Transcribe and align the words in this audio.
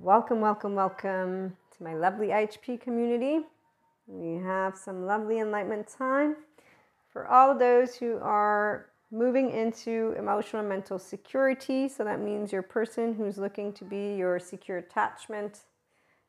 Welcome, 0.00 0.40
welcome, 0.40 0.76
welcome 0.76 1.56
to 1.76 1.82
my 1.82 1.92
lovely 1.92 2.28
IHP 2.28 2.80
community. 2.80 3.40
We 4.06 4.40
have 4.44 4.76
some 4.78 5.04
lovely 5.04 5.40
enlightenment 5.40 5.88
time 5.88 6.36
for 7.12 7.26
all 7.26 7.58
those 7.58 7.96
who 7.96 8.16
are 8.22 8.86
moving 9.10 9.50
into 9.50 10.14
emotional 10.16 10.60
and 10.60 10.68
mental 10.68 11.00
security. 11.00 11.88
So 11.88 12.04
that 12.04 12.20
means 12.20 12.52
your 12.52 12.62
person 12.62 13.12
who's 13.12 13.38
looking 13.38 13.72
to 13.72 13.84
be 13.84 14.14
your 14.14 14.38
secure 14.38 14.78
attachment, 14.78 15.64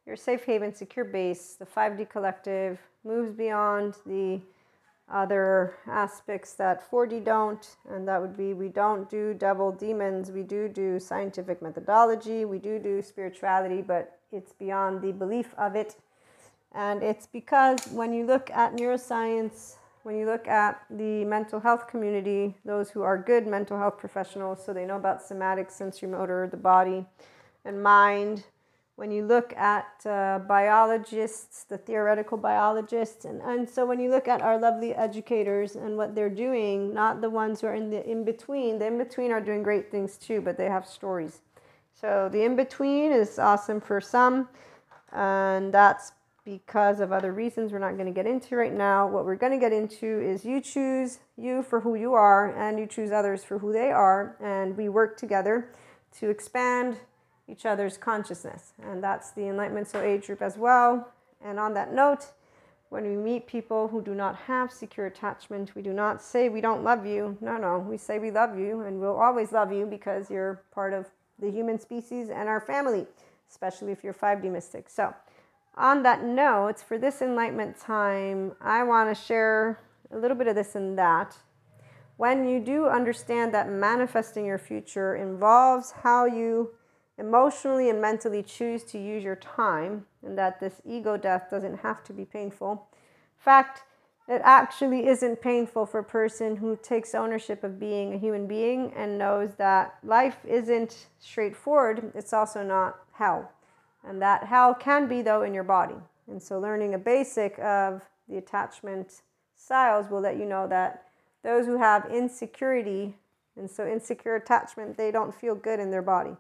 your 0.08 0.16
safe 0.16 0.46
haven, 0.46 0.74
secure 0.74 1.06
base, 1.06 1.54
the 1.54 1.66
5D 1.66 2.10
collective 2.10 2.80
moves 3.06 3.32
beyond 3.32 3.98
the 4.08 4.42
other 5.12 5.76
aspects 5.88 6.54
that 6.54 6.90
4D 6.90 7.24
don't, 7.24 7.76
and 7.90 8.08
that 8.08 8.22
would 8.22 8.38
be 8.38 8.54
we 8.54 8.70
don't 8.70 9.10
do 9.10 9.34
devil 9.34 9.72
demons, 9.72 10.32
we 10.32 10.44
do 10.44 10.70
do 10.70 11.00
scientific 11.00 11.62
methodology, 11.62 12.46
we 12.46 12.60
do 12.60 12.80
do 12.80 13.02
spirituality, 13.02 13.82
but 13.82 14.20
it's 14.32 14.54
beyond 14.54 15.02
the 15.02 15.12
belief 15.12 15.54
of 15.58 15.76
it. 15.76 15.96
And 16.74 17.02
it's 17.02 17.26
because 17.26 17.88
when 17.88 18.14
you 18.14 18.26
look 18.26 18.52
at 18.52 18.76
neuroscience, 18.76 19.76
when 20.04 20.16
you 20.16 20.26
look 20.26 20.48
at 20.48 20.82
the 20.90 21.26
mental 21.26 21.60
health 21.60 21.88
community, 21.88 22.56
those 22.64 22.90
who 22.90 23.02
are 23.02 23.18
good 23.18 23.48
mental 23.48 23.78
health 23.78 23.98
professionals, 23.98 24.64
so 24.64 24.74
they 24.74 24.86
know 24.86 24.96
about 24.96 25.22
somatic, 25.22 25.72
sensory 25.72 26.10
motor, 26.10 26.48
the 26.50 26.58
body, 26.58 27.06
and 27.66 27.82
mind, 27.82 28.44
when 29.00 29.12
you 29.12 29.26
look 29.26 29.56
at 29.56 30.06
uh, 30.06 30.40
biologists, 30.40 31.64
the 31.64 31.78
theoretical 31.78 32.38
biologists, 32.38 33.24
and, 33.24 33.42
and 33.42 33.68
so 33.70 33.86
when 33.86 33.98
you 33.98 34.10
look 34.10 34.28
at 34.28 34.42
our 34.42 34.60
lovely 34.60 34.94
educators 34.94 35.78
and 35.78 35.96
what 35.96 36.16
they're 36.16 36.30
doing, 36.30 36.94
not 36.94 37.22
the 37.22 37.30
ones 37.30 37.62
who 37.62 37.68
are 37.68 37.76
in 37.76 37.90
the 37.90 38.06
in 38.06 38.26
between, 38.26 38.78
the 38.78 38.86
in 38.86 38.98
between 38.98 39.32
are 39.32 39.40
doing 39.40 39.64
great 39.64 39.90
things 39.90 40.18
too, 40.18 40.42
but 40.42 40.58
they 40.58 40.66
have 40.66 40.86
stories. 40.86 41.40
So 41.94 42.28
the 42.30 42.44
in 42.44 42.58
between 42.58 43.14
is 43.14 43.40
awesome 43.40 43.80
for 43.80 44.02
some, 44.02 44.50
and 45.14 45.74
that's 45.74 46.12
because 46.44 47.00
of 47.00 47.14
other 47.14 47.32
reasons 47.32 47.72
we're 47.72 47.80
not 47.80 47.94
going 47.94 48.06
to 48.06 48.12
get 48.12 48.26
into 48.26 48.58
right 48.58 48.74
now. 48.74 49.08
What 49.08 49.24
we're 49.24 49.36
going 49.36 49.54
to 49.54 49.60
get 49.60 49.72
into 49.72 50.20
is 50.20 50.44
you 50.44 50.60
choose 50.60 51.20
you 51.38 51.64
for 51.64 51.80
who 51.80 51.96
you 51.96 52.16
are, 52.16 52.54
and 52.54 52.78
you 52.78 52.86
choose 52.86 53.14
others 53.14 53.46
for 53.46 53.60
who 53.60 53.72
they 53.72 53.92
are, 53.92 54.36
and 54.42 54.76
we 54.76 54.90
work 54.90 55.16
together 55.16 55.74
to 56.20 56.30
expand 56.30 56.98
each 57.50 57.66
other's 57.66 57.98
consciousness. 57.98 58.74
And 58.82 59.04
that's 59.04 59.32
the 59.32 59.48
Enlightenment 59.48 59.88
Soul 59.88 60.02
Age 60.02 60.28
group 60.28 60.42
as 60.42 60.58
well. 60.58 61.10
And 61.44 61.60
on 61.60 61.74
that 61.74 61.94
note, 61.94 62.28
when 62.90 63.04
we 63.04 63.16
meet 63.16 63.48
people 63.48 63.88
who 63.88 64.02
do 64.02 64.16
not 64.16 64.36
have 64.36 64.72
secure 64.72 65.06
attachment, 65.06 65.76
we 65.76 65.82
do 65.82 65.94
not 65.94 66.22
say 66.22 66.50
we 66.50 66.62
don't 66.62 66.84
love 66.84 67.06
you. 67.06 67.38
No, 67.40 67.58
no, 67.58 67.80
we 67.80 67.98
say 67.98 68.20
we 68.20 68.32
love 68.32 68.58
you 68.58 68.82
and 68.82 69.00
we'll 69.00 69.18
always 69.18 69.52
love 69.52 69.72
you 69.72 69.86
because 69.86 70.30
you're 70.30 70.64
part 70.72 70.94
of 70.94 71.06
the 71.40 71.52
human 71.52 71.80
species 71.80 72.30
and 72.30 72.50
our 72.50 72.60
family, 72.60 73.06
especially 73.50 73.92
if 73.92 74.04
you're 74.04 74.14
5D 74.14 74.52
mystic. 74.52 74.90
So, 74.90 75.14
on 75.78 76.04
that 76.04 76.24
note, 76.24 76.80
for 76.80 76.98
this 76.98 77.22
enlightenment 77.22 77.80
time, 77.80 78.54
I 78.60 78.84
want 78.84 79.16
to 79.16 79.24
share 79.24 79.80
a 80.12 80.18
little 80.18 80.36
bit 80.36 80.48
of 80.48 80.56
this 80.56 80.76
and 80.76 80.98
that. 80.98 81.38
When 82.18 82.50
you 82.50 82.60
do 82.60 82.88
understand 82.88 83.54
that 83.54 83.70
manifesting 83.70 84.46
your 84.46 84.58
future 84.58 85.16
involves 85.16 85.92
how 85.92 86.26
you 86.26 86.72
emotionally 87.20 87.90
and 87.90 88.02
mentally 88.02 88.42
choose 88.42 88.84
to 88.86 88.98
use 88.98 89.24
your 89.24 89.36
time 89.36 90.06
and 90.26 90.38
that 90.38 90.60
this 90.60 90.82
ego 90.86 91.18
death 91.18 91.48
doesn't 91.52 91.80
have 91.80 92.04
to 92.06 92.14
be 92.14 92.26
painful. 92.26 92.88
In 93.38 93.44
fact, 93.44 93.84
it 94.28 94.42
actually 94.44 95.08
isn't 95.08 95.42
painful 95.42 95.86
for 95.86 96.00
a 96.00 96.04
person 96.04 96.56
who 96.56 96.78
takes 96.82 97.16
ownership 97.16 97.64
of 97.64 97.80
being 97.80 98.14
a 98.14 98.18
human 98.18 98.48
being 98.48 98.94
and 98.96 99.18
knows 99.18 99.56
that 99.58 99.98
life 100.04 100.38
isn't 100.48 101.08
straightforward. 101.20 102.12
It's 102.16 102.32
also 102.32 102.64
not 102.64 103.00
hell. 103.14 103.52
And 104.08 104.22
that 104.22 104.44
hell 104.44 104.74
can 104.74 105.08
be, 105.08 105.22
though, 105.22 105.42
in 105.42 105.54
your 105.54 105.64
body. 105.64 105.96
And 106.28 106.42
so, 106.42 106.60
learning 106.60 106.94
a 106.94 107.00
basic 107.00 107.58
of 107.60 108.04
the 108.30 108.38
attachment 108.38 109.24
styles 109.56 110.10
will 110.10 110.22
let 110.22 110.38
you 110.38 110.46
know 110.46 110.68
that 110.68 111.08
those 111.44 111.66
who 111.66 111.78
have 111.78 112.06
insecurity, 112.06 113.16
and 113.58 113.70
so 113.70 113.88
insecure 113.88 114.36
attachment, 114.36 114.96
they 114.96 115.12
don't 115.12 115.34
feel 115.34 115.56
good 115.56 115.80
in 115.80 115.90
their 115.90 116.04
body 116.04 116.38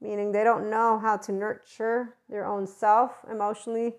meaning 0.00 0.32
they 0.32 0.44
don't 0.44 0.70
know 0.70 0.98
how 0.98 1.16
to 1.16 1.32
nurture 1.32 2.14
their 2.28 2.46
own 2.46 2.66
self 2.66 3.12
emotionally. 3.30 3.94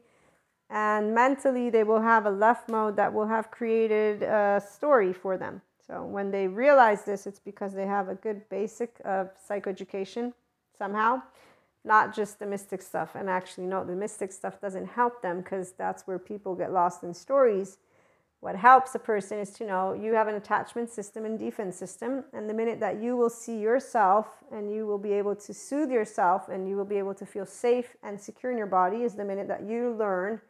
And 0.70 1.14
mentally 1.14 1.70
they 1.70 1.84
will 1.84 2.02
have 2.02 2.26
a 2.26 2.32
left 2.32 2.70
mode 2.70 2.96
that 2.98 3.14
will 3.14 3.28
have 3.28 3.52
created 3.52 4.24
a 4.24 4.62
story 4.68 5.14
for 5.14 5.38
them. 5.38 5.62
So 5.86 6.04
when 6.04 6.32
they 6.32 6.48
realize 6.48 7.04
this 7.04 7.28
it's 7.28 7.40
because 7.40 7.74
they 7.74 7.86
have 7.86 8.10
a 8.10 8.16
good 8.16 8.48
basic 8.50 9.00
of 9.06 9.30
psychoeducation 9.48 10.34
somehow 10.78 11.22
not 11.84 12.16
just 12.16 12.40
the 12.40 12.48
mystic 12.48 12.82
stuff. 12.82 13.14
And 13.14 13.30
actually 13.30 13.68
no 13.68 13.84
the 13.84 13.96
mystic 13.96 14.32
stuff 14.32 14.60
doesn't 14.60 14.88
help 14.88 15.22
them 15.22 15.42
because 15.42 15.74
that's 15.74 16.08
where 16.08 16.18
people 16.20 16.56
get 16.56 16.72
lost 16.72 17.04
in 17.04 17.14
stories 17.14 17.78
what 18.40 18.56
helps 18.56 18.94
a 18.94 19.00
person 19.00 19.40
is 19.40 19.50
to 19.52 19.66
know 19.66 19.94
you 19.94 20.14
have 20.14 20.28
an 20.28 20.36
attachment 20.36 20.90
system 20.90 21.26
and 21.26 21.40
defense 21.40 21.76
system. 21.76 22.26
And 22.34 22.50
the 22.50 22.54
minute 22.54 22.80
that 22.80 23.02
you 23.02 23.18
will 23.18 23.30
see 23.30 23.58
yourself 23.58 24.44
and 24.52 24.72
you 24.72 24.86
will 24.86 25.00
be 25.00 25.14
able 25.14 25.36
to 25.36 25.54
soothe 25.54 25.90
yourself 25.90 26.50
and 26.50 26.70
you 26.70 26.76
will 26.76 26.86
be 26.86 26.98
able 26.98 27.16
to 27.16 27.26
feel 27.26 27.46
safe 27.46 27.96
and 28.04 28.20
secure 28.20 28.52
in 28.52 28.58
your 28.58 28.68
body, 28.68 28.98
is 29.04 29.16
the 29.16 29.26
minute 29.26 29.48
that 29.48 29.64
you 29.64 29.96
learn 29.98 30.42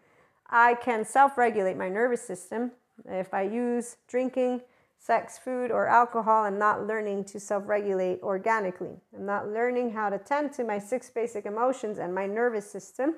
I 0.50 0.76
can 0.76 1.06
self 1.06 1.38
regulate 1.38 1.78
my 1.78 1.90
nervous 1.90 2.22
system. 2.22 2.72
If 3.06 3.34
I 3.34 3.44
use 3.44 3.98
drinking, 4.08 4.62
sex, 5.00 5.38
food, 5.38 5.72
or 5.72 5.88
alcohol, 5.88 6.44
I'm 6.44 6.60
not 6.60 6.86
learning 6.86 7.26
to 7.26 7.40
self 7.40 7.68
regulate 7.68 8.22
organically. 8.22 9.02
I'm 9.16 9.26
not 9.26 9.48
learning 9.48 9.92
how 9.92 10.10
to 10.10 10.18
tend 10.18 10.54
to 10.54 10.64
my 10.64 10.80
six 10.80 11.10
basic 11.10 11.46
emotions 11.46 11.98
and 11.98 12.14
my 12.14 12.26
nervous 12.26 12.70
system 12.70 13.16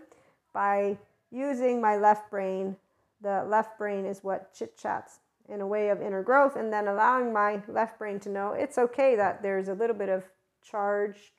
by 0.54 0.98
using 1.32 1.82
my 1.82 1.98
left 1.98 2.32
brain 2.32 2.76
the 3.22 3.46
left 3.48 3.78
brain 3.78 4.06
is 4.06 4.24
what 4.24 4.54
chit 4.54 4.78
chats 4.78 5.20
in 5.50 5.62
a 5.62 5.68
way 5.68 5.90
of 5.90 6.02
inner 6.02 6.24
growth, 6.24 6.56
and 6.56 6.72
then 6.72 6.88
allowing 6.88 7.32
my 7.32 7.62
left 7.68 7.98
brain 7.98 8.20
to 8.20 8.30
know 8.30 8.52
it's 8.52 8.78
okay 8.78 9.16
that 9.16 9.42
there's 9.42 9.70
a 9.70 9.74
little 9.74 9.96
bit 9.96 10.10
of 10.10 10.24
charge. 10.62 11.34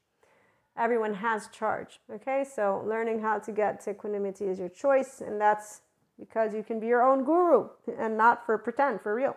Everyone 0.76 1.14
has 1.14 1.48
charge, 1.48 2.00
okay? 2.10 2.44
So, 2.44 2.82
learning 2.86 3.20
how 3.20 3.38
to 3.40 3.52
get 3.52 3.80
to 3.82 3.90
equanimity 3.90 4.46
is 4.46 4.58
your 4.58 4.68
choice, 4.68 5.20
and 5.20 5.40
that's 5.40 5.82
because 6.18 6.54
you 6.54 6.62
can 6.62 6.80
be 6.80 6.86
your 6.86 7.02
own 7.02 7.24
guru 7.24 7.68
and 7.98 8.16
not 8.16 8.44
for 8.44 8.58
pretend, 8.58 9.00
for 9.00 9.14
real. 9.14 9.36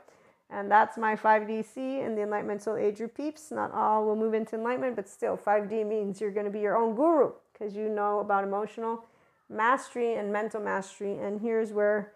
And 0.49 0.69
that's 0.69 0.97
my 0.97 1.15
5DC 1.15 1.77
in 1.77 2.15
the 2.15 2.23
Enlightenment 2.23 2.61
Soul 2.61 2.75
Age 2.75 2.97
group 2.97 3.15
peeps. 3.15 3.51
Not 3.51 3.71
all 3.71 4.05
will 4.05 4.17
move 4.17 4.33
into 4.33 4.55
enlightenment, 4.55 4.97
but 4.97 5.07
still, 5.07 5.37
5D 5.37 5.87
means 5.87 6.19
you're 6.19 6.31
going 6.31 6.45
to 6.45 6.51
be 6.51 6.59
your 6.59 6.75
own 6.75 6.95
guru 6.95 7.31
because 7.53 7.75
you 7.75 7.87
know 7.87 8.19
about 8.19 8.43
emotional 8.43 9.05
mastery 9.49 10.15
and 10.15 10.31
mental 10.31 10.59
mastery. 10.59 11.17
And 11.17 11.39
here's 11.39 11.71
where 11.71 12.11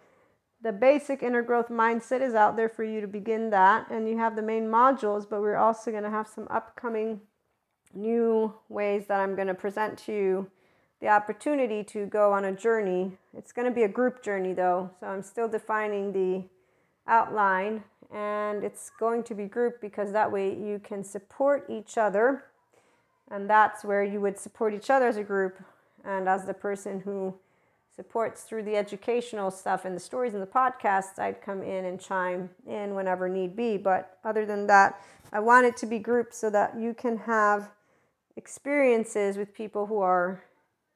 the 0.66 0.72
basic 0.72 1.22
inner 1.22 1.44
growth 1.44 1.70
mindset 1.70 2.22
is 2.22 2.34
out 2.34 2.56
there 2.56 2.68
for 2.68 2.84
you 2.84 3.00
to 3.00 3.06
begin 3.06 3.52
that. 3.52 3.88
And 3.92 4.10
you 4.10 4.18
have 4.18 4.36
the 4.36 4.42
main 4.42 4.66
modules, 4.66 5.30
but 5.30 5.40
we're 5.40 5.58
also 5.58 5.92
going 5.92 6.02
to 6.02 6.10
have 6.10 6.28
some 6.28 6.48
upcoming 6.50 7.22
new 7.94 8.52
ways 8.68 9.06
that 9.06 9.20
I'm 9.20 9.36
going 9.36 9.48
to 9.48 9.54
present 9.54 9.96
to 10.00 10.12
you 10.12 10.50
the 11.02 11.10
opportunity 11.10 11.84
to 11.84 12.08
go 12.08 12.34
on 12.34 12.46
a 12.46 12.52
journey. 12.52 13.12
It's 13.38 13.52
going 13.52 13.68
to 13.68 13.74
be 13.74 13.84
a 13.84 13.88
group 13.88 14.24
journey 14.24 14.54
though, 14.54 14.90
so 15.00 15.06
I'm 15.06 15.22
still 15.22 15.48
defining 15.48 16.14
the 16.14 16.46
outline 17.08 17.84
and 18.12 18.64
it's 18.64 18.90
going 19.00 19.22
to 19.26 19.36
be 19.36 19.46
group 19.46 19.80
because 19.80 20.12
that 20.14 20.32
way 20.32 20.50
you 20.50 20.82
can 20.84 21.04
support 21.04 21.68
each 21.70 21.96
other 21.96 22.46
and 23.30 23.48
that's 23.48 23.84
where 23.84 24.04
you 24.04 24.20
would 24.20 24.40
support 24.40 24.74
each 24.74 24.90
other 24.90 25.08
as 25.08 25.18
a 25.18 25.24
group 25.24 25.62
and 26.04 26.28
as 26.28 26.46
the 26.46 26.56
person 26.56 27.02
who 27.02 27.36
supports 27.96 28.44
through 28.44 28.64
the 28.64 28.76
educational 28.76 29.50
stuff 29.50 29.86
and 29.86 29.96
the 29.96 30.00
stories 30.00 30.34
and 30.34 30.44
the 30.44 30.48
podcasts, 30.48 31.18
I'd 31.18 31.42
come 31.42 31.64
in 31.64 31.86
and 31.86 32.00
chime 32.00 32.50
in 32.68 32.94
whenever 32.94 33.30
need 33.30 33.56
be. 33.56 33.78
But 33.78 34.18
other 34.24 34.46
than 34.46 34.68
that, 34.68 35.02
I 35.32 35.40
want 35.40 35.66
it 35.66 35.78
to 35.78 35.86
be 35.86 36.00
grouped 36.00 36.34
so 36.34 36.50
that 36.50 36.78
you 36.78 36.94
can 36.94 37.18
have 37.18 37.72
experiences 38.36 39.38
with 39.38 39.54
people 39.54 39.86
who 39.86 40.00
are 40.00 40.44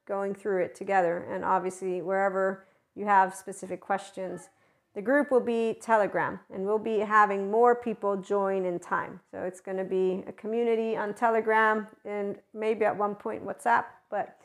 going 0.06 0.34
through 0.34 0.62
it 0.62 0.74
together. 0.74 1.26
And 1.30 1.44
obviously, 1.44 2.02
wherever 2.02 2.66
you 2.94 3.06
have 3.06 3.34
specific 3.34 3.80
questions, 3.80 4.50
the 4.94 5.00
group 5.00 5.30
will 5.30 5.40
be 5.40 5.78
Telegram 5.80 6.40
and 6.52 6.64
we'll 6.64 6.78
be 6.78 6.98
having 6.98 7.50
more 7.50 7.76
people 7.76 8.16
join 8.16 8.66
in 8.66 8.78
time. 8.78 9.20
So 9.30 9.42
it's 9.42 9.60
going 9.60 9.78
to 9.78 9.84
be 9.84 10.24
a 10.26 10.32
community 10.32 10.96
on 10.96 11.14
Telegram 11.14 11.86
and 12.04 12.36
maybe 12.52 12.84
at 12.84 12.96
one 12.96 13.14
point 13.14 13.46
WhatsApp, 13.46 13.84
but 14.10 14.39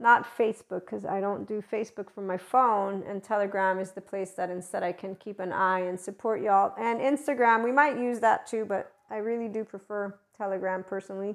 not 0.00 0.26
Facebook 0.38 0.80
because 0.80 1.04
I 1.04 1.20
don't 1.20 1.46
do 1.46 1.62
Facebook 1.72 2.10
from 2.10 2.26
my 2.26 2.36
phone, 2.36 3.02
and 3.06 3.22
Telegram 3.22 3.78
is 3.80 3.92
the 3.92 4.00
place 4.00 4.30
that 4.32 4.50
instead 4.50 4.82
I 4.82 4.92
can 4.92 5.16
keep 5.16 5.40
an 5.40 5.52
eye 5.52 5.80
and 5.80 5.98
support 5.98 6.40
y'all. 6.40 6.74
And 6.78 7.00
Instagram, 7.00 7.64
we 7.64 7.72
might 7.72 7.98
use 7.98 8.20
that 8.20 8.46
too, 8.46 8.64
but 8.64 8.92
I 9.10 9.16
really 9.16 9.48
do 9.48 9.64
prefer 9.64 10.14
Telegram 10.36 10.84
personally 10.84 11.34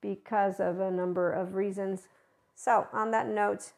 because 0.00 0.58
of 0.58 0.80
a 0.80 0.90
number 0.90 1.32
of 1.32 1.54
reasons. 1.54 2.08
So, 2.54 2.86
on 2.92 3.10
that 3.12 3.28
note, 3.28 3.72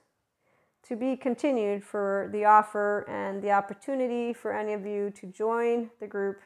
to 0.89 0.97
be 0.97 1.17
continued 1.17 1.85
for 1.85 2.29
the 2.33 2.45
offer 2.45 3.05
and 3.09 3.43
the 3.43 3.51
opportunity 3.51 4.33
for 4.33 4.53
any 4.53 4.73
of 4.73 4.87
you 4.87 5.11
to 5.11 5.27
join 5.27 5.91
the 6.01 6.07
group 6.07 6.41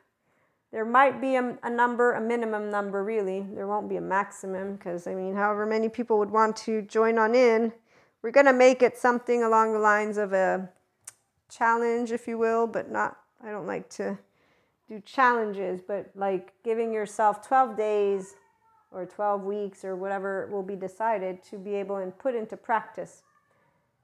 there 0.72 0.84
might 0.84 1.20
be 1.20 1.34
a, 1.34 1.58
a, 1.62 1.70
number, 1.70 2.12
a 2.12 2.20
minimum 2.20 2.70
number 2.70 3.02
really. 3.02 3.44
There 3.54 3.66
won't 3.66 3.88
be 3.88 3.96
a 3.96 4.00
maximum 4.00 4.76
because, 4.76 5.06
I 5.06 5.14
mean, 5.14 5.34
however 5.34 5.66
many 5.66 5.88
people 5.88 6.18
would 6.18 6.30
want 6.30 6.56
to 6.58 6.82
join 6.82 7.18
on 7.18 7.34
in, 7.34 7.72
we're 8.22 8.30
going 8.30 8.46
to 8.46 8.52
make 8.52 8.82
it 8.82 8.96
something 8.96 9.42
along 9.42 9.72
the 9.72 9.78
lines 9.78 10.16
of 10.16 10.32
a 10.32 10.68
challenge, 11.50 12.12
if 12.12 12.28
you 12.28 12.38
will, 12.38 12.66
but 12.66 12.90
not, 12.90 13.18
I 13.42 13.50
don't 13.50 13.66
like 13.66 13.88
to 13.90 14.18
do 14.88 15.00
challenges, 15.00 15.80
but 15.80 16.10
like 16.14 16.52
giving 16.62 16.92
yourself 16.92 17.46
12 17.46 17.76
days 17.76 18.34
or 18.92 19.06
12 19.06 19.42
weeks 19.42 19.84
or 19.84 19.96
whatever 19.96 20.48
will 20.52 20.62
be 20.62 20.76
decided 20.76 21.42
to 21.44 21.58
be 21.58 21.74
able 21.74 21.96
and 21.96 22.16
put 22.16 22.34
into 22.34 22.56
practice 22.56 23.22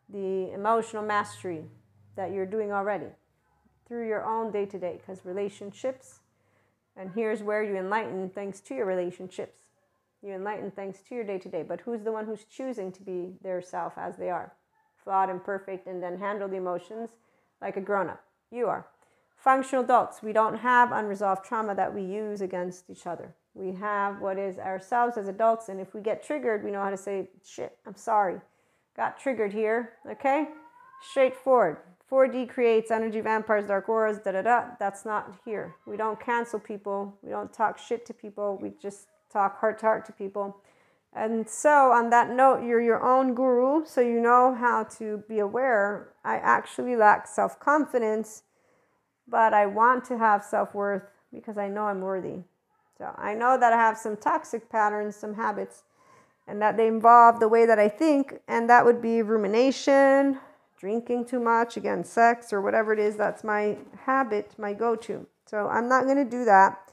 the 0.09 0.53
emotional 0.53 1.03
mastery 1.03 1.65
that 2.17 2.33
you're 2.33 2.47
doing 2.47 2.73
already 2.73 3.09
through 3.87 4.07
your 4.07 4.25
own 4.25 4.51
day 4.51 4.65
to 4.65 4.79
day 4.79 4.99
because 5.01 5.25
relationships 5.25 6.21
and 6.97 7.11
here's 7.15 7.43
where 7.43 7.63
you 7.63 7.77
enlighten 7.77 8.31
thanks 8.31 8.61
to 8.61 8.75
your 8.75 8.87
relationships. 8.87 9.61
You 10.23 10.33
enlighten 10.33 10.71
thanks 10.71 11.01
to 11.09 11.15
your 11.15 11.25
day 11.25 11.39
to 11.39 11.49
day 11.49 11.63
but 11.63 11.81
who's 11.81 12.03
the 12.03 12.13
one 12.13 12.27
who's 12.27 12.45
choosing 12.45 12.91
to 12.93 13.03
be 13.03 13.35
their 13.43 13.61
self 13.61 13.95
as 13.97 14.17
they 14.17 14.31
are? 14.31 14.53
Flawed 15.03 15.31
and 15.31 15.43
perfect 15.43 15.87
and 15.87 16.03
then 16.03 16.19
handle 16.19 16.49
the 16.49 16.57
emotions 16.57 17.11
like 17.61 17.77
a 17.77 17.81
grown 17.81 18.09
up 18.09 18.23
you 18.51 18.67
are. 18.67 18.87
Functional 19.37 19.85
adults 19.85 20.23
we 20.23 20.33
don't 20.33 20.57
have 20.57 20.93
unresolved 20.93 21.45
trauma 21.45 21.75
that 21.75 21.95
we 21.95 22.03
use 22.03 22.41
against 22.41 22.89
each 22.91 23.07
other. 23.07 23.35
We 23.55 23.73
have 23.73 24.21
what 24.21 24.39
is 24.39 24.59
ourselves 24.59 25.17
as 25.17 25.29
adults 25.29 25.69
and 25.69 25.81
if 25.81 25.95
we 25.95 26.01
get 26.01 26.25
triggered 26.25 26.65
we 26.65 26.71
know 26.71 26.83
how 26.83 26.91
to 26.91 26.97
say 26.97 27.29
shit 27.45 27.77
i'm 27.87 27.97
sorry. 27.97 28.41
Got 28.97 29.21
triggered 29.21 29.53
here 29.53 29.93
okay? 30.11 30.49
Straightforward 31.11 31.77
4D 32.11 32.49
creates 32.49 32.91
energy 32.91 33.21
vampires, 33.21 33.67
dark 33.67 33.89
auras, 33.89 34.19
da 34.19 34.33
da 34.33 34.43
da. 34.43 34.65
That's 34.79 35.05
not 35.05 35.35
here. 35.45 35.75
We 35.87 35.97
don't 35.97 36.21
cancel 36.21 36.61
people. 36.61 37.17
We 37.23 37.31
don't 37.31 37.53
talk 37.53 37.79
shit 37.79 38.07
to 38.07 38.15
people. 38.15 38.59
We 38.63 38.73
just 38.81 39.09
talk 39.33 39.59
heart 39.59 39.79
to 39.81 39.87
heart 39.87 40.05
to 40.07 40.13
people. 40.13 40.57
And 41.13 41.49
so, 41.49 41.93
on 41.93 42.11
that 42.11 42.31
note, 42.31 42.63
you're 42.63 42.83
your 42.83 43.03
own 43.03 43.35
guru, 43.35 43.87
so 43.87 44.03
you 44.03 44.21
know 44.21 44.55
how 44.55 44.85
to 44.99 45.25
be 45.29 45.39
aware. 45.39 46.13
I 46.25 46.37
actually 46.37 46.95
lack 46.95 47.27
self 47.27 47.59
confidence, 47.59 48.43
but 49.27 49.55
I 49.55 49.65
want 49.67 50.05
to 50.07 50.19
have 50.19 50.45
self 50.45 50.75
worth 50.75 51.05
because 51.33 51.57
I 51.57 51.69
know 51.69 51.85
I'm 51.85 52.03
worthy. 52.03 52.43
So, 52.99 53.15
I 53.17 53.35
know 53.35 53.59
that 53.59 53.73
I 53.73 53.77
have 53.77 53.97
some 53.97 54.17
toxic 54.17 54.69
patterns, 54.69 55.17
some 55.17 55.35
habits, 55.35 55.85
and 56.47 56.61
that 56.61 56.77
they 56.77 56.87
involve 56.87 57.41
the 57.41 57.49
way 57.49 57.65
that 57.65 57.79
I 57.79 57.89
think, 57.89 58.39
and 58.47 58.69
that 58.69 58.85
would 58.85 59.01
be 59.01 59.23
rumination, 59.23 60.39
drinking 60.77 61.25
too 61.25 61.41
much, 61.41 61.77
again, 61.77 62.05
sex 62.05 62.53
or 62.53 62.61
whatever 62.61 62.93
it 62.93 62.99
is, 62.99 63.17
that's 63.17 63.45
my 63.45 63.77
habit, 64.05 64.53
my 64.59 64.73
go 64.73 64.97
to. 64.97 65.27
So 65.47 65.69
I'm 65.69 65.89
not 65.89 66.05
going 66.05 66.23
to 66.23 66.31
do 66.31 66.45
that. 66.45 66.93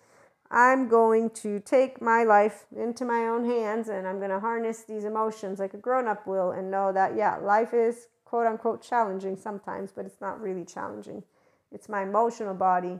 I'm 0.51 0.87
going 0.87 1.31
to 1.31 1.59
take 1.59 1.99
my 2.01 2.23
life 2.23 2.65
into 2.75 3.05
my 3.05 3.27
own 3.27 3.43
hands 3.43 3.89
and 3.89 4.07
I'm 4.07 4.19
going 4.19 4.29
to 4.29 4.39
harness 4.39 4.83
these 4.83 5.03
emotions 5.03 5.59
like 5.59 5.73
a 5.73 5.77
grown 5.77 6.07
up 6.07 6.27
will 6.27 6.51
and 6.51 6.69
know 6.69 6.91
that, 6.93 7.15
yeah, 7.15 7.37
life 7.37 7.73
is 7.73 8.07
quote 8.23 8.45
unquote 8.45 8.81
challenging 8.81 9.35
sometimes, 9.35 9.91
but 9.91 10.05
it's 10.05 10.21
not 10.21 10.39
really 10.39 10.63
challenging. 10.63 11.23
It's 11.71 11.89
my 11.89 12.03
emotional 12.03 12.53
body 12.53 12.99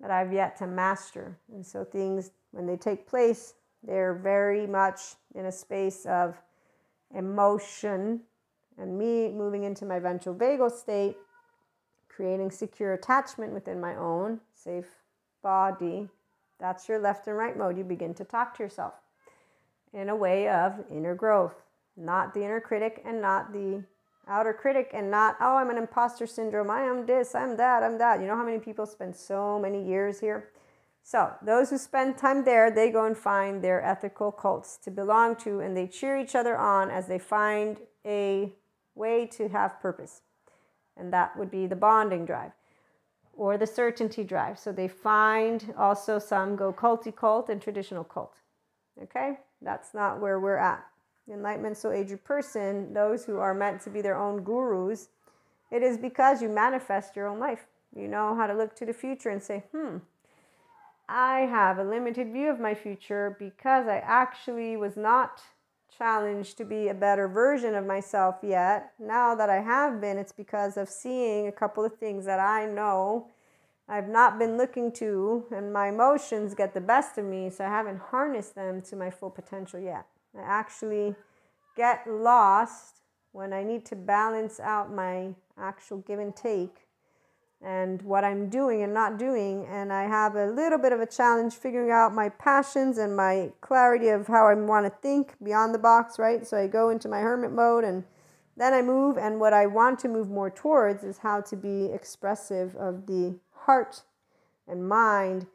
that 0.00 0.10
I've 0.10 0.32
yet 0.32 0.56
to 0.56 0.66
master. 0.66 1.36
And 1.52 1.64
so 1.64 1.84
things, 1.84 2.30
when 2.52 2.66
they 2.66 2.76
take 2.76 3.06
place, 3.06 3.54
they're 3.82 4.14
very 4.14 4.66
much 4.66 5.00
in 5.34 5.46
a 5.46 5.52
space 5.52 6.06
of 6.06 6.36
emotion 7.14 8.20
and 8.78 8.98
me 8.98 9.30
moving 9.30 9.64
into 9.64 9.84
my 9.84 9.98
ventral 9.98 10.34
vagal 10.34 10.72
state, 10.72 11.16
creating 12.08 12.50
secure 12.50 12.94
attachment 12.94 13.52
within 13.52 13.80
my 13.80 13.94
own 13.96 14.40
safe 14.54 14.88
body. 15.42 16.08
That's 16.58 16.88
your 16.88 16.98
left 16.98 17.26
and 17.26 17.36
right 17.36 17.56
mode. 17.56 17.76
You 17.76 17.84
begin 17.84 18.14
to 18.14 18.24
talk 18.24 18.56
to 18.56 18.62
yourself 18.62 18.94
in 19.92 20.08
a 20.08 20.16
way 20.16 20.48
of 20.48 20.84
inner 20.90 21.14
growth, 21.14 21.54
not 21.96 22.34
the 22.34 22.44
inner 22.44 22.60
critic 22.60 23.02
and 23.04 23.20
not 23.20 23.52
the 23.52 23.84
outer 24.28 24.52
critic, 24.52 24.90
and 24.92 25.10
not, 25.10 25.36
oh, 25.40 25.56
I'm 25.56 25.70
an 25.70 25.78
imposter 25.78 26.26
syndrome. 26.26 26.70
I 26.70 26.80
am 26.82 27.06
this, 27.06 27.34
I'm 27.34 27.56
that, 27.58 27.82
I'm 27.82 27.98
that. 27.98 28.20
You 28.20 28.26
know 28.26 28.36
how 28.36 28.44
many 28.44 28.58
people 28.58 28.84
spend 28.84 29.14
so 29.14 29.58
many 29.58 29.86
years 29.86 30.18
here? 30.20 30.50
So, 31.02 31.32
those 31.40 31.70
who 31.70 31.78
spend 31.78 32.18
time 32.18 32.44
there, 32.44 32.68
they 32.68 32.90
go 32.90 33.04
and 33.04 33.16
find 33.16 33.62
their 33.62 33.80
ethical 33.84 34.32
cults 34.32 34.76
to 34.78 34.90
belong 34.90 35.36
to, 35.36 35.60
and 35.60 35.76
they 35.76 35.86
cheer 35.86 36.18
each 36.18 36.34
other 36.34 36.58
on 36.58 36.90
as 36.90 37.06
they 37.06 37.20
find 37.20 37.78
a 38.04 38.52
way 38.96 39.26
to 39.26 39.48
have 39.48 39.80
purpose. 39.80 40.22
And 40.96 41.12
that 41.12 41.36
would 41.36 41.50
be 41.50 41.66
the 41.66 41.76
bonding 41.76 42.24
drive 42.24 42.52
or 43.36 43.58
the 43.58 43.66
certainty 43.66 44.24
drive. 44.24 44.58
So 44.58 44.72
they 44.72 44.88
find 44.88 45.74
also 45.76 46.18
some 46.18 46.56
go 46.56 46.72
culty 46.72 47.14
cult 47.14 47.48
and 47.48 47.60
traditional 47.60 48.04
cult. 48.04 48.36
Okay? 49.02 49.38
That's 49.60 49.94
not 49.94 50.20
where 50.20 50.40
we're 50.40 50.56
at. 50.56 50.84
Enlightenment 51.30 51.76
so 51.76 51.90
aged 51.90 52.24
person, 52.24 52.94
those 52.94 53.24
who 53.24 53.38
are 53.38 53.52
meant 53.52 53.80
to 53.82 53.90
be 53.90 54.00
their 54.00 54.16
own 54.16 54.42
gurus, 54.42 55.08
it 55.70 55.82
is 55.82 55.98
because 55.98 56.40
you 56.40 56.48
manifest 56.48 57.16
your 57.16 57.26
own 57.26 57.38
life. 57.38 57.66
You 57.94 58.08
know 58.08 58.34
how 58.36 58.46
to 58.46 58.54
look 58.54 58.76
to 58.76 58.86
the 58.86 58.92
future 58.92 59.30
and 59.30 59.42
say, 59.42 59.64
hmm, 59.72 59.98
I 61.08 61.40
have 61.40 61.78
a 61.78 61.84
limited 61.84 62.32
view 62.32 62.48
of 62.48 62.60
my 62.60 62.74
future 62.74 63.36
because 63.38 63.86
I 63.86 63.98
actually 63.98 64.76
was 64.76 64.96
not 64.96 65.42
challenged 65.96 66.58
to 66.58 66.64
be 66.64 66.88
a 66.88 66.94
better 66.94 67.28
version 67.28 67.74
of 67.74 67.86
myself 67.86 68.36
yet. 68.42 68.92
Now 68.98 69.34
that 69.34 69.48
I 69.48 69.60
have 69.60 70.00
been, 70.00 70.18
it's 70.18 70.32
because 70.32 70.76
of 70.76 70.88
seeing 70.88 71.46
a 71.46 71.52
couple 71.52 71.84
of 71.84 71.96
things 71.98 72.24
that 72.26 72.40
I 72.40 72.66
know 72.66 73.28
I've 73.88 74.08
not 74.08 74.38
been 74.38 74.56
looking 74.56 74.90
to, 74.92 75.44
and 75.52 75.72
my 75.72 75.88
emotions 75.88 76.54
get 76.54 76.74
the 76.74 76.80
best 76.80 77.18
of 77.18 77.24
me, 77.24 77.50
so 77.50 77.64
I 77.64 77.68
haven't 77.68 77.98
harnessed 77.98 78.56
them 78.56 78.82
to 78.82 78.96
my 78.96 79.10
full 79.10 79.30
potential 79.30 79.78
yet. 79.78 80.06
I 80.36 80.40
actually 80.42 81.14
get 81.76 82.04
lost 82.08 83.02
when 83.30 83.52
I 83.52 83.62
need 83.62 83.84
to 83.86 83.96
balance 83.96 84.58
out 84.58 84.92
my 84.92 85.34
actual 85.56 85.98
give 85.98 86.18
and 86.18 86.34
take 86.34 86.85
and 87.62 88.02
what 88.02 88.24
I'm 88.24 88.48
doing 88.48 88.82
and 88.82 88.92
not 88.92 89.18
doing. 89.18 89.66
And 89.66 89.92
I 89.92 90.04
have 90.04 90.36
a 90.36 90.46
little 90.46 90.78
bit 90.78 90.92
of 90.92 91.00
a 91.00 91.06
challenge 91.06 91.54
figuring 91.54 91.90
out 91.90 92.14
my 92.14 92.28
passions 92.28 92.98
and 92.98 93.16
my 93.16 93.52
clarity 93.60 94.08
of 94.08 94.26
how 94.26 94.46
I 94.46 94.54
want 94.54 94.86
to 94.86 94.90
think 95.00 95.34
beyond 95.42 95.74
the 95.74 95.78
box, 95.78 96.18
right? 96.18 96.46
So 96.46 96.56
I 96.56 96.66
go 96.66 96.90
into 96.90 97.08
my 97.08 97.20
hermit 97.20 97.52
mode 97.52 97.84
and 97.84 98.04
then 98.56 98.72
I 98.72 98.82
move. 98.82 99.16
And 99.16 99.40
what 99.40 99.52
I 99.52 99.66
want 99.66 99.98
to 100.00 100.08
move 100.08 100.28
more 100.28 100.50
towards 100.50 101.04
is 101.04 101.18
how 101.18 101.40
to 101.42 101.56
be 101.56 101.86
expressive 101.86 102.76
of 102.76 103.06
the 103.06 103.38
heart 103.52 104.02
and 104.68 104.88
mind 104.88 105.46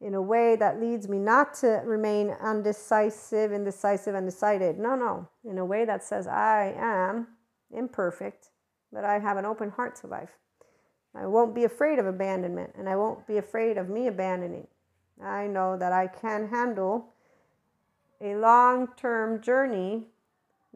in 0.00 0.14
a 0.14 0.22
way 0.22 0.56
that 0.56 0.80
leads 0.80 1.08
me 1.08 1.18
not 1.18 1.54
to 1.54 1.80
remain 1.84 2.30
undecisive, 2.42 3.52
indecisive, 3.52 4.14
undecided. 4.14 4.78
No, 4.78 4.96
no. 4.96 5.28
In 5.44 5.58
a 5.58 5.64
way 5.64 5.84
that 5.84 6.04
says 6.04 6.26
I 6.26 6.74
am 6.76 7.28
imperfect, 7.70 8.50
but 8.92 9.04
I 9.04 9.18
have 9.18 9.36
an 9.36 9.46
open 9.46 9.70
heart 9.70 9.96
to 9.96 10.06
life. 10.06 10.30
I 11.14 11.26
won't 11.26 11.54
be 11.54 11.64
afraid 11.64 11.98
of 11.98 12.06
abandonment 12.06 12.74
and 12.76 12.88
I 12.88 12.96
won't 12.96 13.26
be 13.26 13.36
afraid 13.36 13.78
of 13.78 13.88
me 13.88 14.06
abandoning. 14.06 14.66
I 15.22 15.46
know 15.46 15.76
that 15.76 15.92
I 15.92 16.08
can 16.08 16.48
handle 16.48 17.12
a 18.20 18.34
long 18.36 18.88
term 18.96 19.40
journey 19.40 20.04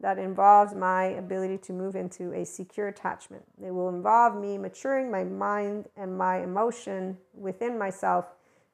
that 0.01 0.17
involves 0.17 0.73
my 0.73 1.05
ability 1.05 1.57
to 1.57 1.73
move 1.73 1.95
into 1.95 2.33
a 2.33 2.45
secure 2.45 2.87
attachment. 2.87 3.43
It 3.61 3.71
will 3.71 3.89
involve 3.89 4.39
me 4.39 4.57
maturing 4.57 5.11
my 5.11 5.23
mind 5.25 5.87
and 5.97 6.17
my 6.17 6.41
emotion 6.41 7.17
within 7.33 7.77
myself 7.77 8.25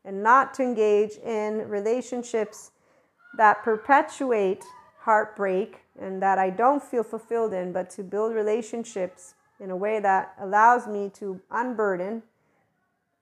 and 0.03 0.21
not 0.21 0.53
to 0.55 0.63
engage 0.63 1.13
in 1.17 1.67
relationships 1.67 2.71
that 3.37 3.63
perpetuate 3.63 4.63
heartbreak 4.99 5.81
and 5.99 6.21
that 6.21 6.37
I 6.37 6.49
don't 6.49 6.83
feel 6.83 7.03
fulfilled 7.03 7.53
in, 7.53 7.71
but 7.71 7.89
to 7.91 8.03
build 8.03 8.33
relationships 8.33 9.33
in 9.59 9.71
a 9.71 9.75
way 9.75 9.99
that 9.99 10.35
allows 10.39 10.87
me 10.87 11.09
to 11.15 11.41
unburden. 11.51 12.23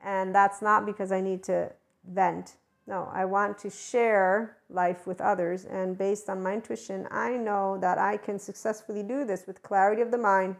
And 0.01 0.33
that's 0.33 0.61
not 0.61 0.85
because 0.85 1.11
I 1.11 1.21
need 1.21 1.43
to 1.43 1.71
vent. 2.05 2.55
No, 2.85 3.09
I 3.13 3.23
want 3.25 3.57
to 3.59 3.69
share 3.69 4.57
life 4.69 5.07
with 5.07 5.21
others. 5.21 5.65
And 5.65 5.97
based 5.97 6.29
on 6.29 6.43
my 6.43 6.53
intuition, 6.53 7.07
I 7.09 7.31
know 7.31 7.77
that 7.79 7.97
I 7.97 8.17
can 8.17 8.37
successfully 8.37 9.03
do 9.03 9.23
this 9.23 9.47
with 9.47 9.63
clarity 9.63 10.01
of 10.01 10.11
the 10.11 10.17
mind, 10.17 10.57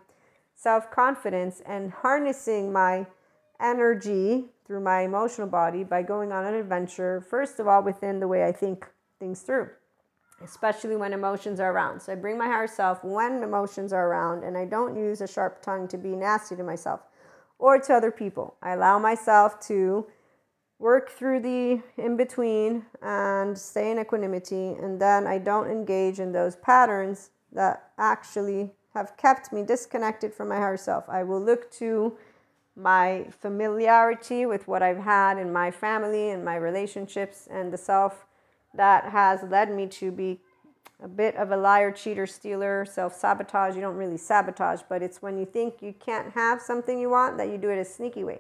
self 0.56 0.90
confidence, 0.90 1.62
and 1.66 1.92
harnessing 1.92 2.72
my 2.72 3.06
energy 3.60 4.46
through 4.66 4.80
my 4.80 5.02
emotional 5.02 5.48
body 5.48 5.84
by 5.84 6.02
going 6.02 6.32
on 6.32 6.46
an 6.46 6.54
adventure, 6.54 7.20
first 7.30 7.60
of 7.60 7.68
all, 7.68 7.84
within 7.84 8.22
the 8.22 8.28
way 8.28 8.46
I 8.46 8.54
think 8.54 8.90
things 9.20 9.42
through 9.42 9.70
especially 10.44 10.96
when 10.96 11.14
emotions 11.14 11.60
are 11.60 11.72
around. 11.72 12.02
So 12.02 12.12
I 12.12 12.16
bring 12.16 12.38
my 12.38 12.48
higher 12.48 12.68
self 12.68 13.04
when 13.04 13.44
emotions 13.44 13.94
are 13.94 14.08
around, 14.08 14.44
and 14.44 14.58
I 14.58 14.66
don't 14.66 14.96
use 14.96 15.22
a 15.22 15.28
sharp 15.28 15.62
tongue 15.62 15.88
to 15.90 15.98
be 15.98 16.10
nasty 16.10 16.56
to 16.56 16.64
myself 16.64 17.02
or 17.60 17.80
to 17.80 17.94
other 17.94 18.12
people. 18.12 18.56
I 18.62 18.72
allow 18.72 19.00
myself 19.00 19.60
to 19.68 20.06
work 20.80 21.10
through 21.10 21.40
the 21.40 21.82
in 21.98 22.18
between 22.18 22.86
and 23.02 23.58
stay 23.58 23.92
in 23.92 24.00
equanimity, 24.00 24.74
and 24.74 25.00
then 25.00 25.28
I 25.28 25.38
don't 25.38 25.70
engage 25.70 26.20
in 26.20 26.32
those 26.32 26.56
patterns 26.58 27.30
that 27.52 27.92
actually 27.98 28.72
have 28.94 29.16
kept 29.18 29.54
me 29.54 29.64
disconnected 29.64 30.34
from 30.34 30.50
my 30.50 30.58
higher 30.58 30.78
self. 30.78 31.06
I 31.08 31.24
will 31.24 31.42
look 31.42 31.72
to 31.74 32.18
my 32.76 33.28
familiarity 33.40 34.46
with 34.46 34.68
what 34.68 34.82
I've 34.82 34.98
had 34.98 35.38
in 35.38 35.54
my 35.54 35.72
family 35.72 36.32
and 36.32 36.44
my 36.44 36.56
relationships 36.56 37.48
and 37.50 37.72
the 37.72 37.78
self 37.78 38.26
that 38.74 39.06
has 39.06 39.44
led 39.44 39.72
me 39.72 39.88
to 39.88 40.12
be 40.12 40.40
a 41.02 41.08
bit 41.08 41.36
of 41.36 41.52
a 41.52 41.58
liar, 41.58 41.92
cheater, 41.92 42.26
stealer, 42.26 42.86
self 42.86 43.14
sabotage. 43.14 43.76
You 43.76 43.82
don't 43.82 43.96
really 43.96 44.18
sabotage, 44.18 44.82
but 44.88 45.02
it's 45.02 45.22
when 45.22 45.38
you 45.38 45.46
think 45.46 45.82
you 45.82 45.94
can't 46.00 46.32
have 46.34 46.62
something 46.62 47.00
you 47.00 47.10
want 47.10 47.38
that 47.38 47.50
you 47.50 47.58
do 47.58 47.70
it 47.70 47.78
a 47.78 47.86
sneaky 47.86 48.24
way. 48.24 48.40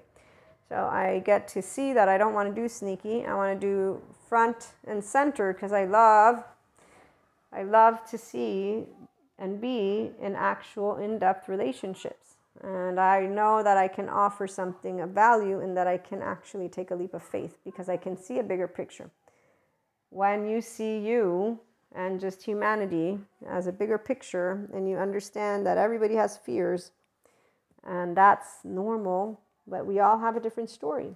So 0.69 0.85
I 0.85 1.21
get 1.25 1.47
to 1.49 1.61
see 1.61 1.93
that 1.93 2.07
I 2.07 2.17
don't 2.17 2.33
want 2.33 2.53
to 2.53 2.61
do 2.61 2.67
sneaky. 2.67 3.25
I 3.25 3.35
want 3.35 3.59
to 3.59 3.67
do 3.67 4.01
front 4.27 4.73
and 4.87 5.03
center 5.03 5.53
because 5.53 5.71
I 5.71 5.85
love 5.85 6.43
I 7.51 7.63
love 7.63 8.03
to 8.09 8.17
see 8.17 8.85
and 9.37 9.61
be 9.61 10.11
in 10.19 10.35
actual 10.35 10.97
in-depth 10.97 11.47
relationships. 11.47 12.35
And 12.63 12.99
I 12.99 13.25
know 13.25 13.61
that 13.61 13.77
I 13.77 13.87
can 13.87 14.09
offer 14.09 14.47
something 14.47 15.01
of 15.01 15.09
value 15.09 15.59
and 15.59 15.75
that 15.75 15.85
I 15.85 15.97
can 15.97 16.21
actually 16.21 16.69
take 16.69 16.91
a 16.91 16.95
leap 16.95 17.13
of 17.13 17.21
faith 17.21 17.57
because 17.63 17.89
I 17.89 17.97
can 17.97 18.17
see 18.17 18.39
a 18.39 18.43
bigger 18.43 18.67
picture. 18.67 19.11
When 20.13 20.47
you 20.47 20.61
see 20.61 20.99
you 20.99 21.59
and 21.95 22.19
just 22.19 22.43
humanity 22.43 23.17
as 23.49 23.65
a 23.65 23.71
bigger 23.71 23.97
picture 23.97 24.69
and 24.71 24.87
you 24.87 24.95
understand 24.95 25.65
that 25.65 25.79
everybody 25.79 26.13
has 26.13 26.37
fears 26.37 26.91
and 27.83 28.15
that's 28.15 28.59
normal, 28.63 29.41
but 29.65 29.87
we 29.87 29.99
all 30.01 30.19
have 30.19 30.35
a 30.35 30.39
different 30.39 30.69
story. 30.69 31.15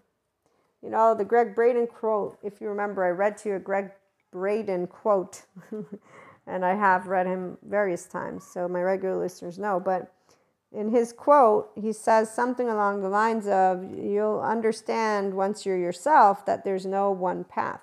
You 0.82 0.90
know, 0.90 1.14
the 1.14 1.24
Gregg 1.24 1.54
Braden 1.54 1.86
quote, 1.86 2.40
if 2.42 2.60
you 2.60 2.70
remember, 2.70 3.06
I 3.06 3.10
read 3.10 3.38
to 3.38 3.50
you 3.50 3.56
a 3.58 3.60
Gregg 3.60 3.92
Braden 4.32 4.88
quote, 4.88 5.44
and 6.48 6.66
I 6.66 6.74
have 6.74 7.06
read 7.06 7.28
him 7.28 7.60
various 7.68 8.08
times, 8.08 8.48
so 8.48 8.68
my 8.68 8.82
regular 8.82 9.16
listeners 9.16 9.60
know. 9.60 9.80
But 9.80 10.12
in 10.72 10.90
his 10.90 11.14
quote, 11.14 11.70
he 11.80 11.94
says 11.94 12.34
something 12.34 12.68
along 12.68 13.04
the 13.04 13.10
lines 13.10 13.46
of, 13.46 13.84
You'll 13.96 14.42
understand 14.42 15.36
once 15.36 15.68
you're 15.68 15.78
yourself 15.78 16.48
that 16.48 16.64
there's 16.64 16.88
no 16.88 17.12
one 17.12 17.44
path. 17.44 17.82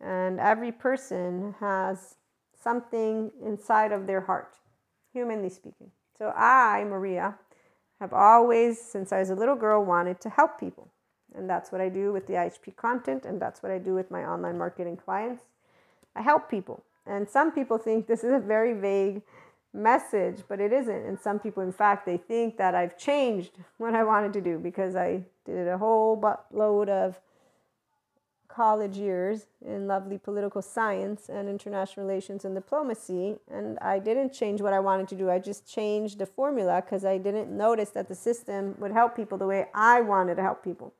And 0.00 0.38
every 0.38 0.72
person 0.72 1.54
has 1.60 2.16
something 2.62 3.30
inside 3.44 3.92
of 3.92 4.06
their 4.06 4.20
heart, 4.20 4.54
humanly 5.12 5.48
speaking. 5.48 5.90
So 6.16 6.32
I, 6.36 6.84
Maria, 6.84 7.36
have 8.00 8.12
always, 8.12 8.80
since 8.80 9.12
I 9.12 9.18
was 9.18 9.30
a 9.30 9.34
little 9.34 9.56
girl, 9.56 9.84
wanted 9.84 10.20
to 10.20 10.28
help 10.28 10.58
people. 10.58 10.88
And 11.34 11.48
that's 11.48 11.70
what 11.72 11.80
I 11.80 11.88
do 11.88 12.12
with 12.12 12.26
the 12.26 12.34
IHP 12.34 12.76
content, 12.76 13.24
and 13.24 13.40
that's 13.40 13.62
what 13.62 13.70
I 13.70 13.78
do 13.78 13.94
with 13.94 14.10
my 14.10 14.24
online 14.24 14.56
marketing 14.56 14.96
clients. 14.96 15.44
I 16.16 16.22
help 16.22 16.50
people. 16.50 16.84
And 17.06 17.28
some 17.28 17.52
people 17.52 17.78
think 17.78 18.06
this 18.06 18.24
is 18.24 18.32
a 18.32 18.38
very 18.38 18.74
vague 18.74 19.22
message, 19.72 20.42
but 20.48 20.60
it 20.60 20.72
isn't. 20.72 21.06
And 21.06 21.18
some 21.18 21.38
people, 21.38 21.62
in 21.62 21.72
fact, 21.72 22.06
they 22.06 22.16
think 22.16 22.56
that 22.58 22.74
I've 22.74 22.98
changed 22.98 23.52
what 23.78 23.94
I 23.94 24.04
wanted 24.04 24.32
to 24.34 24.40
do 24.40 24.58
because 24.58 24.96
I 24.96 25.24
did 25.44 25.68
a 25.68 25.78
whole 25.78 26.22
load 26.52 26.88
of 26.88 27.20
college 28.58 28.96
years 28.96 29.46
in 29.64 29.86
lovely 29.86 30.18
political 30.18 30.60
science 30.60 31.28
and 31.28 31.48
international 31.48 32.04
relations 32.04 32.44
and 32.44 32.56
diplomacy. 32.56 33.36
And 33.48 33.78
I 33.78 34.00
didn't 34.00 34.32
change 34.32 34.60
what 34.60 34.72
I 34.72 34.80
wanted 34.80 35.06
to 35.10 35.14
do. 35.14 35.30
I 35.30 35.38
just 35.38 35.64
changed 35.64 36.18
the 36.18 36.26
formula 36.26 36.82
because 36.84 37.04
I 37.04 37.18
didn't 37.18 37.56
notice 37.56 37.90
that 37.90 38.08
the 38.08 38.16
system 38.16 38.74
would 38.80 38.90
help 38.90 39.14
people 39.14 39.38
the 39.38 39.46
way 39.46 39.66
I 39.72 40.00
wanted 40.00 40.34
to 40.38 40.42
help 40.42 40.64
people. 40.64 40.92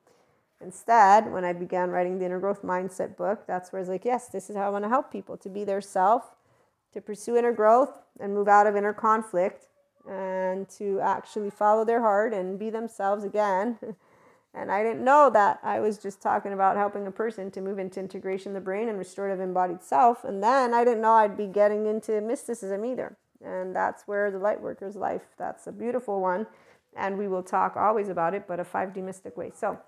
Instead, 0.61 1.33
when 1.33 1.45
I 1.45 1.53
began 1.53 1.91
writing 1.91 2.21
the 2.21 2.27
Inner 2.27 2.39
Growth 2.39 2.63
Mindset 2.63 3.17
book, 3.17 3.45
that's 3.49 3.73
where 3.73 3.81
I 3.81 3.83
was 3.83 3.89
like, 3.89 4.05
yes, 4.05 4.29
this 4.29 4.49
is 4.49 4.55
how 4.55 4.69
I 4.69 4.71
want 4.71 4.85
to 4.85 4.89
help 4.89 5.11
people 5.11 5.37
to 5.39 5.49
be 5.49 5.65
their 5.65 5.81
self, 5.81 6.37
to 6.93 7.01
pursue 7.01 7.37
inner 7.37 7.53
growth 7.53 7.99
and 8.21 8.35
move 8.35 8.47
out 8.47 8.69
of 8.69 8.77
inner 8.77 8.93
conflict, 8.93 9.67
and 10.09 10.69
to 10.79 11.01
actually 11.01 11.51
follow 11.51 11.85
their 11.85 12.03
heart 12.03 12.33
and 12.33 12.57
be 12.57 12.71
themselves 12.71 13.25
again. 13.25 13.79
And 14.59 14.73
I 14.73 14.83
didn't 14.83 15.05
know 15.05 15.31
that 15.31 15.61
I 15.63 15.79
was 15.79 15.99
just 15.99 16.21
talking 16.21 16.53
about 16.53 16.77
helping 16.77 17.07
a 17.07 17.13
person 17.13 17.49
to 17.53 17.61
move 17.61 17.79
into 17.79 18.01
integration 18.01 18.51
of 18.51 18.55
the 18.55 18.61
brain 18.61 18.89
and 18.89 18.99
restorative 18.99 19.39
embodied 19.39 19.85
self. 19.85 20.25
And 20.25 20.43
then 20.43 20.75
I 20.75 20.85
didn't 20.85 21.01
know 21.01 21.13
I'd 21.13 21.37
be 21.37 21.47
getting 21.47 21.87
into 21.87 22.21
mysticism 22.21 22.85
either. 22.85 23.17
And 23.45 23.75
that's 23.75 24.09
where 24.09 24.33
the 24.33 24.39
light 24.39 24.61
worker's 24.61 24.97
life, 24.97 25.23
that's 25.39 25.69
a 25.69 25.73
beautiful 25.73 26.21
one. 26.21 26.49
And 26.97 27.17
we 27.17 27.29
will 27.29 27.45
talk 27.45 27.77
always 27.77 28.09
about 28.09 28.35
it, 28.35 28.49
but 28.49 28.59
a 28.59 28.65
5D 28.65 28.97
mystic 28.97 29.37
way. 29.37 29.53
So, 29.55 29.79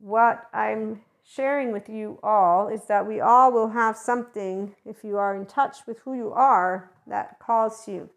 what 0.00 0.48
I'm 0.54 1.02
sharing 1.22 1.70
with 1.70 1.90
you 1.90 2.18
all 2.22 2.68
is 2.68 2.86
that 2.86 3.06
we 3.06 3.20
all 3.20 3.52
will 3.52 3.68
have 3.68 3.98
something, 3.98 4.74
if 4.86 5.04
you 5.04 5.18
are 5.18 5.36
in 5.36 5.44
touch 5.44 5.78
with 5.86 5.98
who 6.00 6.14
you 6.14 6.32
are, 6.32 6.90
that 7.06 7.38
calls 7.38 7.86
you 7.86 8.08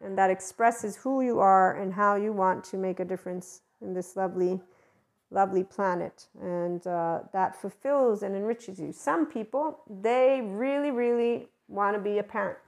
and 0.00 0.16
that 0.16 0.30
expresses 0.30 0.96
who 0.96 1.20
you 1.22 1.40
are 1.40 1.74
and 1.74 1.94
how 1.94 2.14
you 2.14 2.32
want 2.32 2.62
to 2.64 2.76
make 2.76 3.00
a 3.00 3.04
difference 3.04 3.62
in 3.80 3.94
this 3.94 4.16
lovely, 4.16 4.60
lovely 5.30 5.64
planet. 5.64 6.26
And 6.40 6.86
uh, 6.86 7.20
that 7.32 7.60
fulfills 7.60 8.22
and 8.22 8.34
enriches 8.34 8.80
you. 8.80 8.92
Some 8.92 9.26
people, 9.26 9.80
they 9.88 10.40
really, 10.42 10.90
really 10.90 11.48
want 11.68 11.96
to 11.96 12.02
be 12.02 12.18
a 12.18 12.22
parent 12.22 12.58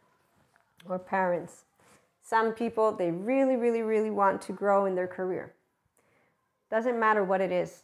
or 0.88 0.98
parents. 0.98 1.64
Some 2.22 2.52
people, 2.52 2.92
they 2.92 3.10
really, 3.10 3.56
really, 3.56 3.82
really 3.82 4.10
want 4.10 4.40
to 4.42 4.52
grow 4.52 4.86
in 4.86 4.94
their 4.94 5.08
career. 5.08 5.54
Doesn't 6.70 6.98
matter 6.98 7.24
what 7.24 7.40
it 7.40 7.52
is. 7.52 7.82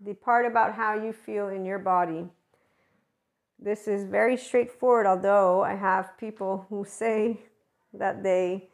The 0.00 0.14
part 0.14 0.46
about 0.46 0.74
how 0.74 0.94
you 0.94 1.12
feel 1.12 1.48
in 1.48 1.64
your 1.64 1.78
body, 1.78 2.26
this 3.58 3.86
is 3.86 4.04
very 4.04 4.36
straightforward, 4.36 5.06
although 5.06 5.62
I 5.62 5.74
have 5.74 6.16
people 6.18 6.66
who 6.68 6.84
say 6.88 7.40
that 7.94 8.22
they 8.22 8.68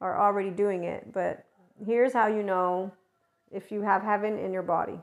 are 0.00 0.20
already 0.20 0.50
doing 0.50 0.84
it. 0.84 1.12
But 1.12 1.44
here's 1.86 2.12
how 2.12 2.26
you 2.26 2.42
know 2.42 2.92
if 3.54 3.70
you 3.70 3.82
have 3.82 4.02
heaven 4.02 4.38
in 4.38 4.52
your 4.52 4.62
body. 4.62 4.98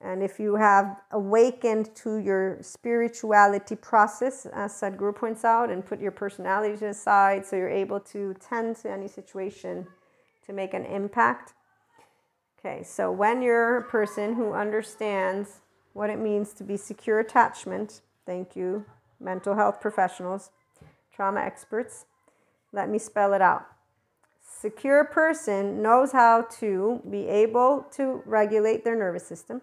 And 0.00 0.22
if 0.22 0.38
you 0.38 0.56
have 0.56 1.00
awakened 1.10 1.94
to 1.96 2.18
your 2.18 2.58
spirituality 2.60 3.76
process, 3.76 4.46
as 4.46 4.72
Sadhguru 4.72 5.16
points 5.16 5.44
out, 5.44 5.70
and 5.70 5.84
put 5.84 6.00
your 6.00 6.10
personality 6.10 6.84
aside 6.84 7.46
so 7.46 7.56
you're 7.56 7.68
able 7.68 8.00
to 8.00 8.34
tend 8.34 8.76
to 8.76 8.90
any 8.90 9.08
situation 9.08 9.86
to 10.44 10.52
make 10.52 10.74
an 10.74 10.84
impact. 10.84 11.54
Okay, 12.58 12.82
so 12.82 13.10
when 13.10 13.40
you're 13.40 13.78
a 13.78 13.84
person 13.84 14.34
who 14.34 14.52
understands 14.52 15.60
what 15.94 16.10
it 16.10 16.18
means 16.18 16.52
to 16.52 16.64
be 16.64 16.76
secure 16.76 17.20
attachment, 17.20 18.02
thank 18.26 18.54
you, 18.54 18.84
mental 19.18 19.54
health 19.54 19.80
professionals, 19.80 20.50
trauma 21.10 21.40
experts, 21.40 22.04
let 22.72 22.90
me 22.90 22.98
spell 22.98 23.32
it 23.32 23.40
out 23.40 23.75
secure 24.60 25.04
person 25.04 25.82
knows 25.82 26.12
how 26.12 26.42
to 26.60 27.00
be 27.10 27.26
able 27.28 27.86
to 27.92 28.22
regulate 28.24 28.84
their 28.84 28.96
nervous 28.96 29.26
system. 29.26 29.62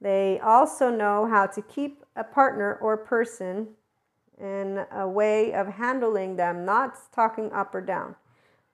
They 0.00 0.38
also 0.40 0.90
know 0.90 1.26
how 1.26 1.46
to 1.46 1.62
keep 1.62 2.04
a 2.16 2.24
partner 2.24 2.78
or 2.82 2.96
person 2.96 3.68
in 4.38 4.84
a 4.92 5.08
way 5.08 5.54
of 5.54 5.66
handling 5.66 6.36
them, 6.36 6.64
not 6.64 6.98
talking 7.12 7.50
up 7.52 7.74
or 7.74 7.80
down, 7.80 8.16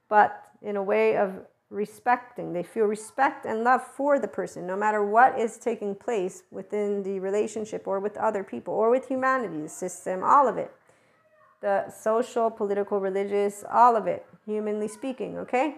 but 0.09 0.45
in 0.61 0.77
a 0.77 0.83
way 0.83 1.17
of 1.17 1.47
respecting. 1.71 2.53
They 2.53 2.63
feel 2.63 2.87
respect 2.87 3.47
and 3.47 3.63
love 3.63 3.83
for 3.83 4.19
the 4.19 4.29
person, 4.29 4.67
no 4.67 4.77
matter 4.77 5.05
what 5.05 5.39
is 5.39 5.59
taking 5.59 5.95
place 5.95 6.43
within 6.51 7.03
the 7.03 7.21
relationship 7.21 7.87
or 7.87 8.01
with 8.01 8.17
other 8.17 8.43
people 8.43 8.75
or 8.75 8.91
with 8.91 9.09
humanity, 9.09 9.63
the 9.63 9.69
system, 9.69 10.23
all 10.25 10.49
of 10.49 10.59
it. 10.59 10.73
The 11.63 11.91
social, 11.91 12.51
political, 12.51 13.01
religious, 13.01 13.65
all 13.71 13.97
of 13.97 14.07
it 14.07 14.27
humanly 14.45 14.89
speaking, 14.89 15.39
okay? 15.39 15.77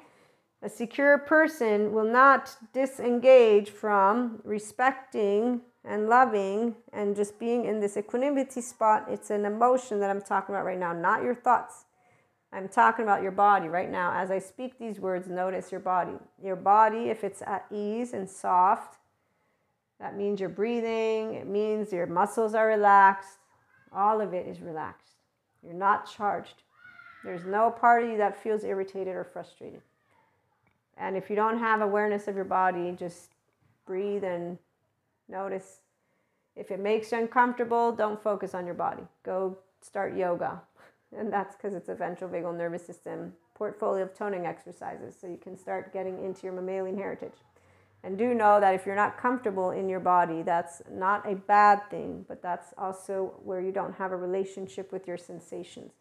A 0.63 0.69
secure 0.69 1.19
person 1.19 1.93
will 1.93 2.11
not 2.11 2.57
disengage 2.73 3.69
from 3.69 4.41
respecting 4.45 5.61
and 5.85 6.09
loving 6.09 6.75
and 6.95 7.15
just 7.15 7.39
being 7.39 7.67
in 7.67 7.81
this 7.81 7.99
equanimity 7.99 8.63
spot. 8.63 9.05
It's 9.11 9.29
an 9.29 9.45
emotion 9.45 10.01
that 10.01 10.09
I'm 10.09 10.23
talking 10.23 10.55
about 10.55 10.65
right 10.65 10.79
now, 10.79 10.95
not 10.95 11.23
your 11.23 11.35
thoughts. 11.35 11.85
I'm 12.51 12.69
talking 12.69 13.03
about 13.03 13.23
your 13.23 13.33
body 13.33 13.69
right 13.69 13.91
now. 13.91 14.13
As 14.15 14.31
I 14.31 14.39
speak 14.39 14.79
these 14.79 14.99
words, 14.99 15.29
notice 15.29 15.71
your 15.71 15.81
body. 15.81 16.17
Your 16.43 16.57
body, 16.57 17.11
if 17.11 17.25
it's 17.25 17.43
at 17.43 17.67
ease 17.71 18.15
and 18.15 18.31
soft, 18.31 18.97
that 20.01 20.17
means 20.17 20.41
you're 20.41 20.49
breathing, 20.49 21.35
it 21.35 21.47
means 21.47 21.93
your 21.93 22.07
muscles 22.07 22.55
are 22.55 22.67
relaxed. 22.67 23.39
All 23.93 24.21
of 24.21 24.33
it 24.33 24.47
is 24.47 24.61
relaxed. 24.61 25.14
You're 25.65 25.75
not 25.75 26.11
charged. 26.11 26.63
There's 27.25 27.45
no 27.45 27.71
part 27.71 28.05
of 28.05 28.11
you 28.11 28.19
that 28.19 28.43
feels 28.43 28.65
irritated 28.65 29.15
or 29.15 29.25
frustrated. 29.25 29.81
And 30.97 31.17
if 31.17 31.31
you 31.31 31.37
don't 31.37 31.59
have 31.59 31.81
awareness 31.81 32.29
of 32.29 32.37
your 32.37 32.45
body, 32.45 32.95
just 32.97 33.31
breathe 33.87 34.25
and 34.25 34.59
notice. 35.29 35.81
If 36.55 36.71
it 36.71 36.81
makes 36.81 37.11
you 37.11 37.19
uncomfortable, 37.19 37.93
don't 37.93 38.23
focus 38.23 38.55
on 38.55 38.67
your 38.67 38.75
body. 38.75 39.03
Go 39.25 39.59
start 39.81 40.17
yoga. 40.17 40.61
And 41.17 41.33
that's 41.33 41.55
because 41.55 41.75
it's 41.75 41.89
a 41.89 41.95
ventral 41.95 42.29
vagal 42.29 42.57
nervous 42.57 42.85
system 42.85 43.35
portfolio 43.55 44.03
of 44.03 44.13
toning 44.15 44.47
exercises. 44.47 45.15
So 45.21 45.29
you 45.29 45.37
can 45.37 45.57
start 45.57 45.93
getting 45.93 46.25
into 46.25 46.43
your 46.43 46.53
mammalian 46.53 46.97
heritage. 46.97 47.37
And 48.05 48.19
do 48.19 48.35
know 48.35 48.61
that 48.61 48.75
if 48.75 48.85
you're 48.85 48.95
not 48.95 49.17
comfortable 49.17 49.71
in 49.71 49.89
your 49.89 50.01
body, 50.01 50.43
that's 50.43 50.83
not 50.91 51.31
a 51.31 51.35
bad 51.35 51.89
thing, 51.91 52.25
but 52.29 52.43
that's 52.43 52.75
also 52.77 53.35
where 53.43 53.63
you 53.63 53.73
don't 53.73 53.95
have 53.95 54.13
a 54.13 54.17
relationship 54.17 54.93
with 54.93 55.09
your 55.09 55.17
sensations. 55.17 55.93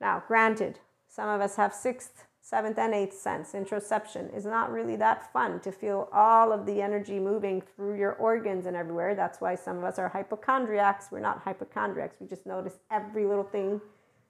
Now, 0.00 0.22
granted, 0.26 0.80
some 1.08 1.28
of 1.28 1.42
us 1.42 1.56
have 1.56 1.74
sixth 1.74 2.24
seventh 2.46 2.78
and 2.78 2.94
eighth 2.94 3.18
sense, 3.18 3.54
interoception, 3.54 4.32
is 4.32 4.46
not 4.46 4.70
really 4.70 4.94
that 4.94 5.32
fun 5.32 5.58
to 5.58 5.72
feel 5.72 6.08
all 6.12 6.52
of 6.52 6.64
the 6.64 6.80
energy 6.80 7.18
moving 7.18 7.60
through 7.60 7.98
your 7.98 8.12
organs 8.12 8.66
and 8.66 8.76
everywhere. 8.76 9.16
That's 9.16 9.40
why 9.40 9.56
some 9.56 9.78
of 9.78 9.82
us 9.82 9.98
are 9.98 10.08
hypochondriacs. 10.08 11.08
We're 11.10 11.18
not 11.18 11.42
hypochondriacs, 11.42 12.14
we 12.20 12.28
just 12.28 12.46
notice 12.46 12.78
every 12.88 13.26
little 13.26 13.42
thing 13.42 13.80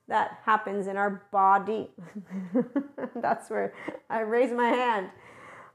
that 0.09 0.39
happens 0.45 0.87
in 0.87 0.97
our 0.97 1.29
body. 1.31 1.91
That's 3.17 3.51
where 3.51 3.75
I 4.09 4.21
raise 4.21 4.51
my 4.51 4.69
hand. 4.69 5.11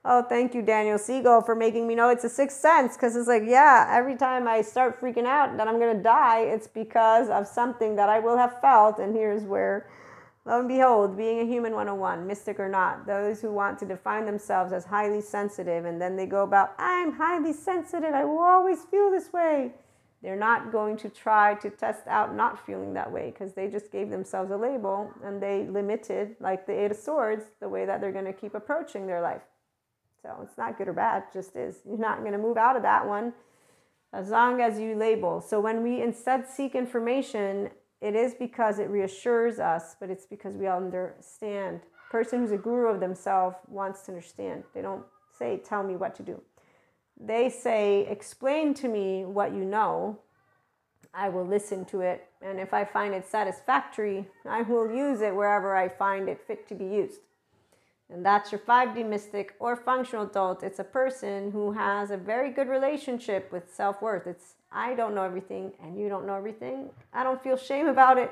Oh, 0.04 0.24
thank 0.24 0.56
you, 0.56 0.64
Daniel 0.64 0.98
Siegel, 0.98 1.42
for 1.42 1.54
making 1.54 1.88
me 1.88 1.94
know 1.94 2.10
it's 2.10 2.24
a 2.24 2.30
sixth 2.30 2.60
sense. 2.60 2.96
Because 2.96 3.16
it's 3.16 3.28
like, 3.28 3.44
yeah, 3.46 3.88
every 3.88 4.16
time 4.18 4.48
I 4.48 4.64
start 4.64 5.00
freaking 5.00 5.28
out 5.28 5.56
that 5.58 5.68
I'm 5.68 5.78
going 5.78 5.96
to 5.96 6.02
die, 6.02 6.40
it's 6.40 6.68
because 6.68 7.30
of 7.30 7.46
something 7.46 7.96
that 7.98 8.10
I 8.10 8.18
will 8.18 8.36
have 8.36 8.60
felt. 8.62 8.98
And 8.98 9.16
here's 9.16 9.44
where, 9.44 9.88
lo 10.46 10.58
and 10.60 10.68
behold, 10.68 11.16
being 11.16 11.42
a 11.42 11.46
human 11.46 11.74
101, 11.74 12.26
mystic 12.26 12.60
or 12.60 12.68
not, 12.68 13.06
those 13.06 13.42
who 13.42 13.52
want 13.52 13.78
to 13.78 13.86
define 13.86 14.26
themselves 14.26 14.74
as 14.74 14.86
highly 14.86 15.22
sensitive 15.22 15.86
and 15.86 16.02
then 16.02 16.16
they 16.16 16.26
go 16.26 16.42
about, 16.42 16.74
I'm 16.80 17.12
highly 17.12 17.54
sensitive, 17.54 18.12
I 18.12 18.26
will 18.26 18.40
always 18.40 18.84
feel 18.86 19.12
this 19.12 19.32
way. 19.32 19.72
They're 20.24 20.36
not 20.36 20.72
going 20.72 20.98
to 20.98 21.10
try 21.10 21.56
to 21.56 21.70
test 21.70 22.08
out 22.08 22.36
not 22.36 22.66
feeling 22.66 22.94
that 22.94 23.12
way 23.12 23.32
because 23.32 23.54
they 23.54 23.68
just 23.68 23.92
gave 23.92 24.10
themselves 24.10 24.50
a 24.50 24.58
label 24.58 25.12
and 25.24 25.42
they 25.42 25.68
limited, 25.68 26.36
like 26.40 26.66
the 26.66 26.74
Eight 26.74 26.92
of 26.92 26.98
Swords, 26.98 27.46
the 27.60 27.70
way 27.70 27.86
that 27.86 28.02
they're 28.02 28.12
going 28.12 28.26
to 28.26 28.34
keep 28.34 28.56
approaching 28.56 29.06
their 29.06 29.22
life. 29.22 29.42
So 30.22 30.40
it's 30.44 30.58
not 30.58 30.78
good 30.78 30.88
or 30.88 30.94
bad, 30.94 31.24
just 31.34 31.56
is. 31.56 31.80
You're 31.86 31.98
not 31.98 32.20
going 32.20 32.34
to 32.34 32.38
move 32.38 32.58
out 32.58 32.76
of 32.76 32.84
that 32.84 33.08
one 33.08 33.34
as 34.14 34.30
long 34.30 34.62
as 34.62 34.80
you 34.80 34.96
label. 34.96 35.42
So 35.42 35.60
when 35.60 35.84
we 35.84 36.02
instead 36.02 36.48
seek 36.48 36.76
information, 36.76 37.70
it 38.02 38.16
is 38.16 38.34
because 38.34 38.80
it 38.80 38.90
reassures 38.90 39.60
us, 39.60 39.96
but 40.00 40.10
it's 40.10 40.26
because 40.26 40.56
we 40.56 40.68
understand. 40.68 41.82
Person 42.10 42.40
who's 42.40 42.52
a 42.52 42.58
guru 42.58 42.88
of 42.88 43.00
themselves 43.00 43.56
wants 43.68 44.02
to 44.04 44.12
understand. 44.12 44.64
They 44.74 44.82
don't 44.82 45.04
say, 45.38 45.62
tell 45.64 45.82
me 45.82 45.96
what 45.96 46.16
to 46.16 46.24
do. 46.24 46.42
They 47.20 47.50
say, 47.50 48.06
explain 48.08 48.74
to 48.76 48.88
me 48.88 49.26
what 49.26 49.54
you 49.54 49.64
know. 49.64 50.20
I 51.14 51.30
will 51.30 51.46
listen 51.46 51.86
to 51.86 52.02
it. 52.02 52.28
And 52.42 52.60
if 52.60 52.74
I 52.74 52.86
find 52.86 53.14
it 53.14 53.28
satisfactory, 53.28 54.28
I 54.46 54.62
will 54.62 54.92
use 54.92 55.22
it 55.22 55.36
wherever 55.36 55.76
I 55.76 55.90
find 55.90 56.30
it 56.30 56.42
fit 56.46 56.68
to 56.70 56.76
be 56.76 56.86
used. 56.86 57.20
And 58.12 58.26
that's 58.26 58.52
your 58.52 58.60
5D 58.60 59.08
mystic 59.08 59.56
or 59.60 59.76
functional 59.76 60.26
adult. 60.26 60.64
It's 60.64 60.80
a 60.80 60.84
person 60.84 61.52
who 61.52 61.72
has 61.72 62.12
a 62.12 62.18
very 62.18 62.52
good 62.52 62.68
relationship 62.68 63.52
with 63.52 63.74
self 63.74 64.02
worth. 64.02 64.28
It's, 64.28 64.56
I 64.72 64.96
don't 64.96 65.16
know 65.16 65.24
everything 65.24 65.72
and 65.82 65.98
you 65.98 66.10
don't 66.10 66.28
know 66.28 66.36
everything. 66.36 66.90
I 67.14 67.24
don't 67.24 67.42
feel 67.42 67.56
shame 67.56 67.88
about 67.88 68.18
it. 68.18 68.32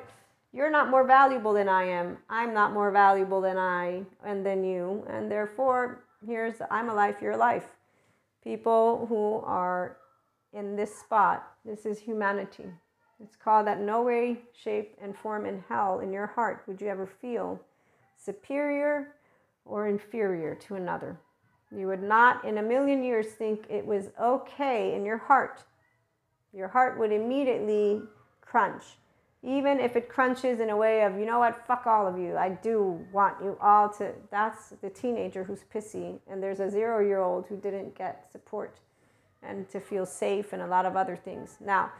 You're 0.52 0.72
not 0.72 0.90
more 0.90 1.06
valuable 1.06 1.54
than 1.54 1.70
I 1.70 1.86
am. 1.86 2.18
I'm 2.30 2.54
not 2.54 2.74
more 2.74 2.92
valuable 2.92 3.40
than 3.40 3.58
I 3.58 4.02
and 4.26 4.46
than 4.46 4.64
you. 4.64 5.06
And 5.08 5.32
therefore, 5.32 6.04
here's 6.26 6.56
I'm 6.70 6.90
a 6.90 6.94
life, 6.94 7.18
you're 7.22 7.34
a 7.34 7.38
life. 7.38 7.68
People 8.44 9.06
who 9.08 9.42
are 9.46 9.98
in 10.52 10.76
this 10.76 10.94
spot, 10.94 11.48
this 11.64 11.86
is 11.86 12.00
humanity. 12.00 12.66
It's 13.22 13.36
called 13.36 13.68
that 13.68 13.80
no 13.80 14.02
way, 14.02 14.40
shape, 14.54 14.98
and 15.02 15.16
form 15.16 15.46
in 15.46 15.64
hell 15.70 16.00
in 16.00 16.12
your 16.12 16.28
heart 16.28 16.64
would 16.68 16.82
you 16.82 16.88
ever 16.88 17.06
feel 17.06 17.62
superior 18.18 19.10
or 19.70 19.88
inferior 19.88 20.56
to 20.56 20.76
another. 20.76 21.18
You 21.76 21.88
would 21.88 22.02
not 22.02 22.44
in 22.44 22.58
a 22.58 22.64
million 22.64 23.04
years 23.04 23.28
think 23.28 23.66
it 23.70 23.86
was 23.86 24.10
okay 24.20 24.96
in 24.96 25.06
your 25.06 25.18
heart. 25.18 25.64
Your 26.54 26.68
heart 26.68 26.98
would 26.98 27.12
immediately 27.12 28.02
crunch. 28.42 28.84
Even 29.42 29.80
if 29.80 29.96
it 29.96 30.10
crunches 30.10 30.60
in 30.60 30.70
a 30.70 30.76
way 30.76 31.04
of, 31.04 31.18
you 31.18 31.26
know 31.26 31.40
what, 31.40 31.66
fuck 31.66 31.88
all 31.88 32.08
of 32.08 32.18
you. 32.18 32.36
I 32.36 32.50
do 32.50 33.06
want 33.14 33.36
you 33.42 33.58
all 33.62 33.88
to. 33.94 34.12
That's 34.32 34.74
the 34.82 34.90
teenager 34.90 35.44
who's 35.44 35.64
pissy. 35.74 36.20
And 36.28 36.44
there's 36.44 36.60
a 36.60 36.70
zero 36.70 37.06
year 37.06 37.22
old 37.22 37.46
who 37.48 37.56
didn't 37.56 37.96
get 37.96 38.30
support 38.32 38.80
and 39.42 39.70
to 39.70 39.80
feel 39.80 40.06
safe 40.06 40.52
and 40.52 40.62
a 40.62 40.68
lot 40.68 40.86
of 40.86 40.98
other 40.98 41.16
things. 41.16 41.58
Now, 41.62 41.92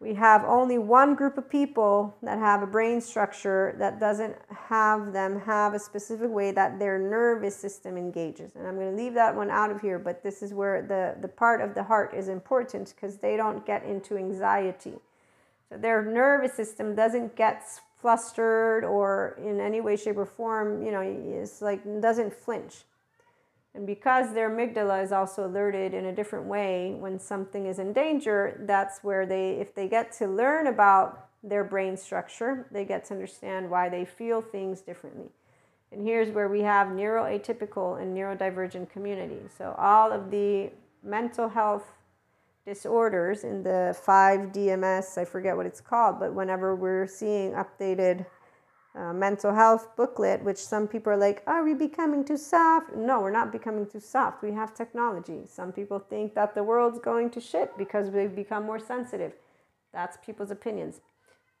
we 0.00 0.14
have 0.14 0.44
only 0.44 0.78
one 0.78 1.14
group 1.14 1.36
of 1.36 1.50
people 1.50 2.16
that 2.22 2.38
have 2.38 2.62
a 2.62 2.66
brain 2.66 3.02
structure 3.02 3.74
that 3.78 4.00
doesn't 4.00 4.34
have 4.48 5.12
them 5.12 5.38
have 5.40 5.74
a 5.74 5.78
specific 5.78 6.30
way 6.30 6.52
that 6.52 6.78
their 6.78 6.98
nervous 6.98 7.54
system 7.54 7.98
engages. 7.98 8.56
And 8.56 8.66
I'm 8.66 8.76
going 8.76 8.90
to 8.90 8.96
leave 8.96 9.12
that 9.14 9.36
one 9.36 9.50
out 9.50 9.70
of 9.70 9.82
here, 9.82 9.98
but 9.98 10.22
this 10.22 10.42
is 10.42 10.54
where 10.54 10.80
the, 10.80 11.20
the 11.20 11.28
part 11.28 11.60
of 11.60 11.74
the 11.74 11.82
heart 11.82 12.14
is 12.14 12.28
important 12.28 12.94
because 12.94 13.18
they 13.18 13.36
don't 13.36 13.66
get 13.66 13.84
into 13.84 14.16
anxiety. 14.16 14.94
So 15.68 15.76
their 15.76 16.02
nervous 16.02 16.54
system 16.54 16.94
doesn't 16.94 17.36
get 17.36 17.62
flustered 18.00 18.84
or 18.84 19.38
in 19.44 19.60
any 19.60 19.82
way, 19.82 19.96
shape, 19.96 20.16
or 20.16 20.24
form, 20.24 20.82
you 20.82 20.92
know, 20.92 21.02
it's 21.02 21.60
like 21.60 21.84
doesn't 22.00 22.32
flinch. 22.32 22.84
And 23.74 23.86
because 23.86 24.34
their 24.34 24.50
amygdala 24.50 25.02
is 25.02 25.12
also 25.12 25.46
alerted 25.46 25.94
in 25.94 26.06
a 26.06 26.14
different 26.14 26.46
way 26.46 26.96
when 26.98 27.18
something 27.18 27.66
is 27.66 27.78
in 27.78 27.92
danger, 27.92 28.60
that's 28.66 29.04
where 29.04 29.26
they, 29.26 29.52
if 29.52 29.74
they 29.74 29.88
get 29.88 30.10
to 30.18 30.26
learn 30.26 30.66
about 30.66 31.28
their 31.42 31.62
brain 31.62 31.96
structure, 31.96 32.66
they 32.70 32.84
get 32.84 33.04
to 33.06 33.14
understand 33.14 33.70
why 33.70 33.88
they 33.88 34.04
feel 34.04 34.42
things 34.42 34.80
differently. 34.80 35.28
And 35.92 36.06
here's 36.06 36.30
where 36.30 36.48
we 36.48 36.60
have 36.60 36.88
neuroatypical 36.88 38.00
and 38.00 38.16
neurodivergent 38.16 38.90
communities. 38.90 39.50
So 39.56 39.74
all 39.78 40.12
of 40.12 40.30
the 40.30 40.70
mental 41.02 41.48
health 41.48 41.92
disorders 42.66 43.44
in 43.44 43.62
the 43.62 43.96
5DMS, 44.06 45.18
I 45.18 45.24
forget 45.24 45.56
what 45.56 45.66
it's 45.66 45.80
called, 45.80 46.20
but 46.20 46.34
whenever 46.34 46.76
we're 46.76 47.06
seeing 47.06 47.52
updated 47.52 48.26
mental 48.94 49.54
health 49.54 49.96
booklet, 49.96 50.42
which 50.42 50.58
some 50.58 50.88
people 50.88 51.12
are 51.12 51.16
like, 51.16 51.42
are 51.46 51.62
we 51.62 51.74
becoming 51.74 52.24
too 52.24 52.36
soft? 52.36 52.94
No, 52.94 53.20
we're 53.20 53.30
not 53.30 53.52
becoming 53.52 53.86
too 53.86 54.00
soft. 54.00 54.42
We 54.42 54.52
have 54.52 54.74
technology. 54.74 55.42
Some 55.46 55.72
people 55.72 55.98
think 55.98 56.34
that 56.34 56.54
the 56.54 56.64
world's 56.64 56.98
going 56.98 57.30
to 57.30 57.40
shit 57.40 57.76
because 57.78 58.10
we've 58.10 58.34
become 58.34 58.64
more 58.64 58.80
sensitive. 58.80 59.32
That's 59.92 60.16
people's 60.24 60.50
opinions, 60.50 61.00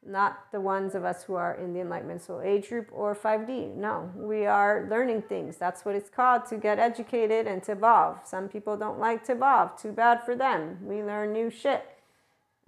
not 0.06 0.50
the 0.52 0.60
ones 0.60 0.94
of 0.94 1.04
us 1.04 1.24
who 1.24 1.34
are 1.34 1.54
in 1.54 1.72
the 1.72 1.80
Enlightenment 1.80 2.22
Soul 2.22 2.40
Age 2.40 2.68
group 2.68 2.88
or 2.92 3.14
5D. 3.14 3.74
No, 3.76 4.10
we 4.16 4.46
are 4.46 4.86
learning 4.88 5.22
things. 5.22 5.56
That's 5.56 5.84
what 5.84 5.94
it's 5.94 6.10
called 6.10 6.46
to 6.46 6.56
get 6.56 6.78
educated 6.78 7.46
and 7.46 7.62
to 7.64 7.72
evolve. 7.72 8.18
Some 8.24 8.48
people 8.48 8.76
don't 8.76 8.98
like 8.98 9.24
to 9.24 9.32
evolve. 9.32 9.80
Too 9.80 9.92
bad 9.92 10.24
for 10.24 10.34
them. 10.34 10.78
We 10.82 11.02
learn 11.02 11.32
new 11.32 11.50
shit. 11.50 11.84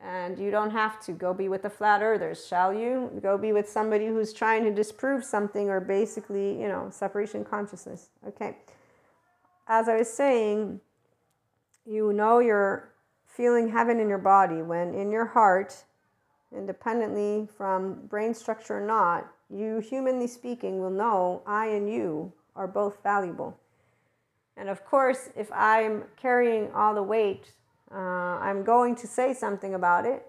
And 0.05 0.37
you 0.37 0.51
don't 0.51 0.71
have 0.71 1.01
to 1.07 1.13
go 1.13 1.33
be 1.33 1.49
with 1.49 1.63
the 1.63 1.71
flat 1.71 2.03
earthers, 2.03 2.45
shall 2.45 2.75
you? 2.75 3.09
Go 3.23 3.39
be 3.39 3.53
with 3.53 3.69
somebody 3.69 4.07
who's 4.07 4.33
trying 4.33 4.65
to 4.65 4.73
disprove 4.73 5.25
something 5.25 5.71
or 5.71 5.81
basically, 5.81 6.61
you 6.61 6.67
know, 6.67 6.89
separation 6.91 7.45
consciousness. 7.45 8.09
Okay. 8.27 8.57
As 9.69 9.89
I 9.89 9.97
was 9.97 10.13
saying, 10.13 10.81
you 11.87 12.13
know 12.13 12.41
you're 12.41 12.93
feeling 13.27 13.69
heaven 13.71 14.01
in 14.01 14.09
your 14.09 14.19
body 14.19 14.61
when 14.61 14.93
in 14.93 15.13
your 15.13 15.27
heart, 15.27 15.85
independently 16.55 17.49
from 17.57 17.95
brain 18.09 18.35
structure 18.35 18.79
or 18.79 18.87
not, 18.87 19.31
you, 19.49 19.79
humanly 19.79 20.27
speaking, 20.27 20.81
will 20.81 20.91
know 20.91 21.43
I 21.47 21.67
and 21.67 21.89
you 21.89 22.33
are 22.57 22.67
both 22.67 23.03
valuable. 23.03 23.59
And 24.57 24.69
of 24.69 24.85
course, 24.85 25.31
if 25.37 25.51
I'm 25.53 26.05
carrying 26.17 26.73
all 26.73 26.95
the 26.95 27.03
weight 27.03 27.53
uh, 27.93 28.39
I'm 28.41 28.65
going 28.65 28.95
to 28.97 29.07
say 29.07 29.35
something 29.35 29.75
about 29.75 30.07
it. 30.07 30.27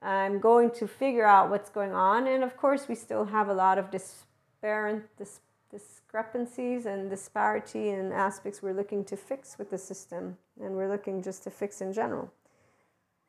I'm 0.00 0.38
going 0.38 0.70
to 0.72 0.86
figure 0.86 1.26
out 1.26 1.50
what's 1.50 1.70
going 1.70 1.92
on. 1.92 2.26
And 2.26 2.44
of 2.44 2.56
course, 2.56 2.88
we 2.88 2.94
still 2.94 3.26
have 3.26 3.48
a 3.48 3.54
lot 3.54 3.78
of 3.78 3.90
disparate, 3.90 5.16
dis- 5.16 5.40
discrepancies 5.70 6.86
and 6.86 7.10
disparity 7.10 7.90
in 7.90 8.12
aspects 8.12 8.62
we're 8.62 8.72
looking 8.72 9.04
to 9.04 9.16
fix 9.16 9.58
with 9.58 9.70
the 9.70 9.78
system. 9.78 10.38
And 10.60 10.76
we're 10.76 10.88
looking 10.88 11.22
just 11.22 11.42
to 11.44 11.50
fix 11.50 11.80
in 11.80 11.92
general. 11.92 12.32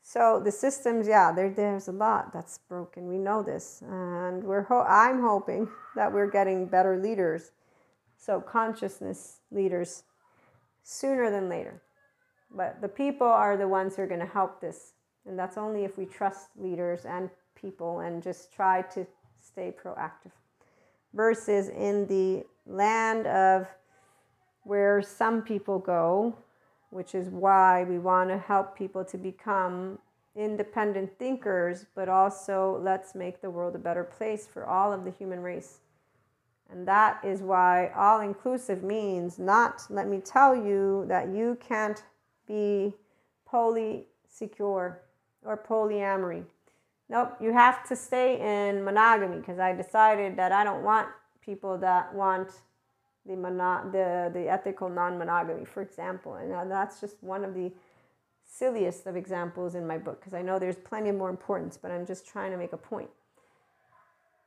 So 0.01 0.41
the 0.43 0.51
systems, 0.51 1.07
yeah, 1.07 1.31
there, 1.31 1.49
there's 1.49 1.87
a 1.87 1.91
lot 1.91 2.33
that's 2.33 2.57
broken. 2.57 3.07
We 3.07 3.17
know 3.17 3.43
this, 3.43 3.83
and 3.87 4.43
we're. 4.43 4.63
Ho- 4.63 4.85
I'm 4.87 5.21
hoping 5.21 5.67
that 5.95 6.11
we're 6.11 6.29
getting 6.31 6.65
better 6.65 6.97
leaders, 6.97 7.51
so 8.17 8.41
consciousness 8.41 9.41
leaders, 9.51 10.03
sooner 10.83 11.29
than 11.29 11.47
later. 11.47 11.81
But 12.51 12.81
the 12.81 12.87
people 12.87 13.27
are 13.27 13.57
the 13.57 13.67
ones 13.67 13.95
who 13.95 14.01
are 14.01 14.07
going 14.07 14.19
to 14.19 14.25
help 14.25 14.59
this. 14.59 14.93
And 15.25 15.37
that's 15.37 15.57
only 15.57 15.83
if 15.83 15.97
we 15.97 16.05
trust 16.05 16.49
leaders 16.55 17.05
and 17.05 17.29
people 17.55 17.99
and 17.99 18.23
just 18.23 18.51
try 18.51 18.81
to 18.83 19.05
stay 19.39 19.73
proactive. 19.83 20.31
Versus 21.13 21.69
in 21.69 22.07
the 22.07 22.45
land 22.65 23.27
of 23.27 23.67
where 24.63 25.01
some 25.01 25.41
people 25.41 25.79
go, 25.79 26.35
which 26.89 27.15
is 27.15 27.29
why 27.29 27.83
we 27.83 27.99
want 27.99 28.29
to 28.29 28.37
help 28.37 28.77
people 28.77 29.03
to 29.05 29.17
become 29.17 29.99
independent 30.35 31.17
thinkers, 31.19 31.85
but 31.95 32.07
also 32.07 32.79
let's 32.81 33.13
make 33.15 33.41
the 33.41 33.49
world 33.49 33.75
a 33.75 33.79
better 33.79 34.03
place 34.03 34.47
for 34.47 34.65
all 34.65 34.93
of 34.93 35.03
the 35.03 35.11
human 35.11 35.39
race. 35.39 35.79
And 36.71 36.87
that 36.87 37.19
is 37.23 37.41
why 37.41 37.91
all 37.95 38.21
inclusive 38.21 38.83
means 38.83 39.39
not, 39.39 39.83
let 39.89 40.07
me 40.07 40.19
tell 40.19 40.55
you, 40.55 41.05
that 41.07 41.29
you 41.29 41.57
can't 41.59 42.03
be 42.49 42.93
polysecure 43.49 44.97
or 45.45 45.57
polyamory. 45.65 46.43
Nope, 47.07 47.37
you 47.39 47.53
have 47.53 47.87
to 47.87 47.95
stay 47.95 48.39
in 48.39 48.83
monogamy 48.83 49.37
because 49.37 49.57
I 49.57 49.73
decided 49.73 50.35
that 50.35 50.51
I 50.51 50.63
don't 50.65 50.83
want 50.83 51.07
people 51.41 51.77
that 51.77 52.13
want 52.13 52.51
the, 53.25 53.35
mono- 53.35 53.89
the, 53.91 54.31
the 54.33 54.49
ethical 54.49 54.89
non 54.89 55.17
monogamy, 55.17 55.65
for 55.65 55.81
example. 55.81 56.35
And 56.35 56.51
uh, 56.51 56.65
that's 56.65 56.99
just 56.99 57.15
one 57.21 57.45
of 57.45 57.53
the 57.53 57.71
silliest 58.45 59.07
of 59.07 59.15
examples 59.15 59.75
in 59.75 59.87
my 59.87 59.97
book 59.97 60.19
because 60.19 60.33
I 60.33 60.41
know 60.41 60.59
there's 60.59 60.75
plenty 60.75 61.11
more 61.11 61.29
importance, 61.29 61.77
but 61.81 61.91
I'm 61.91 62.05
just 62.05 62.27
trying 62.27 62.51
to 62.51 62.57
make 62.57 62.73
a 62.73 62.77
point. 62.77 63.09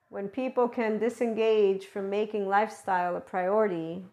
When 0.08 0.28
people 0.28 0.68
can 0.68 0.98
disengage 0.98 1.86
from 1.86 2.10
making 2.10 2.46
lifestyle 2.46 3.16
a 3.16 3.20
priority 3.20 4.04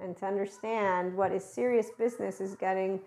and 0.00 0.16
to 0.18 0.26
understand 0.26 1.16
what 1.16 1.32
is 1.32 1.44
serious 1.44 1.90
business 1.98 2.40
is 2.40 2.54
getting 2.54 3.00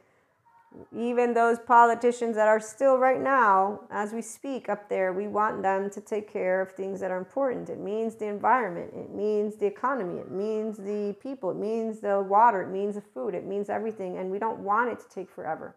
even 0.95 1.33
those 1.33 1.57
politicians 1.57 2.35
that 2.35 2.47
are 2.47 2.59
still 2.59 2.97
right 2.97 3.19
now, 3.19 3.81
as 3.89 4.13
we 4.13 4.21
speak 4.21 4.69
up 4.69 4.87
there, 4.87 5.13
we 5.13 5.27
want 5.27 5.63
them 5.63 5.89
to 5.89 5.99
take 5.99 6.31
care 6.31 6.61
of 6.61 6.71
things 6.71 6.99
that 6.99 7.09
are 7.09 7.17
important. 7.17 7.69
It 7.69 7.79
means 7.79 8.15
the 8.15 8.27
environment, 8.27 8.93
it 8.95 9.09
means 9.09 9.55
the 9.55 9.65
economy, 9.65 10.19
it 10.19 10.29
means 10.29 10.77
the 10.77 11.15
people, 11.21 11.49
it 11.49 11.57
means 11.57 11.99
the 11.99 12.21
water, 12.21 12.61
it 12.61 12.69
means 12.69 12.95
the 12.95 13.01
food, 13.01 13.33
it 13.33 13.45
means 13.45 13.69
everything. 13.69 14.17
And 14.17 14.29
we 14.29 14.37
don't 14.37 14.59
want 14.59 14.91
it 14.91 14.99
to 14.99 15.09
take 15.09 15.31
forever. 15.31 15.75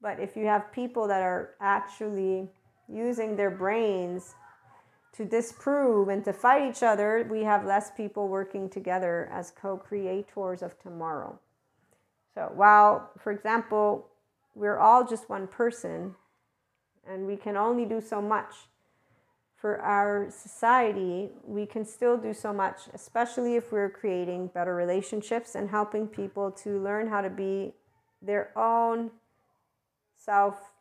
But 0.00 0.18
if 0.18 0.36
you 0.36 0.46
have 0.46 0.72
people 0.72 1.06
that 1.06 1.22
are 1.22 1.54
actually 1.60 2.50
using 2.88 3.36
their 3.36 3.50
brains 3.50 4.34
to 5.12 5.24
disprove 5.24 6.08
and 6.08 6.24
to 6.24 6.32
fight 6.32 6.70
each 6.70 6.82
other, 6.82 7.26
we 7.30 7.44
have 7.44 7.64
less 7.64 7.90
people 7.90 8.28
working 8.28 8.68
together 8.68 9.28
as 9.32 9.50
co 9.50 9.76
creators 9.76 10.62
of 10.62 10.78
tomorrow. 10.78 11.38
So, 12.34 12.50
while, 12.54 13.10
for 13.18 13.30
example, 13.30 14.08
we're 14.54 14.78
all 14.78 15.06
just 15.06 15.28
one 15.28 15.46
person 15.46 16.14
and 17.06 17.26
we 17.26 17.36
can 17.36 17.56
only 17.56 17.84
do 17.84 18.00
so 18.00 18.22
much 18.22 18.54
for 19.62 19.80
our 19.80 20.28
society, 20.28 21.30
we 21.46 21.66
can 21.66 21.84
still 21.84 22.16
do 22.16 22.34
so 22.34 22.52
much, 22.52 22.80
especially 22.94 23.54
if 23.54 23.70
we're 23.70 23.90
creating 23.90 24.48
better 24.48 24.74
relationships 24.74 25.54
and 25.54 25.70
helping 25.70 26.08
people 26.08 26.50
to 26.50 26.82
learn 26.82 27.06
how 27.06 27.20
to 27.20 27.30
be 27.30 27.72
their 28.20 28.50
own 28.58 29.10
self 30.16 30.72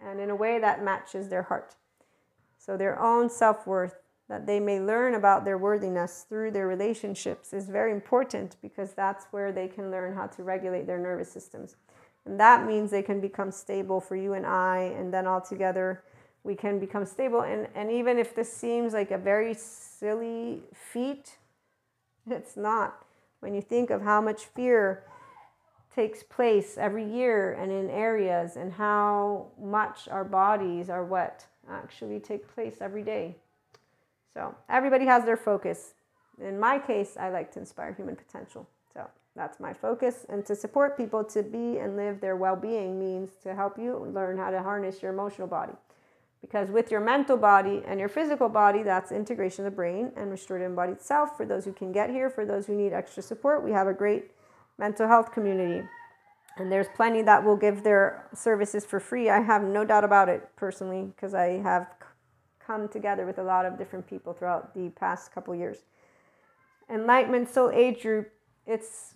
and 0.00 0.20
in 0.20 0.30
a 0.30 0.36
way 0.36 0.60
that 0.60 0.84
matches 0.84 1.28
their 1.28 1.42
heart. 1.42 1.74
So, 2.68 2.76
their 2.76 3.00
own 3.00 3.30
self 3.30 3.66
worth 3.66 3.94
that 4.28 4.46
they 4.46 4.60
may 4.60 4.78
learn 4.78 5.14
about 5.14 5.46
their 5.46 5.56
worthiness 5.56 6.26
through 6.28 6.50
their 6.50 6.66
relationships 6.66 7.54
is 7.54 7.70
very 7.70 7.92
important 7.92 8.56
because 8.60 8.92
that's 8.92 9.24
where 9.30 9.52
they 9.52 9.68
can 9.68 9.90
learn 9.90 10.14
how 10.14 10.26
to 10.26 10.42
regulate 10.42 10.86
their 10.86 10.98
nervous 10.98 11.32
systems. 11.32 11.76
And 12.26 12.38
that 12.38 12.66
means 12.66 12.90
they 12.90 13.02
can 13.02 13.22
become 13.22 13.50
stable 13.50 14.02
for 14.02 14.16
you 14.16 14.34
and 14.34 14.44
I, 14.44 14.92
and 14.98 15.14
then 15.14 15.26
all 15.26 15.40
together 15.40 16.04
we 16.44 16.54
can 16.54 16.78
become 16.78 17.06
stable. 17.06 17.40
And, 17.40 17.68
and 17.74 17.90
even 17.90 18.18
if 18.18 18.34
this 18.34 18.52
seems 18.52 18.92
like 18.92 19.12
a 19.12 19.16
very 19.16 19.54
silly 19.54 20.60
feat, 20.74 21.38
it's 22.28 22.54
not. 22.54 23.02
When 23.40 23.54
you 23.54 23.62
think 23.62 23.88
of 23.88 24.02
how 24.02 24.20
much 24.20 24.44
fear 24.44 25.04
takes 25.94 26.22
place 26.22 26.76
every 26.76 27.10
year 27.10 27.54
and 27.54 27.72
in 27.72 27.88
areas, 27.88 28.56
and 28.56 28.74
how 28.74 29.46
much 29.58 30.06
our 30.08 30.22
bodies 30.22 30.90
are 30.90 31.02
what 31.02 31.46
actually 31.70 32.20
take 32.20 32.52
place 32.54 32.76
every 32.80 33.02
day. 33.02 33.36
So 34.34 34.54
everybody 34.68 35.04
has 35.06 35.24
their 35.24 35.36
focus. 35.36 35.94
In 36.40 36.58
my 36.58 36.78
case, 36.78 37.16
I 37.18 37.30
like 37.30 37.52
to 37.52 37.60
inspire 37.60 37.92
human 37.92 38.16
potential. 38.16 38.68
So 38.94 39.08
that's 39.34 39.58
my 39.58 39.72
focus. 39.72 40.26
And 40.28 40.44
to 40.46 40.54
support 40.54 40.96
people 40.96 41.24
to 41.24 41.42
be 41.42 41.78
and 41.78 41.96
live 41.96 42.20
their 42.20 42.36
well 42.36 42.56
being 42.56 42.98
means 42.98 43.30
to 43.42 43.54
help 43.54 43.78
you 43.78 44.10
learn 44.14 44.38
how 44.38 44.50
to 44.50 44.62
harness 44.62 45.02
your 45.02 45.12
emotional 45.12 45.48
body. 45.48 45.72
Because 46.40 46.70
with 46.70 46.90
your 46.90 47.00
mental 47.00 47.36
body 47.36 47.82
and 47.84 47.98
your 47.98 48.08
physical 48.08 48.48
body, 48.48 48.82
that's 48.82 49.10
integration 49.10 49.66
of 49.66 49.72
the 49.72 49.76
brain 49.76 50.12
and 50.16 50.30
restored 50.30 50.62
embodied 50.62 51.00
self. 51.00 51.36
For 51.36 51.44
those 51.44 51.64
who 51.64 51.72
can 51.72 51.90
get 51.90 52.10
here, 52.10 52.30
for 52.30 52.46
those 52.46 52.66
who 52.66 52.76
need 52.76 52.92
extra 52.92 53.22
support, 53.22 53.64
we 53.64 53.72
have 53.72 53.88
a 53.88 53.92
great 53.92 54.30
mental 54.78 55.08
health 55.08 55.32
community. 55.32 55.86
And 56.58 56.72
there's 56.72 56.88
plenty 56.94 57.22
that 57.22 57.44
will 57.44 57.56
give 57.56 57.84
their 57.84 58.26
services 58.34 58.84
for 58.84 58.98
free. 58.98 59.30
I 59.30 59.40
have 59.40 59.62
no 59.62 59.84
doubt 59.84 60.04
about 60.04 60.28
it 60.28 60.48
personally, 60.56 61.12
because 61.14 61.32
I 61.34 61.58
have 61.58 61.86
come 62.58 62.88
together 62.88 63.24
with 63.24 63.38
a 63.38 63.42
lot 63.42 63.64
of 63.64 63.78
different 63.78 64.06
people 64.06 64.32
throughout 64.34 64.74
the 64.74 64.90
past 64.90 65.32
couple 65.32 65.54
years. 65.54 65.84
Enlightenment 66.90 67.48
Soul 67.48 67.70
Age 67.70 68.02
Group, 68.02 68.32
it's 68.66 69.14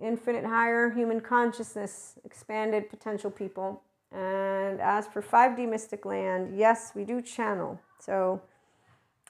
infinite 0.00 0.44
higher 0.44 0.90
human 0.90 1.20
consciousness, 1.20 2.14
expanded 2.24 2.88
potential 2.90 3.30
people. 3.30 3.82
And 4.12 4.80
as 4.80 5.06
for 5.06 5.22
5D 5.22 5.68
Mystic 5.68 6.04
Land, 6.04 6.56
yes, 6.56 6.92
we 6.94 7.04
do 7.04 7.20
channel. 7.20 7.80
So 7.98 8.40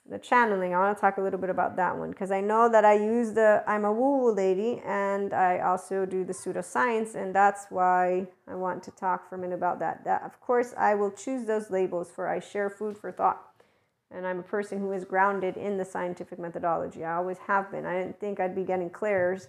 the 0.08 0.18
channeling, 0.18 0.74
I 0.74 0.78
want 0.78 0.96
to 0.96 1.00
talk 1.00 1.18
a 1.18 1.20
little 1.20 1.38
bit 1.38 1.50
about 1.50 1.76
that 1.76 1.96
one 1.96 2.10
because 2.10 2.30
I 2.30 2.40
know 2.40 2.68
that 2.70 2.84
I 2.84 2.94
use 2.94 3.32
the, 3.32 3.62
I'm 3.66 3.84
a 3.84 3.92
woo 3.92 4.18
woo 4.18 4.32
lady 4.32 4.80
and 4.84 5.34
I 5.34 5.60
also 5.60 6.06
do 6.06 6.24
the 6.24 6.32
pseudoscience, 6.32 7.14
and 7.14 7.34
that's 7.34 7.66
why 7.68 8.26
I 8.46 8.54
want 8.54 8.82
to 8.84 8.90
talk 8.90 9.28
for 9.28 9.34
a 9.34 9.38
minute 9.38 9.56
about 9.56 9.78
that. 9.80 10.04
That, 10.04 10.22
of 10.22 10.40
course, 10.40 10.72
I 10.78 10.94
will 10.94 11.10
choose 11.10 11.46
those 11.46 11.70
labels 11.70 12.10
for 12.10 12.26
I 12.28 12.40
share 12.40 12.70
food 12.70 12.96
for 12.96 13.12
thought. 13.12 13.42
And 14.10 14.26
I'm 14.26 14.38
a 14.38 14.42
person 14.42 14.78
who 14.78 14.92
is 14.92 15.04
grounded 15.04 15.58
in 15.58 15.76
the 15.76 15.84
scientific 15.84 16.38
methodology. 16.38 17.04
I 17.04 17.16
always 17.16 17.36
have 17.46 17.70
been. 17.70 17.84
I 17.84 17.98
didn't 17.98 18.18
think 18.18 18.40
I'd 18.40 18.54
be 18.54 18.64
getting 18.64 18.88
clairs 18.88 19.48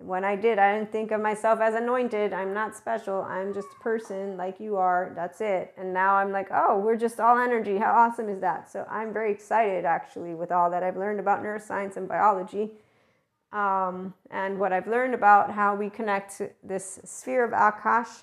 when 0.00 0.24
I 0.24 0.34
did, 0.34 0.58
I 0.58 0.78
didn't 0.78 0.90
think 0.90 1.10
of 1.10 1.20
myself 1.20 1.60
as 1.60 1.74
anointed. 1.74 2.32
I'm 2.32 2.54
not 2.54 2.74
special. 2.74 3.22
I'm 3.22 3.52
just 3.52 3.68
a 3.78 3.82
person 3.82 4.36
like 4.36 4.58
you 4.58 4.76
are. 4.76 5.12
That's 5.14 5.40
it. 5.42 5.74
And 5.76 5.92
now 5.92 6.14
I'm 6.14 6.32
like, 6.32 6.48
oh, 6.50 6.78
we're 6.78 6.96
just 6.96 7.20
all 7.20 7.38
energy. 7.38 7.76
How 7.76 7.92
awesome 7.92 8.28
is 8.28 8.40
that? 8.40 8.70
So 8.70 8.86
I'm 8.90 9.12
very 9.12 9.30
excited 9.30 9.84
actually 9.84 10.34
with 10.34 10.50
all 10.50 10.70
that 10.70 10.82
I've 10.82 10.96
learned 10.96 11.20
about 11.20 11.42
neuroscience 11.42 11.96
and 11.96 12.08
biology. 12.08 12.70
Um, 13.52 14.14
and 14.30 14.58
what 14.58 14.72
I've 14.72 14.86
learned 14.86 15.12
about 15.12 15.50
how 15.50 15.74
we 15.74 15.90
connect 15.90 16.40
this 16.64 17.00
sphere 17.04 17.44
of 17.44 17.50
Akash, 17.50 18.22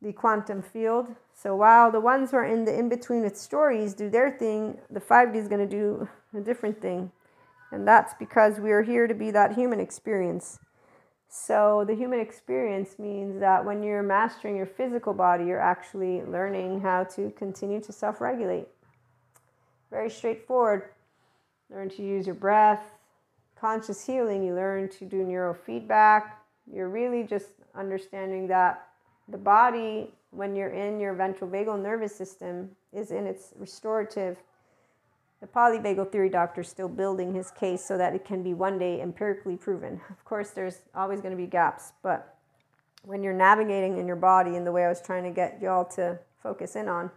the 0.00 0.12
quantum 0.12 0.62
field. 0.62 1.14
So 1.32 1.56
while 1.56 1.90
the 1.90 2.00
ones 2.00 2.30
who 2.30 2.36
are 2.36 2.44
in 2.44 2.64
the 2.64 2.78
in 2.78 2.88
between 2.88 3.22
with 3.22 3.36
stories 3.36 3.94
do 3.94 4.08
their 4.08 4.30
thing, 4.30 4.78
the 4.90 5.00
5D 5.00 5.34
is 5.34 5.48
going 5.48 5.66
to 5.68 5.76
do 5.76 6.08
a 6.36 6.40
different 6.40 6.80
thing. 6.80 7.10
And 7.72 7.88
that's 7.88 8.14
because 8.14 8.60
we 8.60 8.70
are 8.70 8.82
here 8.82 9.08
to 9.08 9.14
be 9.14 9.32
that 9.32 9.54
human 9.54 9.80
experience. 9.80 10.60
So, 11.36 11.84
the 11.84 11.96
human 11.96 12.20
experience 12.20 12.96
means 12.96 13.40
that 13.40 13.64
when 13.64 13.82
you're 13.82 14.04
mastering 14.04 14.56
your 14.56 14.66
physical 14.66 15.12
body, 15.12 15.44
you're 15.44 15.60
actually 15.60 16.22
learning 16.22 16.80
how 16.80 17.02
to 17.16 17.32
continue 17.32 17.80
to 17.80 17.92
self 17.92 18.20
regulate. 18.20 18.68
Very 19.90 20.10
straightforward. 20.10 20.90
Learn 21.70 21.90
to 21.90 22.02
use 22.04 22.24
your 22.24 22.36
breath. 22.36 22.84
Conscious 23.60 24.06
healing, 24.06 24.44
you 24.44 24.54
learn 24.54 24.88
to 24.90 25.04
do 25.04 25.24
neurofeedback. 25.24 26.30
You're 26.72 26.88
really 26.88 27.24
just 27.24 27.48
understanding 27.74 28.46
that 28.46 28.86
the 29.28 29.38
body, 29.38 30.14
when 30.30 30.54
you're 30.54 30.70
in 30.70 31.00
your 31.00 31.14
ventral 31.14 31.50
vagal 31.50 31.82
nervous 31.82 32.14
system, 32.14 32.70
is 32.92 33.10
in 33.10 33.26
its 33.26 33.52
restorative 33.56 34.36
the 35.44 35.50
polyvagal 35.50 36.10
theory 36.10 36.30
doctor 36.30 36.62
is 36.62 36.68
still 36.68 36.88
building 36.88 37.34
his 37.34 37.50
case 37.50 37.84
so 37.84 37.98
that 37.98 38.14
it 38.14 38.24
can 38.24 38.42
be 38.42 38.54
one 38.54 38.78
day 38.78 39.02
empirically 39.02 39.58
proven. 39.58 40.00
Of 40.08 40.24
course, 40.24 40.50
there's 40.50 40.78
always 40.94 41.20
going 41.20 41.32
to 41.32 41.36
be 41.36 41.46
gaps, 41.46 41.92
but 42.02 42.38
when 43.02 43.22
you're 43.22 43.34
navigating 43.34 43.98
in 43.98 44.06
your 44.06 44.16
body 44.16 44.56
in 44.56 44.64
the 44.64 44.72
way 44.72 44.86
I 44.86 44.88
was 44.88 45.02
trying 45.02 45.22
to 45.24 45.30
get 45.30 45.60
y'all 45.60 45.84
to 45.96 46.18
focus 46.42 46.76
in 46.76 46.88
on, 46.88 47.10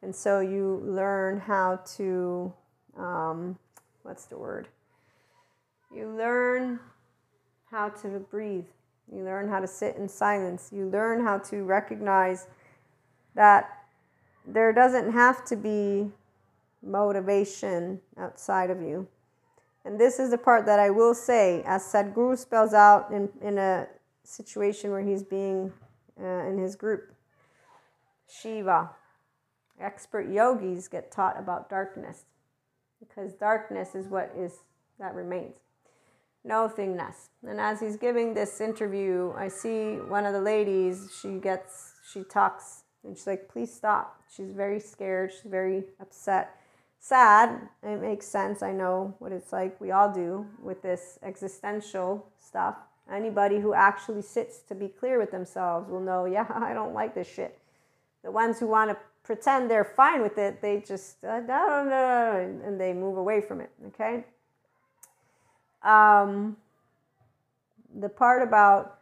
and 0.00 0.14
so 0.14 0.38
you 0.38 0.80
learn 0.84 1.40
how 1.40 1.80
to, 1.96 2.52
um, 2.96 3.58
what's 4.04 4.26
the 4.26 4.38
word? 4.38 4.68
You 5.92 6.06
learn 6.08 6.78
how 7.68 7.88
to 7.88 8.20
breathe. 8.30 8.66
You 9.12 9.24
learn 9.24 9.48
how 9.48 9.58
to 9.58 9.66
sit 9.66 9.96
in 9.96 10.08
silence. 10.08 10.70
You 10.72 10.86
learn 10.86 11.24
how 11.24 11.38
to 11.38 11.64
recognize 11.64 12.46
that 13.34 13.82
there 14.46 14.72
doesn't 14.72 15.10
have 15.10 15.44
to 15.46 15.56
be 15.56 16.12
motivation 16.82 18.00
outside 18.18 18.70
of 18.70 18.80
you. 18.80 19.06
And 19.84 19.98
this 19.98 20.18
is 20.18 20.30
the 20.30 20.38
part 20.38 20.66
that 20.66 20.78
I 20.78 20.90
will 20.90 21.14
say, 21.14 21.62
as 21.66 21.82
Sadhguru 21.82 22.38
spells 22.38 22.72
out 22.72 23.10
in, 23.10 23.28
in 23.40 23.58
a 23.58 23.88
situation 24.24 24.90
where 24.90 25.02
he's 25.02 25.22
being 25.22 25.72
uh, 26.20 26.46
in 26.46 26.58
his 26.58 26.76
group 26.76 27.12
Shiva. 28.28 28.90
Expert 29.80 30.30
yogis 30.30 30.88
get 30.88 31.10
taught 31.10 31.38
about 31.38 31.68
darkness 31.68 32.24
because 33.00 33.32
darkness 33.34 33.94
is 33.94 34.06
what 34.06 34.32
is 34.36 34.60
that 34.98 35.14
remains. 35.14 35.56
Nothingness. 36.44 37.30
And 37.46 37.60
as 37.60 37.80
he's 37.80 37.96
giving 37.96 38.34
this 38.34 38.60
interview, 38.60 39.32
I 39.36 39.48
see 39.48 39.96
one 39.96 40.24
of 40.24 40.32
the 40.32 40.40
ladies, 40.40 41.10
she 41.20 41.38
gets, 41.38 41.94
she 42.12 42.22
talks 42.22 42.84
and 43.04 43.16
she's 43.16 43.26
like, 43.26 43.48
please 43.48 43.72
stop. 43.72 44.22
She's 44.34 44.50
very 44.50 44.78
scared. 44.78 45.32
She's 45.32 45.50
very 45.50 45.84
upset 46.00 46.56
sad. 47.02 47.68
It 47.82 48.00
makes 48.00 48.26
sense. 48.26 48.62
I 48.62 48.72
know 48.72 49.14
what 49.18 49.32
it's 49.32 49.52
like. 49.52 49.78
We 49.80 49.90
all 49.90 50.10
do 50.10 50.46
with 50.62 50.80
this 50.80 51.18
existential 51.22 52.26
stuff. 52.38 52.76
Anybody 53.10 53.60
who 53.60 53.74
actually 53.74 54.22
sits 54.22 54.60
to 54.68 54.74
be 54.74 54.88
clear 54.88 55.18
with 55.18 55.30
themselves 55.30 55.90
will 55.90 56.00
know, 56.00 56.24
yeah, 56.24 56.46
I 56.54 56.72
don't 56.72 56.94
like 56.94 57.14
this 57.14 57.28
shit. 57.28 57.58
The 58.24 58.30
ones 58.30 58.58
who 58.58 58.68
want 58.68 58.90
to 58.90 58.96
pretend 59.24 59.70
they're 59.70 59.84
fine 59.84 60.22
with 60.22 60.38
it, 60.38 60.62
they 60.62 60.80
just, 60.80 61.22
no, 61.22 61.40
no, 61.40 61.84
no, 61.84 62.60
and 62.64 62.80
they 62.80 62.94
move 62.94 63.18
away 63.18 63.40
from 63.40 63.60
it, 63.60 63.70
okay? 63.88 64.24
um, 65.82 66.56
the 67.98 68.08
part 68.08 68.42
about 68.42 68.98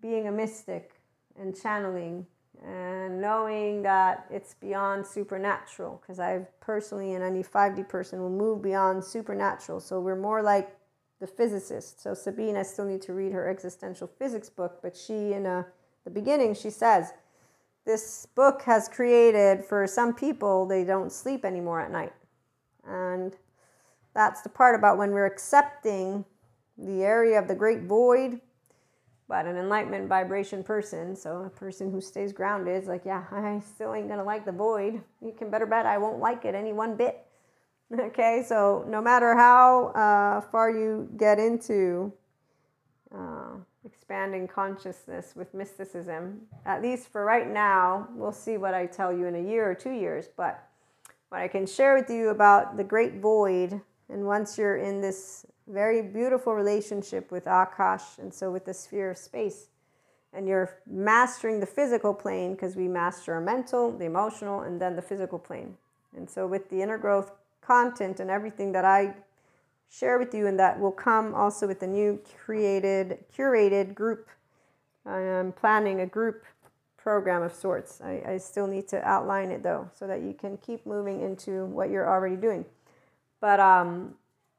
being 0.00 0.28
a 0.28 0.32
mystic 0.32 0.92
and 1.38 1.58
channeling 1.60 2.26
and 2.66 3.20
knowing 3.20 3.82
that 3.82 4.26
it's 4.30 4.54
beyond 4.54 5.06
supernatural 5.06 6.00
because 6.00 6.20
I 6.20 6.46
personally 6.60 7.14
and 7.14 7.24
any 7.24 7.42
5D 7.42 7.88
person 7.88 8.20
will 8.20 8.30
move 8.30 8.62
beyond 8.62 9.02
supernatural. 9.02 9.80
So 9.80 10.00
we're 10.00 10.16
more 10.16 10.42
like 10.42 10.76
the 11.20 11.26
physicist. 11.26 12.02
So 12.02 12.14
Sabine, 12.14 12.56
I 12.56 12.62
still 12.62 12.84
need 12.84 13.02
to 13.02 13.12
read 13.12 13.32
her 13.32 13.48
existential 13.48 14.06
physics 14.06 14.50
book, 14.50 14.80
but 14.82 14.96
she 14.96 15.32
in 15.32 15.46
a, 15.46 15.66
the 16.04 16.10
beginning 16.10 16.54
she 16.54 16.70
says 16.70 17.12
this 17.86 18.26
book 18.34 18.62
has 18.62 18.88
created 18.88 19.64
for 19.64 19.86
some 19.86 20.14
people 20.14 20.66
they 20.66 20.84
don't 20.84 21.12
sleep 21.12 21.44
anymore 21.44 21.80
at 21.80 21.90
night. 21.90 22.12
And 22.86 23.36
that's 24.14 24.42
the 24.42 24.48
part 24.48 24.74
about 24.74 24.98
when 24.98 25.12
we're 25.12 25.26
accepting 25.26 26.24
the 26.76 27.04
area 27.04 27.38
of 27.38 27.48
the 27.48 27.54
great 27.54 27.82
void 27.82 28.40
but 29.30 29.46
an 29.46 29.56
enlightenment 29.56 30.08
vibration 30.08 30.64
person, 30.64 31.14
so 31.14 31.44
a 31.44 31.48
person 31.48 31.92
who 31.92 32.00
stays 32.00 32.32
grounded, 32.32 32.82
is 32.82 32.88
like, 32.88 33.02
yeah, 33.06 33.22
I 33.30 33.60
still 33.60 33.94
ain't 33.94 34.08
gonna 34.08 34.24
like 34.24 34.44
the 34.44 34.52
void. 34.52 35.00
You 35.22 35.32
can 35.32 35.50
better 35.50 35.66
bet 35.66 35.86
I 35.86 35.98
won't 35.98 36.18
like 36.18 36.44
it 36.44 36.54
any 36.54 36.74
one 36.74 36.96
bit. 36.96 37.24
Okay, 37.92 38.44
so 38.46 38.84
no 38.86 39.02
matter 39.02 39.34
how 39.34 39.86
uh, 39.88 40.40
far 40.52 40.70
you 40.70 41.08
get 41.16 41.40
into 41.40 42.12
uh, 43.12 43.54
expanding 43.84 44.46
consciousness 44.46 45.32
with 45.34 45.52
mysticism, 45.54 46.42
at 46.66 46.82
least 46.82 47.08
for 47.08 47.24
right 47.24 47.50
now, 47.50 48.06
we'll 48.14 48.30
see 48.30 48.58
what 48.58 48.74
I 48.74 48.86
tell 48.86 49.12
you 49.12 49.26
in 49.26 49.34
a 49.34 49.42
year 49.42 49.68
or 49.68 49.74
two 49.74 49.90
years. 49.90 50.28
But 50.36 50.64
what 51.30 51.40
I 51.40 51.48
can 51.48 51.66
share 51.66 51.96
with 51.96 52.08
you 52.10 52.28
about 52.28 52.76
the 52.76 52.84
great 52.84 53.16
void, 53.16 53.80
and 54.12 54.26
once 54.26 54.58
you're 54.58 54.76
in 54.76 55.00
this 55.00 55.46
very 55.70 56.02
beautiful 56.02 56.54
relationship 56.54 57.30
with 57.30 57.44
Akash 57.44 58.18
and 58.18 58.32
so 58.32 58.50
with 58.50 58.64
the 58.64 58.74
sphere 58.74 59.10
of 59.12 59.18
space. 59.18 59.68
And 60.32 60.46
you're 60.46 60.78
mastering 60.86 61.60
the 61.60 61.66
physical 61.66 62.14
plane 62.14 62.52
because 62.52 62.76
we 62.76 62.88
master 62.88 63.34
our 63.34 63.40
mental, 63.40 63.96
the 63.96 64.04
emotional, 64.04 64.60
and 64.60 64.80
then 64.80 64.94
the 64.94 65.02
physical 65.02 65.38
plane. 65.38 65.76
And 66.16 66.28
so 66.28 66.46
with 66.46 66.68
the 66.70 66.82
inner 66.82 66.98
growth 66.98 67.32
content 67.60 68.20
and 68.20 68.30
everything 68.30 68.72
that 68.72 68.84
I 68.84 69.14
share 69.90 70.18
with 70.18 70.34
you, 70.34 70.46
and 70.46 70.58
that 70.58 70.78
will 70.78 70.92
come 70.92 71.34
also 71.34 71.66
with 71.66 71.80
the 71.80 71.86
new 71.86 72.20
created, 72.44 73.24
curated 73.36 73.94
group. 73.94 74.28
I 75.04 75.20
am 75.20 75.52
planning 75.52 76.00
a 76.00 76.06
group 76.06 76.44
program 76.96 77.42
of 77.42 77.52
sorts. 77.52 78.00
I, 78.00 78.22
I 78.26 78.38
still 78.38 78.68
need 78.68 78.86
to 78.88 79.02
outline 79.02 79.50
it 79.50 79.62
though, 79.64 79.90
so 79.94 80.06
that 80.06 80.22
you 80.22 80.32
can 80.32 80.58
keep 80.58 80.86
moving 80.86 81.22
into 81.22 81.64
what 81.66 81.90
you're 81.90 82.08
already 82.08 82.36
doing. 82.36 82.64
But 83.40 83.58
um, 83.58 84.14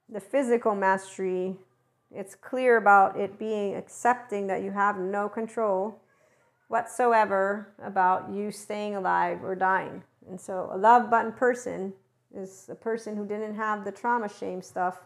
the 0.10 0.20
physical 0.20 0.76
mastery, 0.76 1.56
it's 2.14 2.36
clear 2.36 2.78
about 2.78 3.18
it 3.18 3.38
being 3.38 3.76
accepting 3.76 4.48
that 4.48 4.64
you 4.64 4.72
have 4.72 4.98
no 4.98 5.30
control 5.30 6.00
whatsoever 6.68 7.74
about 7.84 8.30
you 8.32 8.52
staying 8.52 8.96
alive 8.96 9.44
or 9.44 9.56
dying. 9.56 10.04
And 10.30 10.40
so 10.40 10.70
a 10.72 10.78
love 10.78 11.10
button 11.10 11.32
person 11.32 11.94
is 12.34 12.68
a 12.70 12.76
person 12.76 13.16
who 13.16 13.26
didn't 13.26 13.56
have 13.56 13.84
the 13.84 13.92
trauma 13.92 14.30
shame 14.30 14.62
stuff. 14.62 15.00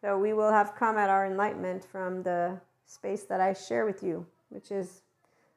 So 0.00 0.18
we 0.18 0.32
will 0.32 0.50
have 0.50 0.74
come 0.74 0.96
at 0.96 1.10
our 1.10 1.26
enlightenment 1.26 1.84
from 1.84 2.22
the 2.22 2.60
space 2.86 3.24
that 3.24 3.40
I 3.40 3.52
share 3.52 3.86
with 3.86 4.02
you, 4.02 4.26
which 4.48 4.70
is 4.70 5.02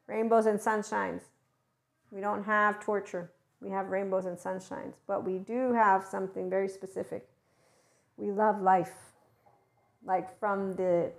rainbows 0.06 0.46
and 0.46 0.58
sunshines. 0.58 1.22
We 2.10 2.20
don't 2.20 2.44
have 2.44 2.80
torture. 2.80 3.30
We 3.60 3.70
have 3.70 3.88
rainbows 3.88 4.26
and 4.26 4.38
sunshines, 4.38 4.94
but 5.06 5.24
we 5.24 5.38
do 5.38 5.72
have 5.72 6.04
something 6.04 6.48
very 6.48 6.68
specific 6.68 7.28
we 8.18 8.30
love 8.30 8.60
life. 8.60 8.92
Like 10.04 10.38
from 10.38 10.74
the 10.74 11.12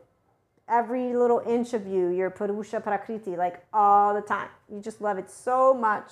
every 0.69 1.15
little 1.15 1.41
inch 1.47 1.73
of 1.73 1.87
you, 1.87 2.09
your 2.09 2.29
Purusha 2.29 2.79
Prakriti, 2.79 3.35
like 3.35 3.65
all 3.73 4.13
the 4.13 4.21
time. 4.21 4.49
You 4.71 4.79
just 4.79 5.01
love 5.01 5.17
it 5.17 5.29
so 5.29 5.73
much 5.73 6.11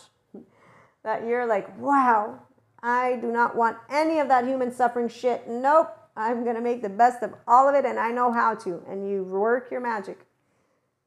that 1.03 1.25
you're 1.25 1.45
like, 1.45 1.77
wow, 1.77 2.39
I 2.81 3.17
do 3.21 3.31
not 3.31 3.55
want 3.55 3.77
any 3.89 4.19
of 4.19 4.27
that 4.29 4.45
human 4.45 4.73
suffering 4.73 5.09
shit. 5.09 5.47
Nope. 5.47 5.93
I'm 6.15 6.43
going 6.43 6.55
to 6.55 6.61
make 6.61 6.81
the 6.81 6.89
best 6.89 7.21
of 7.21 7.35
all 7.47 7.69
of 7.69 7.75
it 7.75 7.85
and 7.85 7.99
I 7.99 8.11
know 8.11 8.31
how 8.31 8.55
to. 8.55 8.81
And 8.89 9.07
you 9.07 9.23
work 9.23 9.69
your 9.69 9.81
magic. 9.81 10.25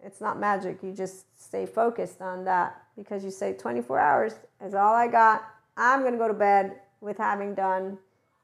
It's 0.03 0.21
not 0.21 0.39
magic. 0.39 0.83
You 0.83 0.93
just 0.93 1.27
stay 1.39 1.67
focused 1.67 2.23
on 2.23 2.45
that 2.45 2.81
because 2.97 3.25
you 3.25 3.31
say 3.31 3.53
24 3.53 3.99
hours 3.99 4.35
is 4.65 4.73
all 4.73 4.95
I 4.95 5.09
got. 5.09 5.45
I'm 5.77 6.01
going 6.01 6.13
to 6.13 6.19
go 6.19 6.29
to 6.29 6.35
bed 6.35 6.77
with 7.01 7.19
having 7.19 7.55
done 7.55 7.99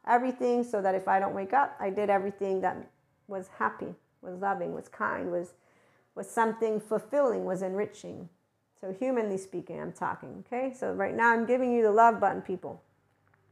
everything 0.07 0.65
so 0.65 0.81
that 0.83 0.95
if 0.95 1.09
I 1.09 1.19
don't 1.19 1.35
wake 1.35 1.53
up, 1.53 1.77
I 1.81 1.91
did 1.91 2.11
everything 2.11 2.61
that 2.61 2.91
was 3.29 3.49
happy, 3.59 3.95
was 4.23 4.37
loving, 4.41 4.75
was 4.75 4.89
kind, 4.89 5.31
was 5.31 5.55
was 6.15 6.29
something 6.29 6.81
fulfilling, 6.81 7.45
was 7.45 7.63
enriching. 7.63 8.29
So 8.81 8.93
humanly 8.99 9.39
speaking, 9.39 9.81
I'm 9.81 9.93
talking, 9.93 10.45
okay? 10.47 10.73
So 10.75 10.93
right 10.93 11.15
now 11.15 11.31
I'm 11.33 11.47
giving 11.47 11.73
you 11.73 11.83
the 11.83 11.93
love 11.93 12.19
button 12.19 12.43
people. 12.43 12.83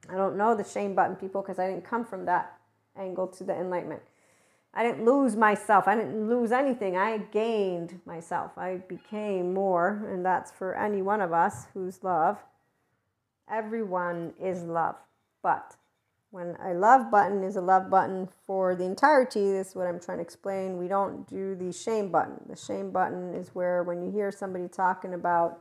I 0.09 0.17
don't 0.17 0.37
know 0.37 0.55
the 0.55 0.65
shame 0.65 0.95
button 0.95 1.17
people 1.17 1.43
because 1.43 1.59
I 1.59 1.69
didn't 1.69 1.85
come 1.85 2.05
from 2.05 2.25
that 2.25 2.59
angle 2.97 3.27
to 3.29 3.45
the 3.45 3.55
enlightenment. 3.55 4.03
I 4.73 4.83
didn't 4.83 5.05
lose 5.05 5.37
myself. 5.37 5.87
I 5.87 5.95
didn't 5.95 6.29
lose 6.29 6.51
anything. 6.51 6.97
I 6.97 7.19
gained 7.19 8.01
myself. 8.05 8.59
I 8.59 8.77
became 8.89 9.55
more, 9.55 10.05
and 10.11 10.25
that's 10.25 10.51
for 10.51 10.75
any 10.75 11.01
one 11.01 11.21
of 11.21 11.33
us 11.33 11.67
who's 11.73 12.03
love. 12.03 12.39
Everyone 13.49 14.33
is 14.43 14.63
love, 14.63 14.97
but 15.43 15.77
when 16.35 16.57
a 16.65 16.75
love 16.75 17.13
button 17.13 17.45
is 17.45 17.55
a 17.55 17.61
love 17.61 17.89
button 17.89 18.29
for 18.45 18.75
the 18.75 18.83
entirety, 18.83 19.53
this 19.53 19.69
is 19.69 19.75
what 19.77 19.87
I'm 19.87 20.01
trying 20.01 20.19
to 20.19 20.23
explain. 20.23 20.79
We 20.79 20.89
don't 20.89 21.25
do 21.29 21.55
the 21.55 21.73
shame 21.73 22.11
button. 22.11 22.41
The 22.49 22.57
shame 22.57 22.91
button 22.91 23.33
is 23.35 23.55
where 23.55 23.85
when 23.85 24.03
you 24.03 24.11
hear 24.11 24.33
somebody 24.33 24.67
talking 24.67 25.15
about 25.15 25.61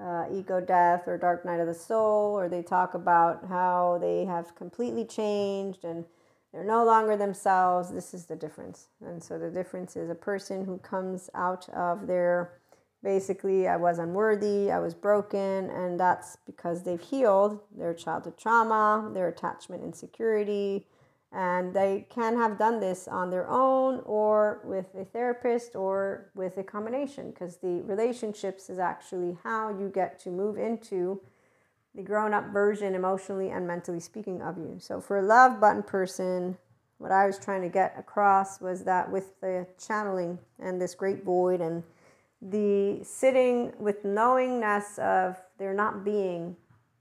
uh, 0.00 0.26
ego 0.32 0.60
death 0.60 1.08
or 1.08 1.18
dark 1.18 1.44
night 1.44 1.58
of 1.58 1.66
the 1.66 1.74
soul, 1.74 2.38
or 2.38 2.48
they 2.48 2.62
talk 2.62 2.94
about 2.94 3.44
how 3.48 3.98
they 4.00 4.24
have 4.24 4.54
completely 4.54 5.04
changed 5.04 5.82
and 5.82 6.04
they're 6.52 6.62
no 6.62 6.84
longer 6.84 7.16
themselves, 7.16 7.90
this 7.90 8.14
is 8.14 8.26
the 8.26 8.36
difference. 8.36 8.86
And 9.04 9.20
so 9.20 9.36
the 9.36 9.50
difference 9.50 9.96
is 9.96 10.10
a 10.10 10.14
person 10.14 10.64
who 10.64 10.78
comes 10.78 11.28
out 11.34 11.68
of 11.70 12.06
their 12.06 12.52
basically 13.04 13.68
I 13.68 13.76
was 13.76 13.98
unworthy, 13.98 14.72
I 14.72 14.80
was 14.80 14.94
broken, 14.94 15.70
and 15.70 16.00
that's 16.00 16.38
because 16.46 16.82
they've 16.82 17.00
healed 17.00 17.60
their 17.76 17.94
childhood 17.94 18.38
trauma, 18.38 19.10
their 19.12 19.28
attachment 19.28 19.84
insecurity, 19.84 20.86
and 21.30 21.74
they 21.74 22.06
can 22.10 22.36
have 22.36 22.58
done 22.58 22.80
this 22.80 23.06
on 23.06 23.28
their 23.30 23.48
own 23.48 24.00
or 24.06 24.60
with 24.64 24.94
a 24.94 25.04
therapist 25.04 25.76
or 25.76 26.30
with 26.34 26.56
a 26.56 26.62
combination 26.62 27.30
because 27.30 27.58
the 27.58 27.82
relationships 27.82 28.70
is 28.70 28.78
actually 28.78 29.36
how 29.42 29.68
you 29.68 29.88
get 29.88 30.18
to 30.20 30.30
move 30.30 30.56
into 30.56 31.20
the 31.94 32.02
grown 32.02 32.32
up 32.32 32.52
version 32.52 32.94
emotionally 32.94 33.50
and 33.50 33.66
mentally 33.66 34.00
speaking 34.00 34.42
of 34.42 34.56
you. 34.58 34.76
So 34.80 35.00
for 35.00 35.18
a 35.18 35.22
love 35.22 35.60
button 35.60 35.82
person, 35.82 36.56
what 36.98 37.12
I 37.12 37.26
was 37.26 37.38
trying 37.38 37.62
to 37.62 37.68
get 37.68 37.94
across 37.98 38.60
was 38.60 38.84
that 38.84 39.10
with 39.10 39.38
the 39.40 39.66
channeling 39.84 40.38
and 40.60 40.80
this 40.80 40.94
great 40.94 41.24
void 41.24 41.60
and 41.60 41.82
the 42.42 43.00
sitting 43.02 43.72
with 43.78 44.04
knowingness 44.04 44.98
of 44.98 45.40
there 45.58 45.74
not 45.74 46.04
being 46.04 46.56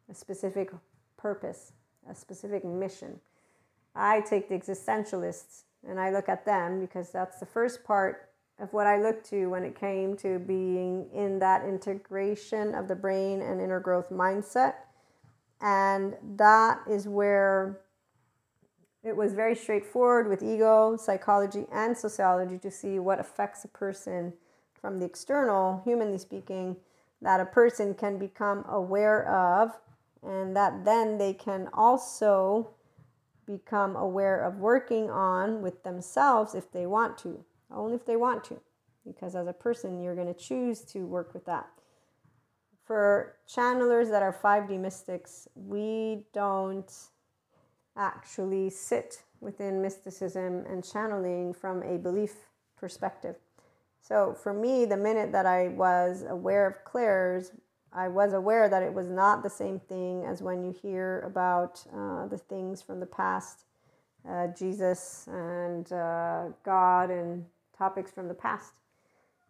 a 0.09 0.15
specific 0.15 0.71
purpose, 1.17 1.73
a 2.09 2.15
specific 2.15 2.63
mission. 2.63 3.19
I 3.95 4.21
take 4.21 4.49
the 4.49 4.55
existentialists 4.55 5.63
and 5.87 5.99
I 5.99 6.11
look 6.11 6.29
at 6.29 6.45
them 6.45 6.79
because 6.79 7.11
that's 7.11 7.39
the 7.39 7.45
first 7.45 7.83
part 7.83 8.29
of 8.59 8.71
what 8.73 8.87
I 8.87 9.01
look 9.01 9.23
to 9.25 9.47
when 9.47 9.63
it 9.63 9.79
came 9.79 10.15
to 10.17 10.39
being 10.39 11.09
in 11.13 11.39
that 11.39 11.65
integration 11.65 12.75
of 12.75 12.87
the 12.87 12.95
brain 12.95 13.41
and 13.41 13.59
inner 13.59 13.79
growth 13.79 14.09
mindset. 14.09 14.75
And 15.61 16.15
that 16.37 16.81
is 16.89 17.07
where 17.07 17.79
it 19.03 19.15
was 19.15 19.33
very 19.33 19.55
straightforward 19.55 20.29
with 20.29 20.43
ego, 20.43 20.95
psychology, 20.95 21.65
and 21.71 21.97
sociology 21.97 22.57
to 22.59 22.71
see 22.71 22.99
what 22.99 23.19
affects 23.19 23.65
a 23.65 23.67
person 23.67 24.33
from 24.83 24.99
the 24.99 25.05
external, 25.05 25.81
humanly 25.85 26.17
speaking, 26.17 26.75
that 27.21 27.39
a 27.39 27.45
person 27.45 27.93
can 27.93 28.17
become 28.17 28.65
aware 28.67 29.25
of, 29.29 29.71
and 30.21 30.53
that 30.57 30.83
then 30.83 31.17
they 31.17 31.33
can 31.33 31.69
also 31.73 32.69
become 33.47 33.95
aware 33.95 34.43
of 34.43 34.57
working 34.57 35.09
on 35.09 35.61
with 35.61 35.83
themselves 35.83 36.53
if 36.53 36.69
they 36.73 36.85
want 36.85 37.17
to, 37.17 37.45
only 37.71 37.95
if 37.95 38.05
they 38.05 38.17
want 38.17 38.43
to, 38.43 38.59
because 39.07 39.37
as 39.37 39.47
a 39.47 39.53
person, 39.53 40.01
you're 40.01 40.15
going 40.15 40.27
to 40.27 40.33
choose 40.33 40.81
to 40.81 41.05
work 41.05 41.33
with 41.33 41.45
that. 41.45 41.69
For 42.83 43.37
channelers 43.47 44.09
that 44.09 44.21
are 44.21 44.33
5D 44.33 44.77
mystics, 44.77 45.47
we 45.55 46.25
don't 46.33 46.91
actually 47.95 48.69
sit 48.69 49.23
within 49.39 49.81
mysticism 49.81 50.65
and 50.69 50.83
channeling 50.83 51.53
from 51.53 51.83
a 51.83 51.97
belief 51.97 52.49
perspective. 52.75 53.37
So 54.03 54.33
for 54.33 54.53
me, 54.53 54.83
the 54.83 54.97
minute 54.97 55.31
that 55.31 55.45
I 55.45 55.69
was 55.69 56.25
aware 56.27 56.67
of 56.67 56.83
clairs, 56.83 57.51
I 57.93 58.09
was 58.09 58.33
aware 58.33 58.67
that 58.67 58.83
it 58.83 58.93
was 58.93 59.07
not 59.07 59.43
the 59.43 59.49
same 59.49 59.79
thing 59.79 60.25
as 60.25 60.41
when 60.41 60.61
you 60.61 60.75
hear 60.81 61.21
about 61.21 61.81
uh, 61.95 62.27
the 62.27 62.37
things 62.37 62.81
from 62.81 62.99
the 62.99 63.05
past 63.05 63.63
uh, 64.29 64.47
Jesus 64.47 65.25
and 65.31 65.89
uh, 65.93 66.47
God 66.65 67.11
and 67.11 67.45
topics 67.77 68.11
from 68.11 68.27
the 68.27 68.33
past. 68.33 68.73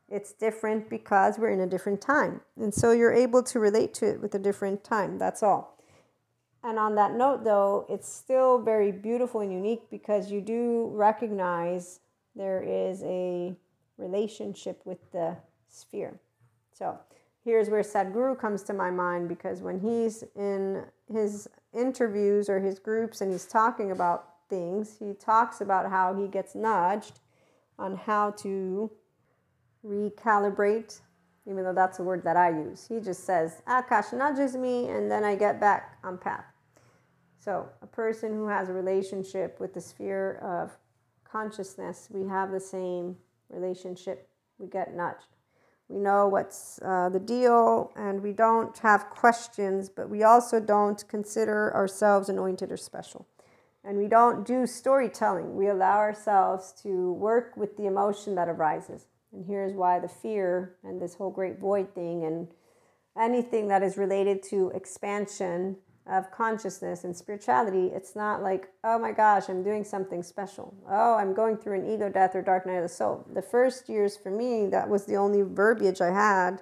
It's 0.07 0.33
different 0.33 0.87
because 0.87 1.39
we're 1.39 1.49
in 1.49 1.61
a 1.61 1.67
different 1.67 1.99
time. 1.99 2.41
And 2.55 2.71
so 2.71 2.91
you're 2.91 3.13
able 3.13 3.41
to 3.43 3.59
relate 3.59 3.95
to 3.95 4.09
it 4.09 4.21
with 4.21 4.35
a 4.35 4.39
different 4.39 4.83
time. 4.83 5.17
That's 5.17 5.41
all. 5.41 5.79
And 6.63 6.77
on 6.77 6.93
that 6.95 7.15
note, 7.15 7.43
though, 7.43 7.87
it's 7.89 8.07
still 8.07 8.61
very 8.61 8.91
beautiful 8.91 9.41
and 9.41 9.51
unique 9.51 9.89
because 9.89 10.31
you 10.31 10.41
do 10.41 10.91
recognize 10.93 12.01
there 12.35 12.61
is 12.61 13.01
a 13.03 13.55
relationship 13.97 14.81
with 14.85 15.11
the 15.11 15.37
sphere. 15.67 16.19
So 16.71 16.97
here's 17.43 17.69
where 17.69 17.83
Sadhguru 17.83 18.39
comes 18.39 18.63
to 18.63 18.73
my 18.73 18.89
mind 18.89 19.29
because 19.29 19.61
when 19.61 19.79
he's 19.79 20.23
in 20.35 20.83
his 21.11 21.47
interviews 21.73 22.49
or 22.49 22.59
his 22.59 22.79
groups 22.79 23.21
and 23.21 23.31
he's 23.31 23.45
talking 23.45 23.91
about 23.91 24.29
things, 24.49 24.97
he 24.99 25.13
talks 25.13 25.61
about 25.61 25.89
how 25.89 26.13
he 26.13 26.27
gets 26.27 26.55
nudged 26.55 27.19
on 27.79 27.95
how 27.95 28.31
to 28.31 28.91
recalibrate, 29.85 31.01
even 31.49 31.63
though 31.63 31.73
that's 31.73 31.99
a 31.99 32.03
word 32.03 32.23
that 32.23 32.37
I 32.37 32.49
use. 32.49 32.85
He 32.87 32.99
just 32.99 33.25
says, 33.25 33.61
Akash 33.67 34.13
nudges 34.13 34.55
me, 34.55 34.87
and 34.87 35.09
then 35.09 35.23
I 35.23 35.35
get 35.35 35.59
back 35.59 35.97
on 36.03 36.17
path. 36.17 36.45
So, 37.39 37.67
a 37.81 37.87
person 37.87 38.33
who 38.33 38.47
has 38.47 38.69
a 38.69 38.73
relationship 38.73 39.59
with 39.59 39.73
the 39.73 39.81
sphere 39.81 40.35
of 40.41 40.77
consciousness, 41.29 42.07
we 42.09 42.25
have 42.29 42.51
the 42.51 42.59
same 42.59 43.17
relationship. 43.53 44.27
We 44.57 44.67
get 44.67 44.95
nudged. 44.95 45.27
We 45.89 45.99
know 45.99 46.27
what's 46.27 46.79
uh, 46.81 47.09
the 47.09 47.19
deal, 47.19 47.91
and 47.95 48.21
we 48.21 48.31
don't 48.31 48.77
have 48.79 49.09
questions, 49.09 49.89
but 49.89 50.09
we 50.09 50.23
also 50.23 50.59
don't 50.59 51.05
consider 51.07 51.73
ourselves 51.75 52.29
anointed 52.29 52.71
or 52.71 52.77
special. 52.77 53.27
And 53.83 53.97
we 53.97 54.07
don't 54.07 54.45
do 54.45 54.65
storytelling. 54.65 55.55
We 55.55 55.67
allow 55.67 55.97
ourselves 55.97 56.73
to 56.83 57.13
work 57.13 57.57
with 57.57 57.75
the 57.75 57.85
emotion 57.85 58.35
that 58.35 58.47
arises. 58.47 59.07
And 59.33 59.45
here's 59.45 59.73
why 59.73 59.99
the 59.99 60.07
fear 60.07 60.75
and 60.83 61.01
this 61.01 61.15
whole 61.15 61.31
great 61.31 61.59
void 61.59 61.93
thing 61.93 62.23
and 62.23 62.47
anything 63.19 63.67
that 63.67 63.83
is 63.83 63.97
related 63.97 64.41
to 64.43 64.71
expansion 64.73 65.77
of 66.05 66.31
consciousness 66.31 67.03
and 67.03 67.15
spirituality, 67.15 67.87
it's 67.87 68.15
not 68.15 68.41
like, 68.41 68.69
oh 68.83 68.99
my 68.99 69.11
gosh, 69.11 69.47
I'm 69.47 69.63
doing 69.63 69.83
something 69.83 70.21
special. 70.21 70.73
Oh, 70.89 71.15
I'm 71.15 71.33
going 71.33 71.57
through 71.57 71.79
an 71.79 71.89
ego 71.89 72.09
death 72.09 72.35
or 72.35 72.41
dark 72.41 72.65
night 72.65 72.75
of 72.75 72.83
the 72.83 72.89
soul. 72.89 73.25
The 73.33 73.41
first 73.41 73.87
years 73.87 74.17
for 74.17 74.29
me, 74.29 74.67
that 74.67 74.89
was 74.89 75.05
the 75.05 75.15
only 75.15 75.41
verbiage 75.41 76.01
I 76.01 76.11
had. 76.11 76.61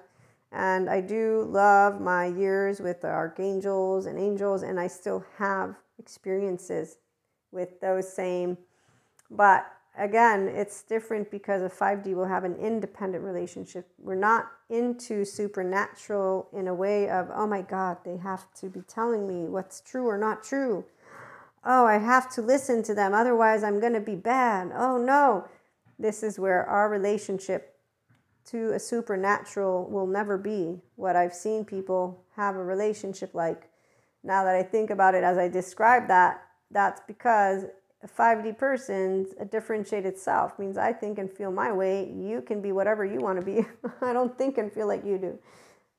And 0.52 0.88
I 0.88 1.00
do 1.00 1.46
love 1.48 2.00
my 2.00 2.26
years 2.26 2.78
with 2.78 3.00
the 3.00 3.08
archangels 3.08 4.06
and 4.06 4.18
angels, 4.18 4.62
and 4.62 4.78
I 4.78 4.86
still 4.86 5.24
have 5.38 5.76
experiences 5.98 6.98
with 7.50 7.80
those 7.80 8.12
same. 8.12 8.58
But 9.30 9.66
again, 9.98 10.48
it's 10.48 10.82
different 10.82 11.30
because 11.30 11.62
a 11.62 11.68
5D 11.68 12.14
will 12.14 12.26
have 12.26 12.44
an 12.44 12.56
independent 12.56 13.22
relationship. 13.24 13.88
We're 13.98 14.14
not 14.14 14.50
into 14.70 15.24
supernatural 15.24 16.48
in 16.52 16.68
a 16.68 16.74
way 16.74 17.08
of, 17.10 17.30
oh 17.34 17.46
my 17.46 17.62
God, 17.62 17.98
they 18.04 18.16
have 18.16 18.52
to 18.54 18.68
be 18.68 18.80
telling 18.82 19.28
me 19.28 19.48
what's 19.48 19.80
true 19.80 20.06
or 20.06 20.18
not 20.18 20.42
true. 20.42 20.84
Oh, 21.64 21.86
I 21.86 21.98
have 21.98 22.32
to 22.34 22.42
listen 22.42 22.82
to 22.84 22.94
them, 22.94 23.14
otherwise, 23.14 23.62
I'm 23.62 23.80
going 23.80 23.92
to 23.92 24.00
be 24.00 24.16
bad. 24.16 24.72
Oh 24.74 24.96
no. 24.96 25.46
This 25.98 26.22
is 26.24 26.38
where 26.38 26.66
our 26.66 26.88
relationship 26.88 27.76
to 28.46 28.72
a 28.72 28.80
supernatural 28.80 29.88
will 29.88 30.06
never 30.06 30.36
be 30.36 30.80
what 30.96 31.14
I've 31.14 31.34
seen 31.34 31.64
people 31.64 32.24
have 32.34 32.56
a 32.56 32.64
relationship 32.64 33.34
like. 33.34 33.68
Now 34.24 34.42
that 34.44 34.56
I 34.56 34.62
think 34.62 34.90
about 34.90 35.14
it 35.14 35.22
as 35.22 35.38
I 35.38 35.48
describe 35.48 36.08
that, 36.08 36.42
that's 36.70 37.00
because 37.06 37.66
a 38.02 38.08
5D 38.08 38.58
person's 38.58 39.34
a 39.38 39.44
differentiated 39.44 40.18
self 40.18 40.58
means 40.58 40.76
I 40.76 40.92
think 40.92 41.18
and 41.18 41.30
feel 41.30 41.52
my 41.52 41.72
way. 41.72 42.10
You 42.10 42.42
can 42.42 42.60
be 42.60 42.72
whatever 42.72 43.04
you 43.04 43.20
want 43.20 43.38
to 43.38 43.46
be. 43.46 43.64
I 44.00 44.12
don't 44.12 44.36
think 44.36 44.58
and 44.58 44.72
feel 44.72 44.88
like 44.88 45.04
you 45.04 45.18
do. 45.18 45.38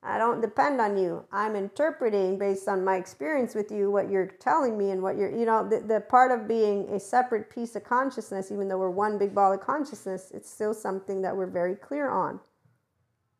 I 0.05 0.17
don't 0.17 0.41
depend 0.41 0.81
on 0.81 0.97
you. 0.97 1.23
I'm 1.31 1.55
interpreting 1.55 2.37
based 2.37 2.67
on 2.67 2.83
my 2.83 2.97
experience 2.97 3.55
with 3.55 3.71
you 3.71 3.89
what 3.89 4.11
you're 4.11 4.27
telling 4.27 4.77
me 4.77 4.91
and 4.91 5.01
what 5.01 5.15
you're, 5.15 5.33
you 5.33 5.45
know, 5.45 5.67
the, 5.67 5.79
the 5.79 6.01
part 6.01 6.31
of 6.37 6.45
being 6.45 6.89
a 6.89 6.99
separate 6.99 7.49
piece 7.49 7.77
of 7.77 7.85
consciousness, 7.85 8.51
even 8.51 8.67
though 8.67 8.77
we're 8.77 8.89
one 8.89 9.17
big 9.17 9.33
ball 9.33 9.53
of 9.53 9.61
consciousness, 9.61 10.31
it's 10.33 10.49
still 10.49 10.73
something 10.73 11.21
that 11.21 11.35
we're 11.35 11.47
very 11.47 11.75
clear 11.75 12.09
on. 12.09 12.41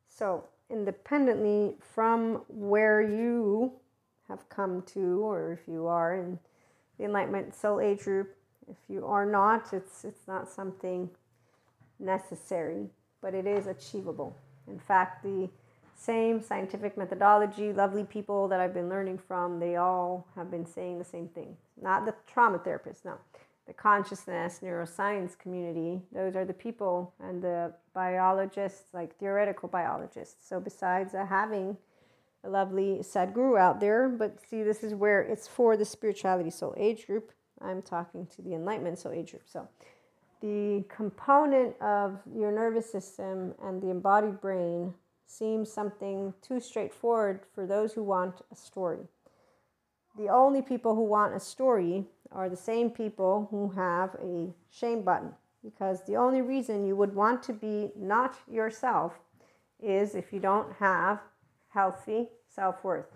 So, 0.07 0.45
independently 0.69 1.75
from 1.81 2.43
where 2.47 3.01
you 3.01 3.73
have 4.29 4.47
come 4.47 4.83
to, 4.93 5.21
or 5.21 5.51
if 5.51 5.67
you 5.67 5.87
are 5.87 6.15
in 6.15 6.39
the 6.97 7.03
Enlightenment 7.03 7.53
Soul 7.53 7.81
Age 7.81 7.99
group, 7.99 8.33
if 8.69 8.77
you 8.87 9.05
are 9.05 9.25
not, 9.25 9.73
it's, 9.73 10.03
it's 10.05 10.27
not 10.27 10.49
something 10.49 11.09
necessary, 11.99 12.87
but 13.21 13.33
it 13.33 13.45
is 13.45 13.67
achievable. 13.67 14.35
In 14.67 14.79
fact, 14.79 15.23
the 15.23 15.49
same 15.95 16.41
scientific 16.41 16.97
methodology, 16.97 17.71
lovely 17.71 18.03
people 18.03 18.47
that 18.47 18.59
I've 18.59 18.73
been 18.73 18.89
learning 18.89 19.19
from, 19.19 19.59
they 19.59 19.75
all 19.75 20.27
have 20.35 20.51
been 20.51 20.65
saying 20.65 20.99
the 20.99 21.05
same 21.05 21.27
thing. 21.29 21.55
Not 21.81 22.05
the 22.05 22.13
trauma 22.27 22.59
therapists, 22.59 23.05
no. 23.05 23.15
The 23.67 23.73
consciousness, 23.73 24.59
neuroscience 24.61 25.37
community, 25.37 26.01
those 26.11 26.35
are 26.35 26.43
the 26.43 26.53
people 26.53 27.13
and 27.21 27.41
the 27.41 27.73
biologists, 27.93 28.93
like 28.93 29.17
theoretical 29.17 29.69
biologists. 29.69 30.45
So, 30.47 30.59
besides 30.59 31.13
uh, 31.13 31.25
having 31.25 31.77
a 32.43 32.49
lovely 32.49 32.97
Sadhguru 33.01 33.57
out 33.57 33.79
there, 33.79 34.09
but 34.09 34.37
see, 34.49 34.63
this 34.63 34.83
is 34.83 34.93
where 34.93 35.21
it's 35.21 35.47
for 35.47 35.77
the 35.77 35.85
spirituality 35.85 36.49
soul 36.49 36.73
age 36.77 37.07
group 37.07 37.31
I'm 37.63 37.81
talking 37.81 38.27
to 38.35 38.41
the 38.41 38.53
Enlightenment 38.53 38.99
Soul 38.99 39.13
Age 39.13 39.31
group. 39.31 39.43
So, 39.45 39.67
the 40.41 40.83
component 40.89 41.81
of 41.81 42.19
your 42.35 42.51
nervous 42.51 42.91
system 42.91 43.53
and 43.63 43.81
the 43.81 43.89
embodied 43.89 44.41
brain 44.41 44.93
seems 45.25 45.71
something 45.71 46.33
too 46.41 46.59
straightforward 46.59 47.41
for 47.55 47.65
those 47.65 47.93
who 47.93 48.03
want 48.03 48.41
a 48.51 48.55
story. 48.55 49.07
The 50.17 50.27
only 50.27 50.61
people 50.61 50.95
who 50.95 51.05
want 51.05 51.33
a 51.33 51.39
story 51.39 52.05
are 52.31 52.49
the 52.49 52.57
same 52.57 52.89
people 52.89 53.47
who 53.49 53.69
have 53.69 54.15
a 54.21 54.53
shame 54.69 55.03
button 55.03 55.31
because 55.63 56.03
the 56.05 56.17
only 56.17 56.41
reason 56.41 56.85
you 56.85 56.95
would 56.97 57.15
want 57.15 57.41
to 57.43 57.53
be 57.53 57.91
not 57.95 58.35
yourself 58.51 59.13
is 59.81 60.13
if 60.13 60.33
you 60.33 60.39
don't 60.39 60.73
have 60.73 61.21
healthy 61.69 62.27
self 62.47 62.83
worth. 62.83 63.07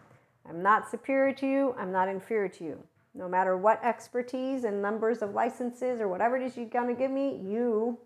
I'm 0.48 0.64
not 0.64 0.90
superior 0.90 1.34
to 1.34 1.46
you, 1.46 1.76
I'm 1.78 1.92
not 1.92 2.08
inferior 2.08 2.48
to 2.48 2.64
you 2.64 2.84
no 3.18 3.28
matter 3.28 3.58
what 3.58 3.84
expertise 3.84 4.64
and 4.64 4.82
numbers 4.82 5.22
of 5.22 5.34
licenses 5.34 6.00
or 6.00 6.08
whatever 6.08 6.38
it 6.38 6.44
is 6.44 6.56
you're 6.56 6.68
going 6.68 6.88
to 6.88 6.94
give 6.94 7.12
me, 7.12 7.42
you, 7.44 7.98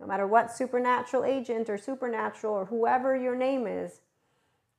no 0.00 0.06
matter 0.06 0.26
what 0.26 0.50
supernatural 0.50 1.24
agent 1.24 1.70
or 1.70 1.78
supernatural 1.78 2.52
or 2.52 2.64
whoever 2.64 3.16
your 3.16 3.36
name 3.36 3.66
is, 3.66 4.00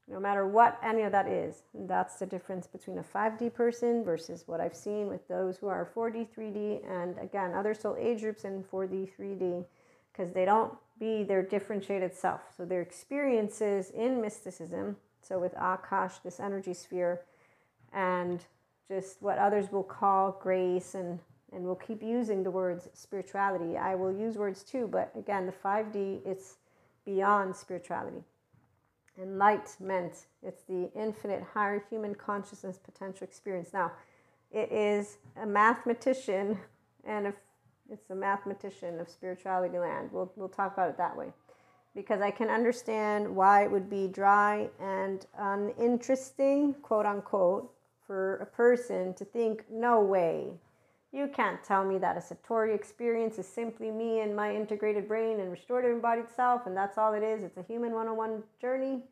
no 0.10 0.20
matter 0.20 0.46
what 0.46 0.78
any 0.84 1.02
of 1.02 1.12
that 1.12 1.28
is. 1.28 1.64
That's 1.74 2.16
the 2.16 2.26
difference 2.26 2.68
between 2.68 2.98
a 2.98 3.04
5D 3.04 3.54
person 3.54 4.04
versus 4.04 4.44
what 4.46 4.60
I've 4.60 4.76
seen 4.76 5.08
with 5.08 5.28
those 5.28 5.58
who 5.58 5.68
are 5.68 5.90
4D, 5.96 6.28
3D, 6.36 6.90
and 6.90 7.18
again, 7.20 7.54
other 7.54 7.74
soul 7.74 7.96
age 8.00 8.22
groups 8.22 8.44
in 8.44 8.64
4D, 8.64 9.10
3D, 9.18 9.66
because 10.12 10.34
they 10.34 10.46
don't 10.46 10.74
be 11.00 11.24
their 11.24 11.44
differentiated 11.44 12.14
self. 12.14 12.42
So 12.56 12.66
their 12.66 12.82
experiences 12.82 13.92
in 13.92 14.22
mysticism, 14.22 14.98
so 15.22 15.40
with 15.40 15.56
Akash, 15.56 16.22
this 16.24 16.40
energy 16.40 16.74
sphere, 16.74 17.22
and 17.94 18.46
just 18.88 19.22
what 19.22 19.38
others 19.38 19.72
will 19.72 19.84
call 19.84 20.38
grace 20.42 20.96
and 20.96 21.20
and 21.54 21.64
we'll 21.64 21.76
keep 21.76 22.04
using 22.04 22.44
the 22.44 22.52
words 22.52 22.90
spirituality. 22.94 23.78
I 23.78 23.96
will 23.96 24.12
use 24.12 24.36
words 24.36 24.64
too, 24.64 24.88
but 24.92 25.12
again, 25.18 25.46
the 25.46 25.54
5D 25.54 26.26
it's 26.26 26.58
beyond 27.06 27.56
spirituality. 27.56 28.24
Enlightenment, 29.22 30.26
it's 30.44 30.64
the 30.64 30.92
infinite 30.94 31.42
higher 31.42 31.84
human 31.90 32.14
consciousness 32.14 32.78
potential 32.78 33.24
experience. 33.24 33.70
Now, 33.74 33.94
it 34.52 34.72
is 34.72 35.18
a 35.42 35.46
mathematician 35.46 36.58
and 37.06 37.28
if 37.28 37.36
it's 37.90 38.10
a 38.10 38.16
mathematician 38.16 39.00
of 39.00 39.10
spirituality 39.10 39.80
land. 39.80 40.10
We'll 40.12 40.32
we'll 40.36 40.50
talk 40.50 40.74
about 40.74 40.90
it 40.90 40.98
that 40.98 41.16
way. 41.16 41.32
Because 41.96 42.22
I 42.22 42.30
can 42.30 42.50
understand 42.50 43.36
why 43.36 43.64
it 43.64 43.72
would 43.72 43.90
be 43.90 44.08
dry 44.08 44.70
and 44.80 45.26
uninteresting, 45.38 46.76
quote 46.82 47.06
unquote, 47.06 47.72
for 48.08 48.38
a 48.38 48.46
person 48.46 49.14
to 49.16 49.26
think, 49.26 49.66
no 49.70 50.00
way, 50.00 50.54
you 51.12 51.30
can't 51.34 51.64
tell 51.64 51.86
me 51.86 51.98
that 52.00 52.18
a 52.18 52.20
Satori 52.20 52.76
experience 52.76 53.38
is 53.38 53.48
simply 53.48 53.92
me 53.92 54.20
and 54.20 54.36
my 54.36 54.54
integrated 54.54 55.08
brain 55.08 55.40
and 55.40 55.52
restorative 55.52 55.92
embodied 55.92 56.30
self, 56.30 56.66
and 56.66 56.76
that's 56.76 56.98
all 56.98 57.14
it 57.14 57.24
is. 57.24 57.44
It's 57.44 57.58
a 57.58 57.64
human 57.64 57.94
one 57.94 58.08
on 58.08 58.18
one 58.18 58.44
journey. 58.60 59.04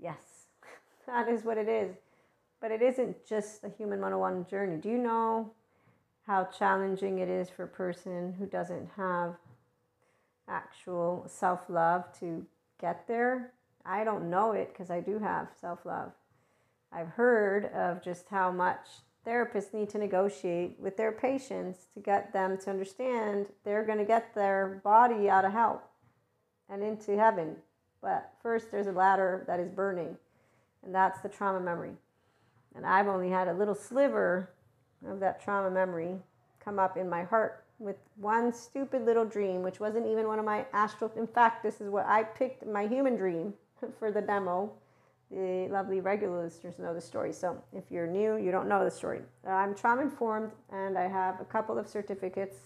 Yes, 0.00 0.46
that 1.06 1.28
is 1.28 1.44
what 1.44 1.58
it 1.58 1.68
is. 1.68 1.96
But 2.60 2.70
it 2.70 2.80
isn't 2.80 3.26
just 3.26 3.64
a 3.64 3.68
human 3.68 4.00
one 4.00 4.12
on 4.12 4.18
one 4.20 4.46
journey. 4.48 4.76
Do 4.76 4.88
you 4.88 4.98
know 4.98 5.52
how 6.26 6.44
challenging 6.44 7.18
it 7.18 7.28
is 7.28 7.48
for 7.48 7.64
a 7.64 7.68
person 7.68 8.34
who 8.38 8.46
doesn't 8.46 8.88
have 8.96 9.34
actual 10.48 11.26
self 11.28 11.68
love 11.68 12.04
to 12.20 12.46
get 12.80 13.06
there? 13.08 13.52
I 13.84 14.04
don't 14.04 14.30
know 14.30 14.52
it 14.52 14.72
because 14.72 14.90
I 14.90 15.00
do 15.00 15.18
have 15.18 15.48
self 15.60 15.84
love. 15.84 16.12
I've 16.92 17.08
heard 17.08 17.66
of 17.66 18.02
just 18.02 18.28
how 18.28 18.50
much 18.50 18.86
therapists 19.26 19.74
need 19.74 19.90
to 19.90 19.98
negotiate 19.98 20.76
with 20.78 20.96
their 20.96 21.12
patients 21.12 21.86
to 21.94 22.00
get 22.00 22.32
them 22.32 22.56
to 22.58 22.70
understand 22.70 23.46
they're 23.64 23.84
going 23.84 23.98
to 23.98 24.04
get 24.04 24.34
their 24.34 24.80
body 24.84 25.28
out 25.28 25.44
of 25.44 25.52
hell 25.52 25.82
and 26.68 26.82
into 26.82 27.16
heaven. 27.16 27.56
But 28.00 28.32
first, 28.42 28.70
there's 28.70 28.86
a 28.86 28.92
ladder 28.92 29.44
that 29.46 29.58
is 29.58 29.68
burning, 29.68 30.16
and 30.84 30.94
that's 30.94 31.20
the 31.20 31.28
trauma 31.28 31.60
memory. 31.60 31.92
And 32.74 32.86
I've 32.86 33.08
only 33.08 33.30
had 33.30 33.48
a 33.48 33.54
little 33.54 33.74
sliver 33.74 34.50
of 35.06 35.18
that 35.20 35.42
trauma 35.42 35.70
memory 35.70 36.18
come 36.60 36.78
up 36.78 36.96
in 36.96 37.08
my 37.08 37.24
heart 37.24 37.64
with 37.78 37.96
one 38.16 38.52
stupid 38.52 39.04
little 39.04 39.24
dream, 39.24 39.62
which 39.62 39.80
wasn't 39.80 40.06
even 40.06 40.26
one 40.26 40.38
of 40.38 40.44
my 40.44 40.64
astral. 40.72 41.10
In 41.16 41.26
fact, 41.26 41.62
this 41.62 41.80
is 41.80 41.90
what 41.90 42.06
I 42.06 42.22
picked 42.22 42.66
my 42.66 42.86
human 42.86 43.16
dream 43.16 43.54
for 43.98 44.10
the 44.10 44.20
demo. 44.20 44.72
The 45.30 45.68
lovely 45.70 46.00
regular 46.00 46.44
listeners 46.44 46.78
know 46.78 46.94
the 46.94 47.00
story. 47.00 47.32
So 47.32 47.60
if 47.72 47.90
you're 47.90 48.06
new, 48.06 48.36
you 48.36 48.50
don't 48.50 48.68
know 48.68 48.84
the 48.84 48.90
story. 48.90 49.20
I'm 49.46 49.74
trauma 49.74 50.02
informed 50.02 50.52
and 50.72 50.96
I 50.96 51.08
have 51.08 51.40
a 51.40 51.44
couple 51.44 51.78
of 51.78 51.88
certificates. 51.88 52.56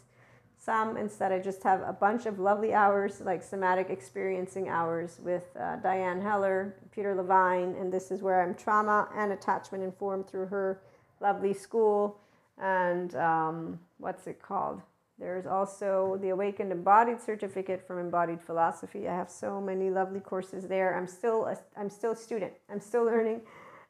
Some 0.58 0.98
instead, 0.98 1.32
I 1.32 1.38
just 1.38 1.62
have 1.62 1.80
a 1.80 1.92
bunch 1.92 2.26
of 2.26 2.38
lovely 2.38 2.74
hours, 2.74 3.22
like 3.22 3.42
somatic 3.42 3.88
experiencing 3.88 4.68
hours 4.68 5.18
with 5.22 5.44
uh, 5.58 5.76
Diane 5.76 6.20
Heller, 6.20 6.76
Peter 6.94 7.14
Levine, 7.14 7.74
and 7.80 7.90
this 7.90 8.11
is 8.11 8.20
where 8.20 8.42
I'm 8.42 8.54
trauma 8.54 9.08
and 9.16 9.32
attachment 9.32 9.82
informed 9.82 10.28
through 10.28 10.46
her 10.46 10.82
lovely 11.20 11.54
school 11.54 12.20
and 12.58 13.14
um, 13.14 13.80
what's 13.96 14.26
it 14.26 14.42
called? 14.42 14.82
There's 15.20 15.46
also 15.46 16.18
the 16.22 16.30
Awakened 16.30 16.72
Embodied 16.72 17.20
certificate 17.20 17.86
from 17.86 17.98
Embodied 17.98 18.40
Philosophy. 18.40 19.06
I 19.06 19.14
have 19.14 19.30
so 19.30 19.60
many 19.60 19.90
lovely 19.90 20.20
courses 20.20 20.66
there. 20.66 20.96
I'm 20.96 21.06
still 21.06 21.44
a, 21.44 21.58
I'm 21.76 21.90
still 21.90 22.12
a 22.12 22.16
student. 22.16 22.52
I'm 22.70 22.80
still 22.80 23.04
learning 23.12 23.42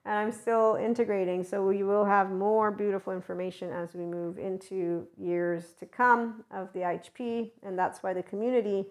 and 0.05 0.15
I'm 0.15 0.33
still 0.33 0.77
integrating. 0.77 1.45
So 1.45 1.65
we 1.65 1.85
will 1.85 2.05
have 2.05 2.33
more 2.33 2.73
beautiful 2.73 3.13
information 3.13 3.71
as 3.71 3.95
we 3.95 4.05
move 4.05 4.39
into 4.39 5.07
years 5.17 5.73
to 5.79 5.87
come 5.87 6.43
of 6.51 6.73
the 6.73 6.81
IHP 6.81 7.53
and 7.63 7.79
that's 7.79 8.03
why 8.03 8.13
the 8.13 8.25
community 8.25 8.87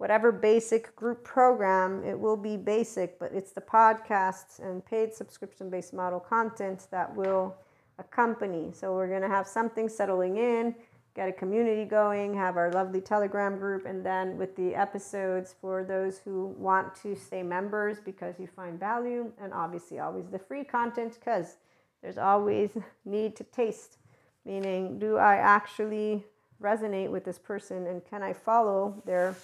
whatever 0.00 0.32
basic 0.32 0.96
group 0.96 1.22
program, 1.24 2.02
it 2.04 2.18
will 2.18 2.36
be 2.36 2.56
basic, 2.56 3.18
but 3.18 3.30
it's 3.34 3.52
the 3.52 3.60
podcasts 3.60 4.58
and 4.58 4.82
paid 4.82 5.12
subscription 5.12 5.68
based 5.68 5.92
model 5.92 6.18
content 6.18 6.86
that 6.90 7.14
will 7.14 7.54
accompany. 7.98 8.72
So 8.72 8.94
we're 8.94 9.08
going 9.08 9.20
to 9.20 9.28
have 9.28 9.46
something 9.46 9.90
settling 9.90 10.38
in 10.38 10.74
get 11.14 11.28
a 11.28 11.32
community 11.32 11.84
going, 11.84 12.34
have 12.34 12.56
our 12.56 12.70
lovely 12.72 13.00
Telegram 13.00 13.58
group, 13.58 13.84
and 13.84 14.04
then 14.04 14.36
with 14.36 14.54
the 14.56 14.74
episodes 14.74 15.54
for 15.60 15.82
those 15.82 16.18
who 16.18 16.46
want 16.58 16.94
to 17.02 17.16
stay 17.16 17.42
members 17.42 17.98
because 17.98 18.38
you 18.38 18.46
find 18.46 18.78
value, 18.78 19.32
and 19.40 19.52
obviously 19.52 19.98
always 19.98 20.28
the 20.28 20.38
free 20.38 20.64
content 20.64 21.18
because 21.18 21.56
there's 22.02 22.18
always 22.18 22.70
need 23.04 23.36
to 23.36 23.44
taste, 23.44 23.98
meaning, 24.44 24.98
do 24.98 25.16
I 25.16 25.36
actually 25.36 26.24
resonate 26.62 27.10
with 27.10 27.24
this 27.24 27.38
person 27.38 27.86
and 27.86 28.04
can 28.04 28.22
I 28.22 28.32
follow 28.32 29.02
their 29.04 29.34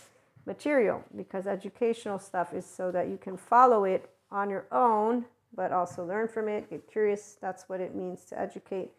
material? 0.45 1.03
Because 1.17 1.47
educational 1.47 2.19
stuff 2.19 2.53
is 2.53 2.67
so 2.67 2.91
that 2.93 3.09
you 3.09 3.17
can 3.17 3.37
follow 3.37 3.85
it 3.85 4.11
on 4.31 4.51
your 4.51 4.67
own, 4.71 5.25
but 5.55 5.73
also 5.73 6.05
learn 6.05 6.29
from 6.29 6.49
it, 6.49 6.71
get 6.71 6.91
curious. 6.91 7.37
That's 7.41 7.69
what 7.69 7.81
it 7.81 7.95
means 7.95 8.25
to 8.27 8.39
educate 8.39 8.93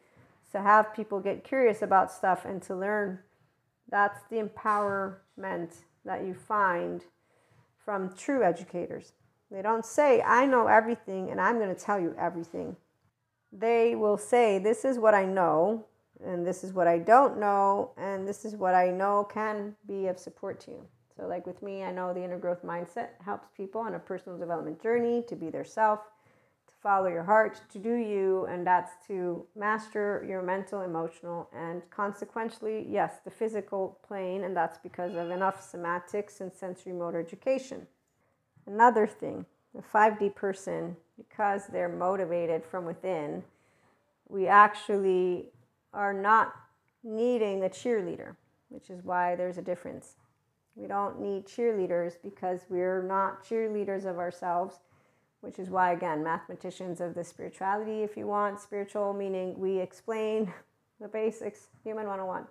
to 0.52 0.62
have 0.62 0.94
people 0.94 1.20
get 1.20 1.44
curious 1.44 1.82
about 1.82 2.12
stuff 2.12 2.46
and 2.46 2.62
to 2.64 2.76
learn. 2.76 3.20
That's 3.90 4.20
the 4.30 4.38
empowerment 4.38 5.76
that 6.06 6.26
you 6.26 6.34
find 6.34 7.04
from 7.84 8.14
true 8.16 8.44
educators. 8.44 9.14
They 9.50 9.62
don't 9.62 9.86
say, 9.86 10.22
I 10.22 10.46
know 10.46 10.68
everything 10.68 11.30
and 11.30 11.40
I'm 11.40 11.58
going 11.58 11.74
to 11.74 11.82
tell 11.82 12.00
you 12.00 12.16
everything. 12.20 12.76
They 13.52 13.96
will 13.96 14.18
say, 14.18 14.60
This 14.60 14.84
is 14.84 15.00
what 15.00 15.14
I 15.14 15.26
know, 15.26 15.86
and 16.24 16.46
this 16.46 16.64
is 16.64 16.74
what 16.74 16.88
I 16.88 17.00
don't 17.00 17.40
know, 17.40 17.92
and 17.98 18.28
this 18.28 18.44
is 18.44 18.56
what 18.56 18.74
I 18.76 18.90
know 18.90 19.24
can 19.24 19.76
be 19.88 20.08
of 20.08 20.20
support 20.20 20.60
to 20.62 20.72
you. 20.72 20.88
So, 21.16 21.26
like 21.28 21.48
with 21.48 21.64
me, 21.64 21.84
I 21.84 21.92
know 21.92 22.14
the 22.14 22.24
inner 22.24 22.38
growth 22.38 22.64
mindset 22.64 23.10
helps 23.24 23.48
people 23.56 23.82
on 23.82 23.96
a 23.96 24.00
personal 24.00 24.38
development 24.38 24.82
journey 24.82 25.24
to 25.28 25.36
be 25.36 25.50
their 25.50 25.64
self 25.64 26.02
follow 26.82 27.08
your 27.08 27.24
heart, 27.24 27.62
to 27.72 27.80
do 27.80 27.96
you, 27.96 28.46
and 28.46 28.66
that's 28.66 28.94
to 29.08 29.46
master 29.56 30.26
your 30.28 30.42
mental, 30.42 30.82
emotional, 30.82 31.50
and 31.56 31.82
consequently, 31.90 32.86
yes, 32.88 33.16
the 33.24 33.32
physical 33.32 34.00
plane, 34.08 34.44
and 34.44 34.56
that's 34.56 34.78
because 34.78 35.16
of 35.16 35.32
enough 35.32 35.62
somatics 35.62 36.40
and 36.40 36.54
sensory 36.54 36.94
motor 36.94 37.20
education. 37.20 37.88
Another 38.66 39.08
thing, 39.08 39.46
the 39.74 39.82
5D 39.82 40.36
person, 40.36 40.96
because 41.18 41.68
they're 41.68 41.90
motivated 41.90 42.64
from 42.64 42.86
within, 42.86 43.44
we 44.30 44.48
actually 44.48 45.46
are 45.94 46.14
not 46.14 46.54
needing 47.04 47.64
a 47.64 47.70
cheerleader, 47.70 48.36
which 48.70 48.90
is 48.90 49.04
why 49.04 49.36
there's 49.36 49.58
a 49.58 49.62
difference. 49.62 50.16
We 50.76 50.86
don't 50.86 51.20
need 51.20 51.48
cheerleaders 51.48 52.18
because 52.22 52.66
we're 52.70 53.02
not 53.02 53.44
cheerleaders 53.44 54.06
of 54.06 54.20
ourselves 54.20 54.80
which 55.42 55.60
is 55.60 55.70
why, 55.70 55.92
again, 55.92 56.24
mathematicians 56.24 57.00
of 57.00 57.14
the 57.14 57.24
spirituality, 57.24 58.04
if 58.04 58.18
you 58.18 58.28
want, 58.28 58.60
spiritual 58.60 59.14
meaning 59.14 59.58
we 59.60 59.78
explain 59.80 60.52
the 61.02 61.08
basics, 61.08 61.68
human 61.84 62.08
101. 62.08 62.46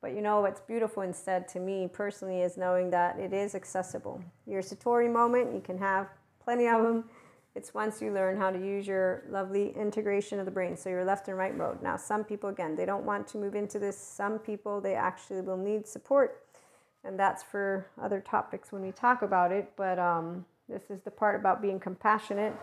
But 0.00 0.14
you 0.14 0.22
know 0.22 0.40
what's 0.40 0.60
beautiful 0.60 1.02
instead 1.02 1.46
to 1.48 1.60
me 1.60 1.88
personally 1.92 2.40
is 2.40 2.56
knowing 2.56 2.90
that 2.90 3.18
it 3.18 3.32
is 3.32 3.54
accessible. 3.54 4.22
Your 4.46 4.62
Satori 4.62 5.12
moment, 5.12 5.54
you 5.54 5.60
can 5.60 5.76
have 5.78 6.08
plenty 6.42 6.66
of 6.68 6.82
them. 6.82 7.04
It's 7.54 7.74
once 7.74 8.00
you 8.00 8.12
learn 8.12 8.36
how 8.36 8.50
to 8.50 8.58
use 8.58 8.86
your 8.86 9.24
lovely 9.28 9.74
integration 9.76 10.38
of 10.38 10.46
the 10.46 10.50
brain, 10.52 10.76
so 10.76 10.88
your 10.88 11.04
left 11.04 11.28
and 11.28 11.36
right 11.36 11.54
mode. 11.54 11.82
Now, 11.82 11.96
some 11.96 12.24
people, 12.24 12.48
again, 12.48 12.76
they 12.76 12.86
don't 12.86 13.04
want 13.04 13.26
to 13.28 13.38
move 13.38 13.54
into 13.54 13.78
this. 13.78 13.98
Some 13.98 14.38
people, 14.38 14.80
they 14.80 14.94
actually 14.94 15.42
will 15.42 15.56
need 15.56 15.86
support, 15.86 16.44
and 17.04 17.18
that's 17.18 17.42
for 17.42 17.86
other 18.00 18.20
topics 18.20 18.72
when 18.72 18.82
we 18.82 18.92
talk 18.92 19.22
about 19.22 19.52
it. 19.52 19.70
But 19.76 19.98
um, 19.98 20.46
this 20.70 20.82
is 20.88 21.02
the 21.02 21.10
part 21.10 21.38
about 21.38 21.60
being 21.60 21.80
compassionate. 21.80 22.54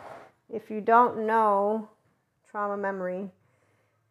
If 0.49 0.69
you 0.69 0.79
don't 0.79 1.27
know 1.27 1.89
trauma 2.49 2.77
memory, 2.77 3.29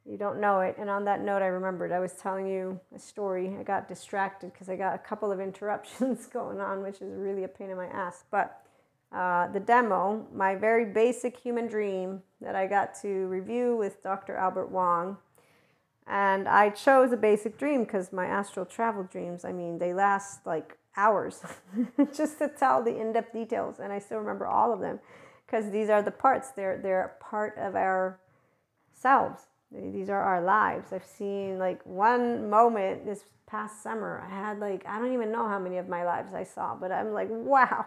you 0.05 0.16
don't 0.18 0.40
know 0.40 0.61
it. 0.61 0.76
And 0.78 0.90
on 0.90 1.05
that 1.07 1.22
note, 1.22 1.42
I 1.42 1.47
remembered 1.47 1.92
I 1.92 1.99
was 1.99 2.12
telling 2.12 2.47
you 2.47 2.78
a 2.94 2.99
story. 2.99 3.57
I 3.59 3.62
got 3.62 3.88
distracted 3.88 4.53
because 4.53 4.68
I 4.68 4.76
got 4.76 4.94
a 4.94 4.99
couple 4.99 5.32
of 5.32 5.40
interruptions 5.49 6.26
going 6.26 6.61
on, 6.61 6.82
which 6.82 7.01
is 7.01 7.14
really 7.16 7.44
a 7.44 7.49
pain 7.49 7.70
in 7.70 7.76
my 7.76 7.86
ass. 7.86 8.24
But 8.30 8.62
uh, 9.12 9.49
the 9.49 9.61
demo, 9.61 10.26
my 10.32 10.55
very 10.55 10.84
basic 10.84 11.38
human 11.38 11.66
dream 11.66 12.22
that 12.40 12.55
I 12.55 12.66
got 12.66 12.94
to 13.03 13.26
review 13.26 13.76
with 13.76 14.03
Dr. 14.03 14.36
Albert 14.36 14.70
Wong. 14.70 15.16
And 16.07 16.47
I 16.47 16.70
chose 16.70 17.11
a 17.11 17.16
basic 17.16 17.59
dream 17.59 17.82
because 17.82 18.12
my 18.12 18.26
astral 18.26 18.64
travel 18.66 19.03
dreams, 19.05 19.44
I 19.44 19.53
mean, 19.53 19.78
they 19.78 19.92
last 19.92 20.47
like 20.47 20.76
hours 20.97 21.42
just 22.16 22.38
to 22.38 22.49
tell 22.49 22.82
the 22.82 22.99
in-depth 22.99 23.32
details 23.32 23.80
and 23.80 23.92
i 23.92 23.99
still 23.99 24.18
remember 24.18 24.47
all 24.47 24.72
of 24.72 24.80
them 24.80 24.99
because 25.47 25.70
these 25.70 25.88
are 25.88 26.03
the 26.03 26.11
parts. 26.11 26.51
They're 26.51 26.78
they're 26.78 27.16
part 27.20 27.57
of 27.57 27.76
our 27.76 28.18
selves. 28.92 29.42
These 29.70 30.09
are 30.09 30.20
our 30.20 30.42
lives. 30.42 30.92
I've 30.92 31.05
seen 31.05 31.59
like 31.59 31.84
one 31.84 32.51
moment 32.51 33.07
this 33.07 33.24
past 33.47 33.80
summer 33.80 34.26
i 34.26 34.28
had 34.28 34.59
like 34.59 34.84
i 34.88 34.99
don't 34.99 35.12
even 35.12 35.30
know 35.30 35.47
how 35.47 35.57
many 35.57 35.76
of 35.76 35.88
my 35.88 36.05
lives 36.05 36.34
i 36.34 36.42
saw 36.42 36.74
but 36.74 36.90
i'm 36.90 37.12
like 37.12 37.28
wow 37.30 37.86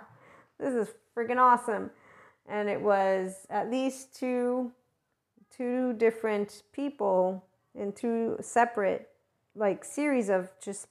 this 0.58 0.74
is 0.74 0.94
freaking 1.16 1.38
awesome. 1.38 1.90
And 2.48 2.70
it 2.70 2.82
was 2.82 3.46
at 3.50 3.70
least 3.70 4.16
two 4.16 4.72
two 5.56 5.94
different 5.94 6.62
people 6.72 7.44
in 7.74 7.92
two 7.92 8.38
separate 8.40 9.10
like 9.56 9.84
series 9.84 10.30
of 10.30 10.50
just 10.64 10.88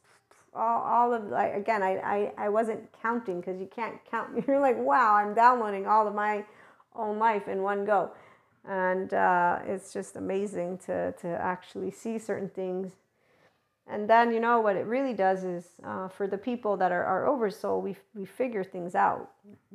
all, 0.59 0.83
all 0.83 1.15
of 1.15 1.25
like 1.25 1.55
again 1.55 1.83
I, 1.83 1.97
I, 1.99 2.33
I 2.37 2.49
wasn't 2.49 2.81
counting 3.01 3.41
because 3.41 3.61
you 3.61 3.69
can't 3.75 3.97
count. 4.11 4.45
You're 4.47 4.61
like 4.61 4.77
wow 4.77 5.15
i'm 5.15 5.35
downloading 5.35 5.87
all 5.87 6.07
of 6.09 6.15
my 6.15 6.45
own 6.99 7.19
life 7.19 7.49
in 7.49 7.63
one 7.63 7.85
go. 7.85 8.11
And 8.69 9.15
uh, 9.15 9.61
it's 9.65 9.93
just 9.93 10.17
amazing 10.17 10.79
to, 10.79 11.13
to 11.13 11.29
actually 11.29 11.91
see 11.91 12.19
certain 12.19 12.51
things. 12.51 12.93
And 13.87 14.11
then 14.11 14.33
you 14.33 14.41
know 14.41 14.61
what 14.61 14.77
it 14.77 14.85
really 14.85 15.15
does 15.15 15.45
is 15.45 15.65
uh, 15.83 16.09
for 16.09 16.27
the 16.27 16.37
people 16.37 16.77
that 16.77 16.93
are, 16.93 17.05
are 17.05 17.27
oversoul 17.27 17.81
we, 17.81 17.97
we 18.15 18.27
figure 18.27 18.63
things 18.63 18.95
out 18.95 19.31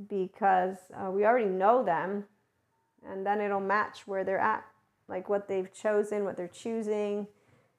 because 0.07 0.77
uh, 0.93 1.09
we 1.09 1.25
already 1.25 1.49
know 1.49 1.83
them 1.83 2.25
and 3.09 3.25
then 3.25 3.41
it'll 3.41 3.59
match 3.59 4.05
where 4.05 4.23
they're 4.23 4.37
at 4.37 4.63
like 5.07 5.29
what 5.29 5.47
they've 5.47 5.73
chosen 5.73 6.25
what 6.25 6.37
they're 6.37 6.47
choosing 6.47 7.25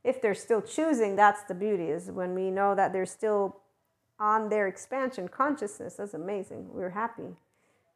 if 0.05 0.20
they're 0.20 0.34
still 0.34 0.61
choosing, 0.61 1.16
that's 1.16 1.42
the 1.44 1.55
beauty, 1.55 1.86
is 1.86 2.11
when 2.11 2.34
we 2.34 2.50
know 2.50 2.74
that 2.74 2.92
they're 2.92 3.07
still 3.07 3.57
on 4.20 4.50
their 4.50 4.68
expansion 4.68 5.28
consciousness. 5.28 5.94
That's 5.94 6.14
amazing. 6.14 6.68
We're 6.72 6.90
happy. 6.90 7.36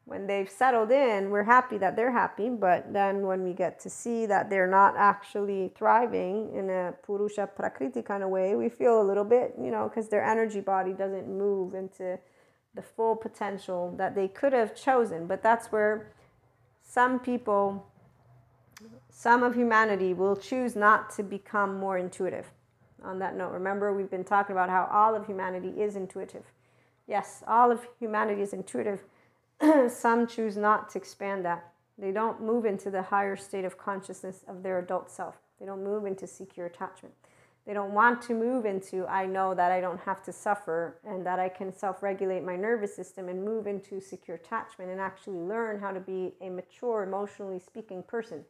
When 0.06 0.26
they've 0.26 0.48
settled 0.48 0.90
in, 0.90 1.28
we're 1.28 1.44
happy 1.44 1.76
that 1.78 1.94
they're 1.94 2.12
happy. 2.12 2.48
But 2.48 2.94
then 2.94 3.26
when 3.26 3.44
we 3.44 3.52
get 3.52 3.78
to 3.80 3.90
see 3.90 4.24
that 4.24 4.48
they're 4.48 4.66
not 4.66 4.96
actually 4.96 5.70
thriving 5.76 6.50
in 6.54 6.70
a 6.70 6.94
Purusha 7.04 7.46
Prakriti 7.54 8.00
kind 8.00 8.22
of 8.22 8.30
way, 8.30 8.56
we 8.56 8.70
feel 8.70 9.02
a 9.02 9.04
little 9.04 9.24
bit, 9.24 9.54
you 9.61 9.70
know, 9.70 9.86
because 9.86 10.09
their 10.09 10.24
energy 10.24 10.61
body 10.61 10.94
doesn't 10.94 11.28
move 11.28 11.74
into 11.74 12.18
the 12.74 12.80
full 12.82 13.16
potential 13.16 13.94
that 13.98 14.14
they 14.14 14.28
could 14.28 14.54
have 14.54 14.74
chosen. 14.74 15.26
But 15.26 15.42
that's 15.42 15.70
where 15.70 16.11
some 16.82 17.18
people 17.18 17.86
some 19.18 19.42
of 19.42 19.56
humanity 19.56 20.14
will 20.14 20.36
choose 20.36 20.76
not 20.76 21.10
to 21.10 21.24
become 21.24 21.76
more 21.76 21.98
intuitive. 21.98 22.52
On 23.02 23.18
that 23.18 23.34
note, 23.34 23.50
remember 23.50 23.92
we've 23.92 24.08
been 24.08 24.22
talking 24.22 24.54
about 24.54 24.70
how 24.70 24.88
all 24.92 25.16
of 25.16 25.26
humanity 25.26 25.70
is 25.70 25.96
intuitive. 25.96 26.44
Yes, 27.08 27.42
all 27.48 27.72
of 27.72 27.84
humanity 27.98 28.42
is 28.42 28.52
intuitive. 28.52 29.02
some 29.88 30.28
choose 30.28 30.56
not 30.56 30.88
to 30.90 30.98
expand 30.98 31.44
that. 31.44 31.72
They 31.98 32.12
don't 32.12 32.40
move 32.40 32.64
into 32.64 32.92
the 32.92 33.02
higher 33.02 33.34
state 33.34 33.64
of 33.64 33.76
consciousness 33.76 34.44
of 34.46 34.62
their 34.62 34.78
adult 34.78 35.10
self. 35.10 35.34
They 35.58 35.66
don't 35.66 35.82
move 35.82 36.06
into 36.06 36.28
secure 36.28 36.66
attachment. 36.66 37.12
They 37.66 37.74
don't 37.74 37.94
want 37.94 38.22
to 38.22 38.34
move 38.34 38.66
into, 38.66 39.04
I 39.08 39.26
know 39.26 39.52
that 39.52 39.72
I 39.72 39.80
don't 39.80 40.00
have 40.02 40.22
to 40.26 40.32
suffer 40.32 41.00
and 41.04 41.26
that 41.26 41.40
I 41.40 41.48
can 41.48 41.76
self 41.76 42.04
regulate 42.04 42.44
my 42.44 42.54
nervous 42.54 42.94
system 42.94 43.28
and 43.28 43.44
move 43.44 43.66
into 43.66 44.00
secure 44.00 44.36
attachment 44.36 44.92
and 44.92 45.00
actually 45.00 45.38
learn 45.38 45.80
how 45.80 45.90
to 45.90 45.98
be 45.98 46.34
a 46.40 46.50
mature, 46.50 47.02
emotionally 47.02 47.58
speaking 47.58 48.04
person, 48.04 48.44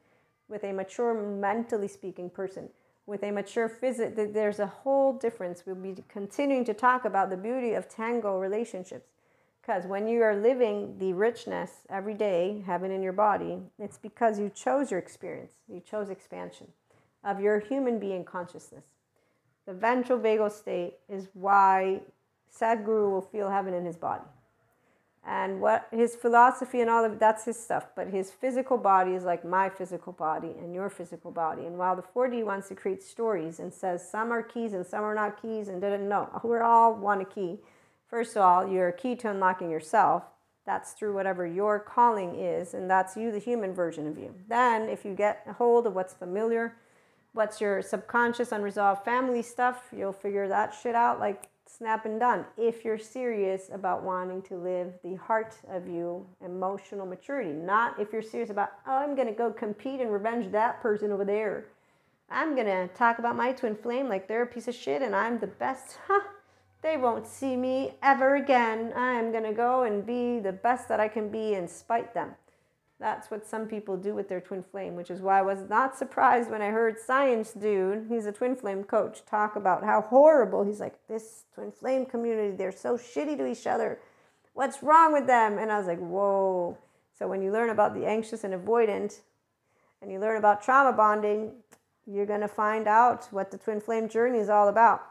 with 0.48 0.64
a 0.64 0.72
mature, 0.72 1.14
mentally 1.14 1.88
speaking 1.88 2.30
person, 2.30 2.68
with 3.06 3.22
a 3.22 3.30
mature 3.30 3.68
physic. 3.68 4.14
There's 4.16 4.58
a 4.58 4.66
whole 4.66 5.12
difference. 5.12 5.64
We'll 5.66 5.76
be 5.76 5.96
continuing 6.08 6.64
to 6.66 6.74
talk 6.74 7.04
about 7.04 7.30
the 7.30 7.36
beauty 7.36 7.74
of 7.74 7.88
tango 7.88 8.38
relationships. 8.38 9.08
Because 9.60 9.86
when 9.86 10.08
you 10.08 10.22
are 10.22 10.34
living 10.34 10.96
the 10.98 11.12
richness 11.12 11.70
every 11.90 12.14
day, 12.14 12.62
having 12.66 12.90
in 12.90 13.02
your 13.02 13.12
body, 13.12 13.58
it's 13.78 13.98
because 13.98 14.38
you 14.38 14.50
chose 14.54 14.90
your 14.90 14.98
experience, 14.98 15.52
you 15.68 15.80
chose 15.80 16.08
expansion 16.08 16.68
of 17.22 17.40
your 17.40 17.58
human 17.60 17.98
being 17.98 18.24
consciousness. 18.24 18.84
The 19.66 19.74
ventral 19.74 20.18
vagal 20.18 20.52
state 20.52 20.94
is 21.10 21.28
why 21.34 22.00
Sadhguru 22.50 23.10
will 23.10 23.20
feel 23.20 23.50
heaven 23.50 23.74
in 23.74 23.84
his 23.84 23.96
body. 23.96 24.24
And 25.28 25.60
what 25.60 25.88
his 25.90 26.16
philosophy 26.16 26.80
and 26.80 26.88
all 26.88 27.04
of 27.04 27.18
that's 27.18 27.44
his 27.44 27.62
stuff, 27.62 27.88
but 27.94 28.08
his 28.08 28.30
physical 28.30 28.78
body 28.78 29.12
is 29.12 29.24
like 29.24 29.44
my 29.44 29.68
physical 29.68 30.14
body 30.14 30.54
and 30.58 30.72
your 30.72 30.88
physical 30.88 31.30
body. 31.30 31.66
And 31.66 31.76
while 31.76 31.94
the 31.94 32.02
4D 32.02 32.46
wants 32.46 32.68
to 32.68 32.74
create 32.74 33.02
stories 33.02 33.60
and 33.60 33.72
says 33.72 34.10
some 34.10 34.32
are 34.32 34.42
keys 34.42 34.72
and 34.72 34.86
some 34.86 35.04
are 35.04 35.14
not 35.14 35.40
keys 35.42 35.68
and 35.68 35.82
didn't 35.82 36.08
know, 36.08 36.30
we're 36.42 36.62
all 36.62 36.94
one 36.94 37.20
a 37.20 37.26
key. 37.26 37.58
First 38.08 38.36
of 38.36 38.42
all, 38.42 38.66
you're 38.66 38.88
a 38.88 38.92
key 38.92 39.16
to 39.16 39.30
unlocking 39.30 39.70
yourself. 39.70 40.22
That's 40.64 40.92
through 40.92 41.12
whatever 41.12 41.46
your 41.46 41.78
calling 41.78 42.34
is, 42.34 42.72
and 42.72 42.90
that's 42.90 43.14
you, 43.14 43.30
the 43.30 43.38
human 43.38 43.74
version 43.74 44.06
of 44.06 44.16
you. 44.16 44.34
Then, 44.48 44.88
if 44.88 45.04
you 45.04 45.12
get 45.12 45.42
a 45.46 45.52
hold 45.52 45.86
of 45.86 45.94
what's 45.94 46.14
familiar, 46.14 46.74
what's 47.32 47.60
your 47.60 47.82
subconscious 47.82 48.50
unresolved 48.50 49.04
family 49.04 49.42
stuff, 49.42 49.82
you'll 49.94 50.12
figure 50.12 50.48
that 50.48 50.74
shit 50.74 50.94
out 50.94 51.20
like 51.20 51.48
snap 51.68 52.06
and 52.06 52.18
done. 52.18 52.44
If 52.56 52.84
you're 52.84 52.98
serious 52.98 53.70
about 53.72 54.02
wanting 54.02 54.42
to 54.42 54.56
live 54.56 54.94
the 55.02 55.14
heart 55.16 55.54
of 55.68 55.86
you 55.86 56.26
emotional 56.44 57.06
maturity, 57.06 57.50
not 57.50 57.98
if 57.98 58.12
you're 58.12 58.22
serious 58.22 58.50
about, 58.50 58.70
oh, 58.86 58.96
I'm 58.96 59.14
going 59.14 59.28
to 59.28 59.34
go 59.34 59.52
compete 59.52 60.00
and 60.00 60.12
revenge 60.12 60.50
that 60.52 60.80
person 60.80 61.12
over 61.12 61.24
there. 61.24 61.66
I'm 62.30 62.54
going 62.54 62.66
to 62.66 62.88
talk 62.94 63.18
about 63.18 63.36
my 63.36 63.52
twin 63.52 63.74
flame 63.74 64.08
like 64.08 64.28
they're 64.28 64.42
a 64.42 64.46
piece 64.46 64.68
of 64.68 64.74
shit 64.74 65.02
and 65.02 65.14
I'm 65.14 65.38
the 65.38 65.46
best. 65.46 65.98
Huh. 66.06 66.20
They 66.80 66.96
won't 66.96 67.26
see 67.26 67.56
me 67.56 67.94
ever 68.02 68.36
again. 68.36 68.92
I'm 68.94 69.32
going 69.32 69.44
to 69.44 69.52
go 69.52 69.82
and 69.82 70.06
be 70.06 70.38
the 70.38 70.52
best 70.52 70.88
that 70.88 71.00
I 71.00 71.08
can 71.08 71.28
be 71.28 71.54
and 71.54 71.68
spite 71.68 72.14
them. 72.14 72.34
That's 73.00 73.30
what 73.30 73.46
some 73.46 73.66
people 73.66 73.96
do 73.96 74.12
with 74.12 74.28
their 74.28 74.40
twin 74.40 74.64
flame, 74.64 74.96
which 74.96 75.10
is 75.10 75.20
why 75.20 75.38
I 75.38 75.42
was 75.42 75.68
not 75.68 75.96
surprised 75.96 76.50
when 76.50 76.62
I 76.62 76.70
heard 76.70 76.98
Science 76.98 77.52
Dude, 77.52 78.06
he's 78.08 78.26
a 78.26 78.32
twin 78.32 78.56
flame 78.56 78.82
coach, 78.82 79.24
talk 79.24 79.54
about 79.54 79.84
how 79.84 80.00
horrible. 80.00 80.64
He's 80.64 80.80
like, 80.80 80.98
this 81.06 81.44
twin 81.54 81.70
flame 81.70 82.06
community, 82.06 82.56
they're 82.56 82.72
so 82.72 82.96
shitty 82.96 83.36
to 83.38 83.46
each 83.46 83.68
other. 83.68 84.00
What's 84.54 84.82
wrong 84.82 85.12
with 85.12 85.28
them? 85.28 85.58
And 85.58 85.70
I 85.70 85.78
was 85.78 85.86
like, 85.86 86.00
whoa. 86.00 86.76
So 87.16 87.28
when 87.28 87.40
you 87.40 87.52
learn 87.52 87.70
about 87.70 87.94
the 87.94 88.04
anxious 88.04 88.42
and 88.42 88.52
avoidant, 88.52 89.20
and 90.02 90.10
you 90.10 90.18
learn 90.18 90.36
about 90.36 90.62
trauma 90.62 90.92
bonding, 90.92 91.52
you're 92.04 92.26
going 92.26 92.40
to 92.40 92.48
find 92.48 92.88
out 92.88 93.28
what 93.30 93.52
the 93.52 93.58
twin 93.58 93.80
flame 93.80 94.08
journey 94.08 94.38
is 94.38 94.48
all 94.48 94.68
about. 94.68 95.02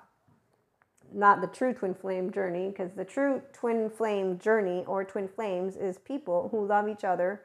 Not 1.13 1.39
the 1.39 1.47
true 1.47 1.73
twin 1.73 1.93
flame 1.93 2.31
journey, 2.31 2.67
because 2.67 2.91
the 2.91 3.05
true 3.05 3.41
twin 3.53 3.89
flame 3.89 4.39
journey 4.39 4.83
or 4.87 5.05
twin 5.05 5.29
flames 5.29 5.77
is 5.77 5.97
people 5.99 6.49
who 6.51 6.65
love 6.65 6.89
each 6.89 7.05
other 7.05 7.43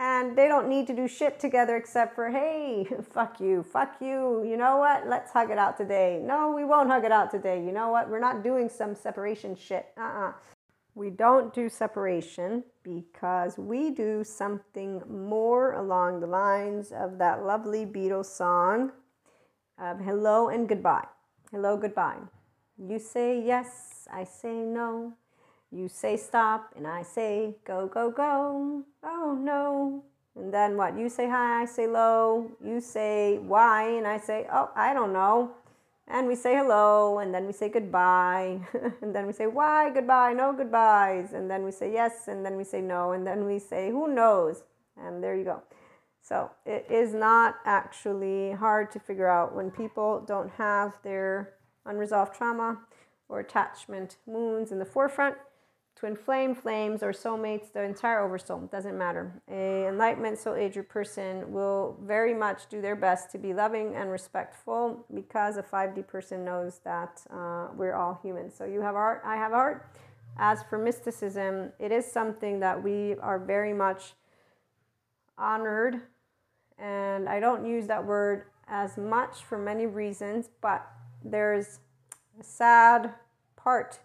and 0.00 0.34
they 0.34 0.48
don't 0.48 0.66
need 0.66 0.86
to 0.86 0.96
do 0.96 1.06
shit 1.06 1.38
together 1.38 1.76
except 1.76 2.14
for 2.14 2.30
hey 2.30 2.88
fuck 3.12 3.38
you 3.38 3.62
fuck 3.62 3.96
you. 4.00 4.42
You 4.44 4.56
know 4.56 4.78
what? 4.78 5.06
Let's 5.06 5.30
hug 5.30 5.50
it 5.50 5.58
out 5.58 5.76
today. 5.76 6.20
No 6.24 6.50
we 6.50 6.64
won't 6.64 6.88
hug 6.88 7.04
it 7.04 7.12
out 7.12 7.30
today. 7.30 7.62
You 7.64 7.70
know 7.70 7.90
what? 7.90 8.08
We're 8.08 8.18
not 8.18 8.42
doing 8.42 8.68
some 8.68 8.96
separation 8.96 9.54
shit. 9.54 9.86
Uh-uh. 9.96 10.32
We 10.94 11.10
don't 11.10 11.54
do 11.54 11.68
separation 11.68 12.64
because 12.82 13.56
we 13.56 13.90
do 13.90 14.24
something 14.24 15.02
more 15.08 15.74
along 15.74 16.20
the 16.20 16.26
lines 16.26 16.90
of 16.90 17.18
that 17.18 17.44
lovely 17.44 17.86
Beatles 17.86 18.26
song 18.26 18.90
of 19.78 20.00
hello 20.00 20.48
and 20.48 20.68
goodbye. 20.68 21.06
Hello 21.52 21.76
goodbye. 21.76 22.18
You 22.78 22.98
say 22.98 23.40
yes 23.40 24.08
i 24.12 24.24
say 24.24 24.54
no 24.54 25.12
you 25.72 25.88
say 25.88 26.16
stop, 26.16 26.72
and 26.76 26.86
I 26.86 27.02
say 27.02 27.54
go, 27.64 27.86
go, 27.86 28.10
go. 28.10 28.82
Oh 29.02 29.38
no. 29.40 30.04
And 30.36 30.52
then 30.52 30.76
what? 30.76 30.98
You 30.98 31.08
say 31.08 31.28
hi, 31.28 31.62
I 31.62 31.64
say 31.64 31.86
low. 31.86 32.50
You 32.64 32.80
say 32.80 33.38
why, 33.38 33.88
and 33.90 34.06
I 34.06 34.18
say, 34.18 34.46
oh, 34.52 34.70
I 34.74 34.92
don't 34.92 35.12
know. 35.12 35.52
And 36.08 36.26
we 36.26 36.34
say 36.34 36.56
hello, 36.56 37.20
and 37.20 37.32
then 37.32 37.46
we 37.46 37.52
say 37.52 37.68
goodbye. 37.68 38.60
and 39.02 39.14
then 39.14 39.26
we 39.26 39.32
say 39.32 39.46
why, 39.46 39.90
goodbye, 39.90 40.32
no 40.32 40.52
goodbyes. 40.52 41.32
And 41.32 41.48
then 41.48 41.64
we 41.64 41.70
say 41.70 41.92
yes, 41.92 42.26
and 42.26 42.44
then 42.44 42.56
we 42.56 42.64
say 42.64 42.80
no. 42.80 43.12
And 43.12 43.24
then 43.24 43.44
we 43.44 43.60
say 43.60 43.90
who 43.90 44.12
knows. 44.12 44.64
And 44.96 45.22
there 45.22 45.36
you 45.36 45.44
go. 45.44 45.62
So 46.20 46.50
it 46.66 46.86
is 46.90 47.14
not 47.14 47.56
actually 47.64 48.52
hard 48.52 48.90
to 48.92 48.98
figure 48.98 49.28
out 49.28 49.54
when 49.54 49.70
people 49.70 50.24
don't 50.26 50.50
have 50.50 50.94
their 51.02 51.54
unresolved 51.86 52.34
trauma 52.34 52.80
or 53.28 53.40
attachment 53.40 54.16
wounds 54.26 54.72
in 54.72 54.78
the 54.80 54.84
forefront 54.84 55.36
twin 56.00 56.16
flame, 56.16 56.54
flames, 56.54 57.02
or 57.02 57.12
soulmates, 57.12 57.70
the 57.74 57.82
entire 57.82 58.20
oversoul, 58.20 58.60
doesn't 58.72 58.96
matter. 58.96 59.42
A 59.50 59.86
enlightenment 59.86 60.38
soul 60.38 60.54
age 60.54 60.78
person 60.88 61.52
will 61.52 61.98
very 62.02 62.32
much 62.32 62.70
do 62.70 62.80
their 62.80 62.96
best 62.96 63.30
to 63.32 63.38
be 63.38 63.52
loving 63.52 63.94
and 63.94 64.10
respectful 64.10 65.04
because 65.12 65.58
a 65.58 65.62
5D 65.62 66.06
person 66.06 66.42
knows 66.42 66.80
that 66.84 67.20
uh, 67.30 67.68
we're 67.76 67.92
all 67.92 68.18
human. 68.22 68.50
So 68.50 68.64
you 68.64 68.80
have 68.80 68.96
art, 68.96 69.20
I 69.26 69.36
have 69.36 69.52
art. 69.52 69.94
As 70.38 70.62
for 70.62 70.78
mysticism, 70.78 71.70
it 71.78 71.92
is 71.92 72.10
something 72.10 72.60
that 72.60 72.82
we 72.82 73.16
are 73.16 73.38
very 73.38 73.74
much 73.74 74.14
honored, 75.36 76.00
and 76.78 77.28
I 77.28 77.40
don't 77.40 77.66
use 77.66 77.86
that 77.88 78.06
word 78.06 78.44
as 78.68 78.96
much 78.96 79.44
for 79.44 79.58
many 79.58 79.84
reasons, 79.84 80.48
but 80.62 80.86
there's 81.22 81.80
a 82.40 82.42
sad 82.42 83.12
part 83.54 84.00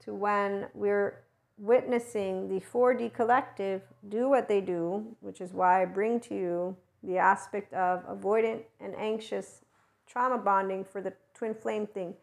to 0.00 0.12
when 0.12 0.66
we're 0.74 1.27
witnessing 1.58 2.48
the 2.48 2.60
4D 2.60 3.12
collective 3.12 3.82
do 4.08 4.28
what 4.28 4.48
they 4.48 4.60
do, 4.60 5.16
which 5.20 5.40
is 5.40 5.52
why 5.52 5.82
I 5.82 5.84
bring 5.84 6.20
to 6.20 6.34
you 6.34 6.76
the 7.02 7.18
aspect 7.18 7.72
of 7.74 8.06
avoidant 8.06 8.62
and 8.80 8.94
anxious 8.96 9.64
trauma 10.06 10.38
bonding 10.38 10.84
for 10.84 11.00
the 11.00 11.12
twin 11.34 11.54
flame 11.54 11.86
thing, 11.86 12.14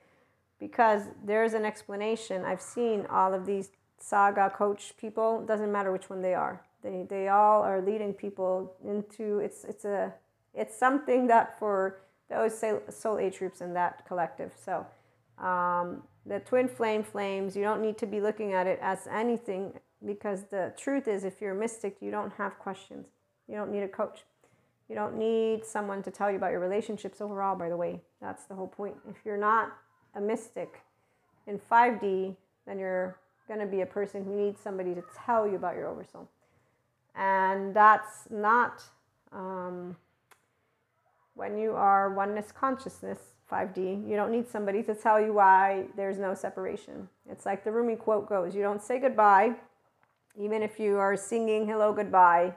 because 0.59 1.03
there's 1.23 1.53
an 1.53 1.65
explanation. 1.65 2.43
I've 2.43 2.61
seen 2.61 3.05
all 3.09 3.33
of 3.33 3.45
these 3.45 3.69
saga 3.99 4.49
coach 4.49 4.93
people, 4.97 5.43
doesn't 5.45 5.71
matter 5.71 5.91
which 5.91 6.09
one 6.09 6.21
they 6.21 6.33
are. 6.33 6.61
They, 6.81 7.05
they 7.09 7.27
all 7.29 7.63
are 7.63 7.81
leading 7.81 8.13
people 8.13 8.73
into 8.86 9.39
it's 9.39 9.63
it's 9.63 9.86
a 9.86 10.13
it's 10.53 10.77
something 10.77 11.27
that 11.27 11.57
for 11.57 12.01
those 12.29 12.63
soul 12.89 13.17
age 13.17 13.39
groups 13.39 13.61
in 13.61 13.73
that 13.73 14.05
collective. 14.07 14.51
So 14.63 14.86
um, 15.43 16.03
the 16.26 16.39
twin 16.39 16.67
flame 16.67 17.03
flames, 17.03 17.55
you 17.55 17.63
don't 17.63 17.82
need 17.82 17.97
to 17.99 18.05
be 18.05 18.19
looking 18.19 18.53
at 18.53 18.67
it 18.67 18.80
as 18.82 19.07
anything 19.11 19.73
because 20.05 20.43
the 20.45 20.73
truth 20.78 21.07
is, 21.07 21.23
if 21.23 21.41
you're 21.41 21.55
a 21.55 21.59
mystic, 21.59 21.97
you 22.01 22.11
don't 22.11 22.34
have 22.34 22.57
questions. 22.59 23.07
You 23.47 23.55
don't 23.55 23.71
need 23.71 23.84
a 23.84 23.88
coach. 23.88 24.23
You 24.89 24.95
don't 24.95 25.17
need 25.17 25.65
someone 25.65 26.03
to 26.03 26.11
tell 26.11 26.30
you 26.30 26.38
about 26.38 26.51
your 26.51 26.59
relationships 26.59 27.21
overall, 27.21 27.55
by 27.55 27.69
the 27.69 27.78
way. 27.78 28.01
That's 28.21 28.45
the 28.45 28.55
whole 28.55 28.67
point. 28.67 28.95
If 29.09 29.17
you're 29.26 29.38
not 29.38 29.73
a 30.15 30.21
mystic 30.21 30.82
in 31.47 31.59
5D, 31.71 32.36
then 32.65 32.80
you're 32.80 33.17
going 33.47 33.59
to 33.59 33.65
be 33.65 33.82
a 33.82 33.86
person 33.86 34.23
who 34.23 34.36
needs 34.36 34.59
somebody 34.59 34.93
to 34.95 35.03
tell 35.26 35.47
you 35.47 35.55
about 35.55 35.76
your 35.76 35.88
oversoul. 35.88 36.30
And 37.15 37.73
that's 37.76 38.28
not 38.30 38.84
um, 39.32 39.95
when 41.36 41.57
you 41.57 41.73
are 41.73 42.13
oneness 42.13 42.51
consciousness 42.51 43.19
5D. 43.52 44.08
You 44.10 44.16
don't 44.16 44.32
need 44.32 44.48
somebody 44.48 44.82
to 44.84 44.96
tell 44.96 45.20
you 45.20 45.34
why 45.34 45.86
there's 45.96 46.18
no 46.18 46.34
separation. 46.34 47.08
It's 47.30 47.46
like 47.46 47.64
the 47.64 47.72
Rumi 47.72 47.96
quote 47.96 48.28
goes 48.28 48.56
you 48.56 48.62
don't 48.62 48.82
say 48.82 49.00
goodbye, 49.00 49.54
even 50.39 50.62
if 50.62 50.80
you 50.80 50.98
are 50.98 51.16
singing 51.16 51.68
hello 51.68 51.93
goodbye. 51.93 52.54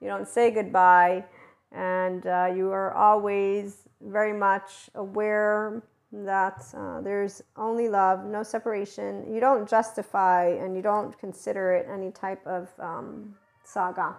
You 0.00 0.08
don't 0.08 0.28
say 0.28 0.50
goodbye, 0.50 1.24
and 1.72 2.26
uh, 2.26 2.52
you 2.54 2.70
are 2.70 2.92
always 2.94 3.88
very 4.00 4.32
much 4.32 4.90
aware 4.94 5.82
that 6.12 6.64
uh, 6.76 7.00
there's 7.00 7.42
only 7.56 7.88
love, 7.88 8.24
no 8.24 8.42
separation. 8.42 9.32
You 9.32 9.40
don't 9.40 9.68
justify 9.68 10.48
and 10.48 10.76
you 10.76 10.82
don't 10.82 11.18
consider 11.18 11.72
it 11.72 11.88
any 11.90 12.10
type 12.10 12.46
of 12.46 12.68
um, 12.78 13.34
saga. 13.64 14.14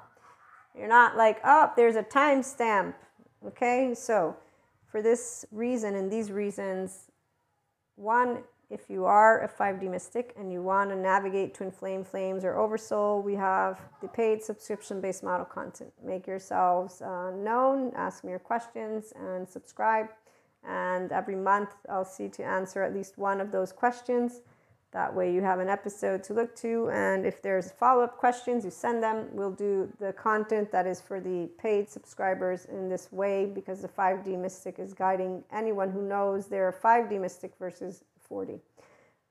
You're 0.77 0.89
not 0.89 1.15
like, 1.15 1.39
oh, 1.45 1.71
there's 1.77 1.95
a 1.95 2.03
timestamp 2.03 2.95
Okay, 3.47 3.93
so 3.93 4.35
for 4.95 5.01
this 5.01 5.43
reason 5.51 5.95
and 5.95 6.09
these 6.09 6.31
reasons, 6.31 7.11
one, 7.97 8.45
if 8.69 8.89
you 8.89 9.03
are 9.03 9.43
a 9.43 9.49
5D 9.49 9.91
mystic 9.91 10.33
and 10.39 10.53
you 10.53 10.61
want 10.61 10.89
to 10.89 10.95
navigate 10.95 11.53
twin 11.53 11.69
flame 11.69 12.01
flames 12.01 12.45
or 12.45 12.55
oversoul, 12.55 13.21
we 13.21 13.35
have 13.35 13.77
the 14.01 14.07
paid 14.07 14.41
subscription 14.41 15.01
based 15.01 15.21
model 15.21 15.45
content. 15.45 15.91
Make 16.01 16.25
yourselves 16.25 17.01
uh, 17.01 17.31
known, 17.31 17.91
ask 17.97 18.23
me 18.23 18.29
your 18.29 18.39
questions, 18.39 19.11
and 19.19 19.45
subscribe. 19.45 20.07
And 20.65 21.11
every 21.11 21.35
month, 21.35 21.71
I'll 21.89 22.05
see 22.05 22.29
to 22.29 22.45
answer 22.45 22.81
at 22.81 22.93
least 22.93 23.17
one 23.17 23.41
of 23.41 23.51
those 23.51 23.73
questions. 23.73 24.39
That 24.95 25.13
way, 25.13 25.33
you 25.33 25.41
have 25.41 25.59
an 25.59 25.67
episode 25.67 26.23
to 26.23 26.33
look 26.33 26.55
to. 26.55 26.89
And 26.89 27.25
if 27.25 27.41
there's 27.41 27.69
follow 27.69 28.01
up 28.01 28.15
questions, 28.15 28.63
you 28.63 28.71
send 28.71 29.03
them. 29.03 29.27
We'll 29.33 29.51
do 29.51 29.91
the 29.99 30.13
content 30.13 30.71
that 30.71 30.87
is 30.87 31.01
for 31.01 31.19
the 31.19 31.49
paid 31.57 31.89
subscribers 31.89 32.63
in 32.63 32.87
this 32.87 33.11
way 33.11 33.45
because 33.45 33.81
the 33.81 33.89
5D 33.89 34.39
Mystic 34.39 34.79
is 34.79 34.93
guiding 34.93 35.43
anyone 35.51 35.91
who 35.91 36.01
knows 36.01 36.47
they're 36.47 36.71
5D 36.71 37.19
Mystic 37.19 37.51
versus 37.59 38.05
4D. 38.31 38.61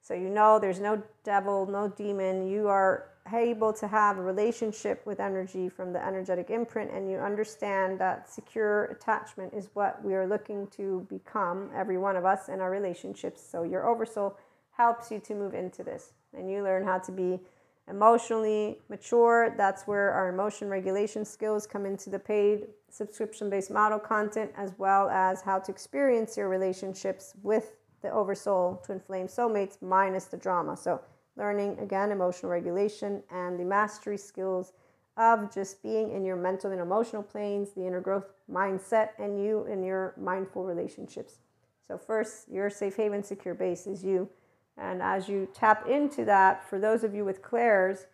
So 0.03 0.13
you 0.13 0.29
know 0.29 0.59
there's 0.59 0.81
no 0.81 1.03
devil, 1.25 1.65
no 1.65 1.89
demon. 1.89 2.47
You 2.47 2.69
are 2.69 3.09
able 3.33 3.73
to 3.73 3.89
have 3.89 4.19
a 4.19 4.23
relationship 4.23 5.07
with 5.07 5.19
energy 5.19 5.71
from 5.71 5.95
the 5.95 6.07
energetic 6.07 6.51
imprint, 6.51 6.91
and 6.91 7.11
you 7.11 7.17
understand 7.17 7.99
that 8.01 8.29
secure 8.29 8.85
attachment 8.85 9.55
is 9.55 9.71
what 9.73 10.05
we 10.05 10.13
are 10.13 10.27
looking 10.27 10.67
to 10.77 11.07
become, 11.09 11.71
every 11.75 11.97
one 11.97 12.17
of 12.17 12.27
us, 12.27 12.51
in 12.51 12.61
our 12.61 12.71
relationships. 12.71 13.43
So 13.43 13.63
your 13.63 13.89
oversoul 13.89 14.37
helps 14.77 15.11
you 15.11 15.21
to 15.21 15.35
move 15.35 15.55
into 15.55 15.83
this, 15.83 16.13
and 16.37 16.51
you 16.51 16.63
learn 16.63 16.85
how 16.85 16.99
to 16.99 17.13
be 17.13 17.41
emotionally 17.89 18.79
mature. 18.89 19.55
That's 19.57 19.85
where 19.85 20.11
our 20.13 20.29
emotion 20.29 20.69
regulation 20.69 21.25
skills 21.25 21.67
come 21.67 21.87
into 21.87 22.11
the 22.11 22.19
paid 22.19 22.67
subscription 22.91 23.51
based 23.51 23.71
model 23.71 23.99
content, 23.99 24.51
as 24.57 24.73
well 24.79 25.09
as 25.11 25.43
how 25.43 25.59
to 25.61 25.71
experience 25.71 26.37
your 26.37 26.49
relationships 26.49 27.35
with 27.43 27.77
the 28.03 28.11
oversoul, 28.11 28.83
twin 28.85 29.01
flame 29.01 29.27
soulmates, 29.27 29.81
minus 29.81 30.27
the 30.27 30.37
drama. 30.37 30.77
So, 30.77 31.01
learning 31.37 31.79
again 31.81 32.13
emotional 32.13 32.53
regulation 32.53 33.23
and 33.31 33.59
the 33.59 33.65
mastery 33.65 34.19
skills 34.19 34.73
of 35.17 35.53
just 35.53 35.83
being 35.83 36.11
in 36.11 36.25
your 36.25 36.37
mental 36.37 36.73
and 36.73 36.81
emotional 36.81 37.23
planes, 37.23 37.71
the 37.73 37.87
inner 37.87 38.01
growth 38.01 38.33
mindset, 38.51 39.11
and 39.19 39.43
you 39.43 39.65
in 39.67 39.83
your 39.83 40.15
mindful 40.17 40.65
relationships. 40.65 41.39
So, 41.87 41.99
first, 41.99 42.49
your 42.51 42.71
safe 42.71 42.97
haven, 42.97 43.23
secure 43.23 43.55
base 43.55 43.87
is 43.87 44.05
you. 44.05 44.29
And 44.77 45.03
as 45.03 45.29
you 45.29 45.49
tap 45.53 45.87
into 45.89 46.25
that, 46.25 46.69
for 46.69 46.79
those 46.79 47.05
of 47.05 47.15
you 47.15 47.25
with 47.25 47.43
clairs, 47.43 48.07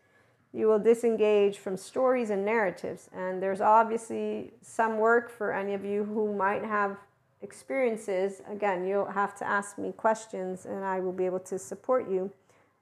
you 0.53 0.67
will 0.67 0.79
disengage 0.79 1.59
from 1.59 1.77
stories 1.77 2.31
and 2.31 2.45
narratives. 2.45 3.09
And 3.13 3.43
there's 3.43 3.61
obviously 3.61 4.53
some 4.63 4.99
work 4.99 5.31
for 5.31 5.53
any 5.53 5.75
of 5.75 5.85
you 5.85 6.05
who 6.05 6.35
might 6.35 6.65
have 6.65 6.99
experiences, 7.43 8.43
again, 8.51 8.87
you'll 8.87 9.07
have 9.07 9.35
to 9.37 9.47
ask 9.47 9.79
me 9.79 9.93
questions 9.93 10.67
and 10.67 10.85
I 10.85 11.01
will 11.01 11.13
be 11.13 11.25
able 11.25 11.41
to 11.41 11.59
support 11.59 12.09
you 12.11 12.31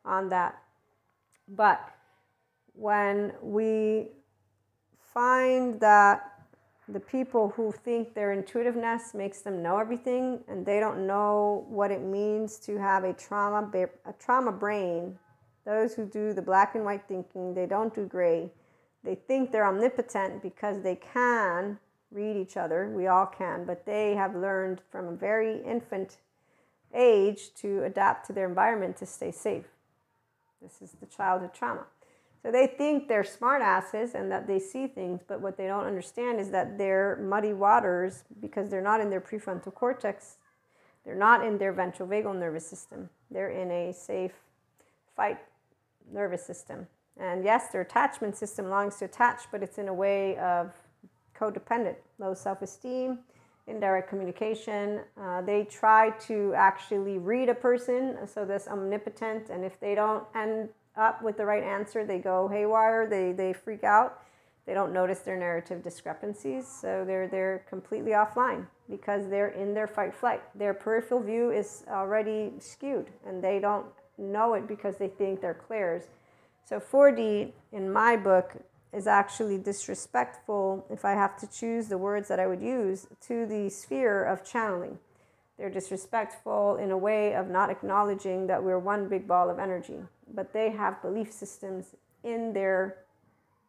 on 0.04 0.28
that. 0.30 0.60
But 1.46 1.80
when 2.72 3.32
we 3.40 4.08
find 5.14 5.78
that 5.80 6.37
the 6.88 7.00
people 7.00 7.50
who 7.50 7.72
think 7.72 8.14
their 8.14 8.32
intuitiveness 8.32 9.14
makes 9.14 9.40
them 9.42 9.62
know 9.62 9.78
everything 9.78 10.40
and 10.48 10.64
they 10.64 10.80
don't 10.80 11.06
know 11.06 11.66
what 11.68 11.90
it 11.90 12.02
means 12.02 12.58
to 12.58 12.78
have 12.78 13.04
a 13.04 13.12
trauma 13.12 13.70
a 14.06 14.12
trauma 14.14 14.52
brain 14.52 15.18
those 15.64 15.94
who 15.94 16.06
do 16.06 16.32
the 16.32 16.42
black 16.42 16.74
and 16.74 16.84
white 16.84 17.06
thinking 17.06 17.52
they 17.52 17.66
don't 17.66 17.94
do 17.94 18.06
gray 18.06 18.50
they 19.04 19.14
think 19.14 19.52
they're 19.52 19.66
omnipotent 19.66 20.42
because 20.42 20.82
they 20.82 20.96
can 20.96 21.78
read 22.10 22.36
each 22.36 22.56
other. 22.56 22.88
We 22.88 23.06
all 23.06 23.26
can, 23.26 23.64
but 23.64 23.84
they 23.84 24.14
have 24.14 24.34
learned 24.34 24.80
from 24.90 25.08
a 25.08 25.12
very 25.12 25.62
infant 25.62 26.18
age 26.94 27.54
to 27.56 27.84
adapt 27.84 28.26
to 28.26 28.32
their 28.32 28.48
environment 28.48 28.96
to 28.98 29.06
stay 29.06 29.30
safe. 29.30 29.66
This 30.62 30.82
is 30.82 30.92
the 31.00 31.06
childhood 31.06 31.54
trauma. 31.54 31.84
So 32.42 32.52
they 32.52 32.66
think 32.66 33.08
they're 33.08 33.24
smartasses 33.24 34.14
and 34.14 34.30
that 34.30 34.46
they 34.46 34.58
see 34.60 34.86
things, 34.86 35.22
but 35.26 35.40
what 35.40 35.56
they 35.56 35.66
don't 35.66 35.84
understand 35.84 36.40
is 36.40 36.50
that 36.50 36.78
they're 36.78 37.16
muddy 37.20 37.52
waters 37.52 38.24
because 38.40 38.70
they're 38.70 38.80
not 38.80 39.00
in 39.00 39.10
their 39.10 39.20
prefrontal 39.20 39.74
cortex. 39.74 40.36
They're 41.04 41.16
not 41.16 41.44
in 41.44 41.58
their 41.58 41.72
ventral 41.72 42.08
vagal 42.08 42.38
nervous 42.38 42.66
system. 42.66 43.10
They're 43.30 43.50
in 43.50 43.70
a 43.70 43.92
safe 43.92 44.34
fight 45.16 45.38
nervous 46.12 46.44
system. 46.46 46.86
And 47.18 47.44
yes, 47.44 47.68
their 47.72 47.80
attachment 47.80 48.36
system 48.36 48.68
longs 48.70 48.96
to 48.96 49.06
attach, 49.06 49.44
but 49.50 49.62
it's 49.62 49.78
in 49.78 49.88
a 49.88 49.94
way 49.94 50.36
of 50.36 50.72
codependent, 51.36 51.96
low 52.18 52.34
self 52.34 52.62
esteem, 52.62 53.18
indirect 53.66 54.08
communication. 54.08 55.00
Uh, 55.20 55.42
they 55.42 55.64
try 55.64 56.10
to 56.26 56.54
actually 56.54 57.18
read 57.18 57.48
a 57.48 57.54
person, 57.54 58.16
so 58.26 58.44
this 58.44 58.68
omnipotent, 58.68 59.50
and 59.50 59.64
if 59.64 59.78
they 59.80 59.94
don't 59.94 60.24
end 60.34 60.68
up 60.98 61.22
with 61.22 61.36
the 61.36 61.46
right 61.46 61.62
answer, 61.62 62.04
they 62.04 62.18
go 62.18 62.48
haywire, 62.48 63.08
they, 63.08 63.32
they 63.32 63.52
freak 63.52 63.84
out. 63.84 64.22
They 64.66 64.74
don't 64.74 64.92
notice 64.92 65.20
their 65.20 65.38
narrative 65.38 65.82
discrepancies, 65.82 66.68
so 66.68 67.02
they're, 67.06 67.26
they're 67.26 67.64
completely 67.70 68.10
offline 68.10 68.66
because 68.90 69.26
they're 69.30 69.48
in 69.48 69.72
their 69.72 69.86
fight 69.86 70.14
flight. 70.14 70.42
Their 70.54 70.74
peripheral 70.74 71.20
view 71.20 71.50
is 71.50 71.84
already 71.88 72.52
skewed 72.58 73.08
and 73.26 73.42
they 73.42 73.60
don't 73.60 73.86
know 74.18 74.52
it 74.52 74.68
because 74.68 74.98
they 74.98 75.08
think 75.08 75.40
they're 75.40 75.54
clairs. 75.54 76.04
So 76.66 76.78
4D 76.78 77.52
in 77.72 77.90
my 77.90 78.16
book 78.16 78.56
is 78.92 79.06
actually 79.06 79.56
disrespectful, 79.56 80.84
if 80.90 81.04
I 81.04 81.12
have 81.12 81.38
to 81.38 81.46
choose 81.46 81.88
the 81.88 81.96
words 81.96 82.28
that 82.28 82.38
I 82.38 82.46
would 82.46 82.60
use, 82.60 83.06
to 83.22 83.46
the 83.46 83.70
sphere 83.70 84.24
of 84.24 84.44
channeling. 84.44 84.98
They're 85.56 85.70
disrespectful 85.70 86.76
in 86.76 86.90
a 86.90 86.98
way 86.98 87.34
of 87.34 87.48
not 87.48 87.70
acknowledging 87.70 88.46
that 88.46 88.62
we're 88.62 88.78
one 88.78 89.08
big 89.08 89.26
ball 89.26 89.50
of 89.50 89.58
energy, 89.58 89.96
but 90.34 90.52
they 90.52 90.70
have 90.70 91.02
belief 91.02 91.32
systems 91.32 91.94
in 92.24 92.52
their 92.52 92.98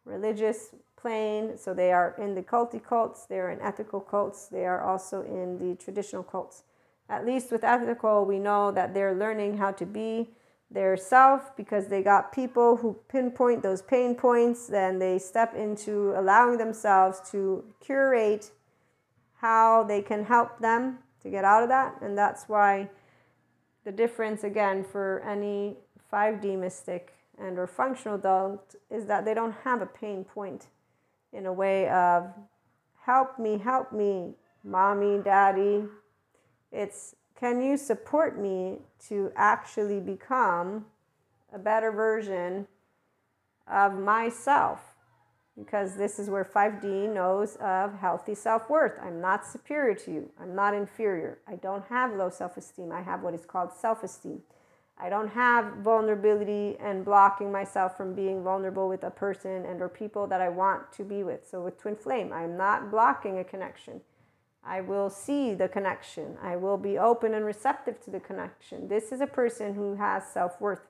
religious 0.04 0.74
plane. 0.96 1.56
So 1.56 1.74
they 1.74 1.92
are 1.92 2.14
in 2.18 2.34
the 2.34 2.42
culty 2.42 2.82
cults, 2.82 3.26
they're 3.26 3.50
in 3.50 3.60
ethical 3.60 4.00
cults, 4.00 4.46
they 4.46 4.66
are 4.66 4.82
also 4.82 5.22
in 5.22 5.58
the 5.58 5.76
traditional 5.76 6.22
cults. 6.22 6.64
At 7.08 7.26
least 7.26 7.50
with 7.50 7.64
ethical, 7.64 8.24
we 8.24 8.38
know 8.38 8.70
that 8.70 8.94
they're 8.94 9.14
learning 9.14 9.56
how 9.58 9.72
to 9.72 9.86
be 9.86 10.28
their 10.70 10.96
self 10.96 11.56
because 11.56 11.88
they 11.88 12.02
got 12.02 12.32
people 12.32 12.76
who 12.76 12.96
pinpoint 13.08 13.62
those 13.62 13.82
pain 13.82 14.14
points 14.14 14.68
then 14.68 14.98
they 15.00 15.18
step 15.18 15.54
into 15.54 16.14
allowing 16.16 16.58
themselves 16.58 17.20
to 17.28 17.64
curate 17.80 18.52
how 19.40 19.82
they 19.82 20.00
can 20.00 20.24
help 20.24 20.60
them 20.60 20.98
to 21.20 21.28
get 21.28 21.44
out 21.44 21.62
of 21.64 21.68
that 21.68 22.00
and 22.02 22.16
that's 22.16 22.44
why 22.44 22.88
the 23.84 23.90
difference 23.90 24.44
again 24.44 24.84
for 24.84 25.22
any 25.26 25.76
5d 26.12 26.58
mystic 26.58 27.14
and 27.38 27.58
or 27.58 27.66
functional 27.66 28.16
adult 28.16 28.74
is 28.90 29.06
that 29.06 29.24
they 29.24 29.34
don't 29.34 29.54
have 29.64 29.82
a 29.82 29.86
pain 29.86 30.24
point 30.24 30.66
in 31.32 31.46
a 31.46 31.52
way 31.52 31.88
of 31.88 32.32
help 33.04 33.38
me 33.38 33.58
help 33.58 33.92
me 33.92 34.34
mommy 34.64 35.18
daddy 35.22 35.84
it's 36.72 37.14
can 37.40 37.62
you 37.62 37.78
support 37.78 38.38
me 38.38 38.80
to 39.08 39.32
actually 39.34 39.98
become 39.98 40.84
a 41.54 41.58
better 41.58 41.90
version 41.90 42.66
of 43.66 43.98
myself? 43.98 44.94
Because 45.56 45.96
this 45.96 46.18
is 46.18 46.28
where 46.28 46.44
5D 46.44 47.12
knows 47.12 47.56
of 47.56 47.98
healthy 47.98 48.34
self 48.34 48.68
worth. 48.68 48.98
I'm 49.02 49.22
not 49.22 49.46
superior 49.46 49.94
to 49.94 50.12
you. 50.12 50.30
I'm 50.38 50.54
not 50.54 50.74
inferior. 50.74 51.38
I 51.48 51.56
don't 51.56 51.84
have 51.86 52.14
low 52.14 52.28
self 52.28 52.58
esteem. 52.58 52.92
I 52.92 53.00
have 53.00 53.22
what 53.22 53.32
is 53.32 53.46
called 53.46 53.72
self 53.72 54.02
esteem. 54.02 54.42
I 55.02 55.08
don't 55.08 55.28
have 55.28 55.76
vulnerability 55.78 56.76
and 56.78 57.04
blocking 57.04 57.50
myself 57.50 57.96
from 57.96 58.14
being 58.14 58.42
vulnerable 58.42 58.86
with 58.88 59.02
a 59.02 59.10
person 59.10 59.64
and 59.64 59.80
or 59.80 59.88
people 59.88 60.26
that 60.26 60.42
I 60.42 60.50
want 60.50 60.92
to 60.92 61.04
be 61.04 61.22
with. 61.22 61.48
So 61.48 61.62
with 61.62 61.78
twin 61.78 61.96
flame, 61.96 62.32
I'm 62.32 62.56
not 62.56 62.90
blocking 62.90 63.38
a 63.38 63.44
connection. 63.44 64.02
I 64.62 64.82
will 64.82 65.08
see 65.08 65.54
the 65.54 65.68
connection. 65.68 66.36
I 66.42 66.56
will 66.56 66.76
be 66.76 66.98
open 66.98 67.32
and 67.32 67.46
receptive 67.46 67.98
to 68.04 68.10
the 68.10 68.20
connection. 68.20 68.88
This 68.88 69.10
is 69.10 69.22
a 69.22 69.26
person 69.26 69.74
who 69.74 69.94
has 69.94 70.26
self 70.26 70.60
worth. 70.60 70.86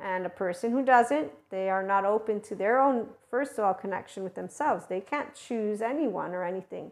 And 0.00 0.26
a 0.26 0.30
person 0.30 0.72
who 0.72 0.84
doesn't, 0.84 1.30
they 1.50 1.70
are 1.70 1.84
not 1.84 2.04
open 2.04 2.40
to 2.42 2.56
their 2.56 2.80
own, 2.80 3.06
first 3.30 3.52
of 3.52 3.60
all, 3.60 3.74
connection 3.74 4.24
with 4.24 4.34
themselves. 4.34 4.86
They 4.86 5.00
can't 5.00 5.32
choose 5.36 5.80
anyone 5.80 6.32
or 6.32 6.42
anything. 6.42 6.90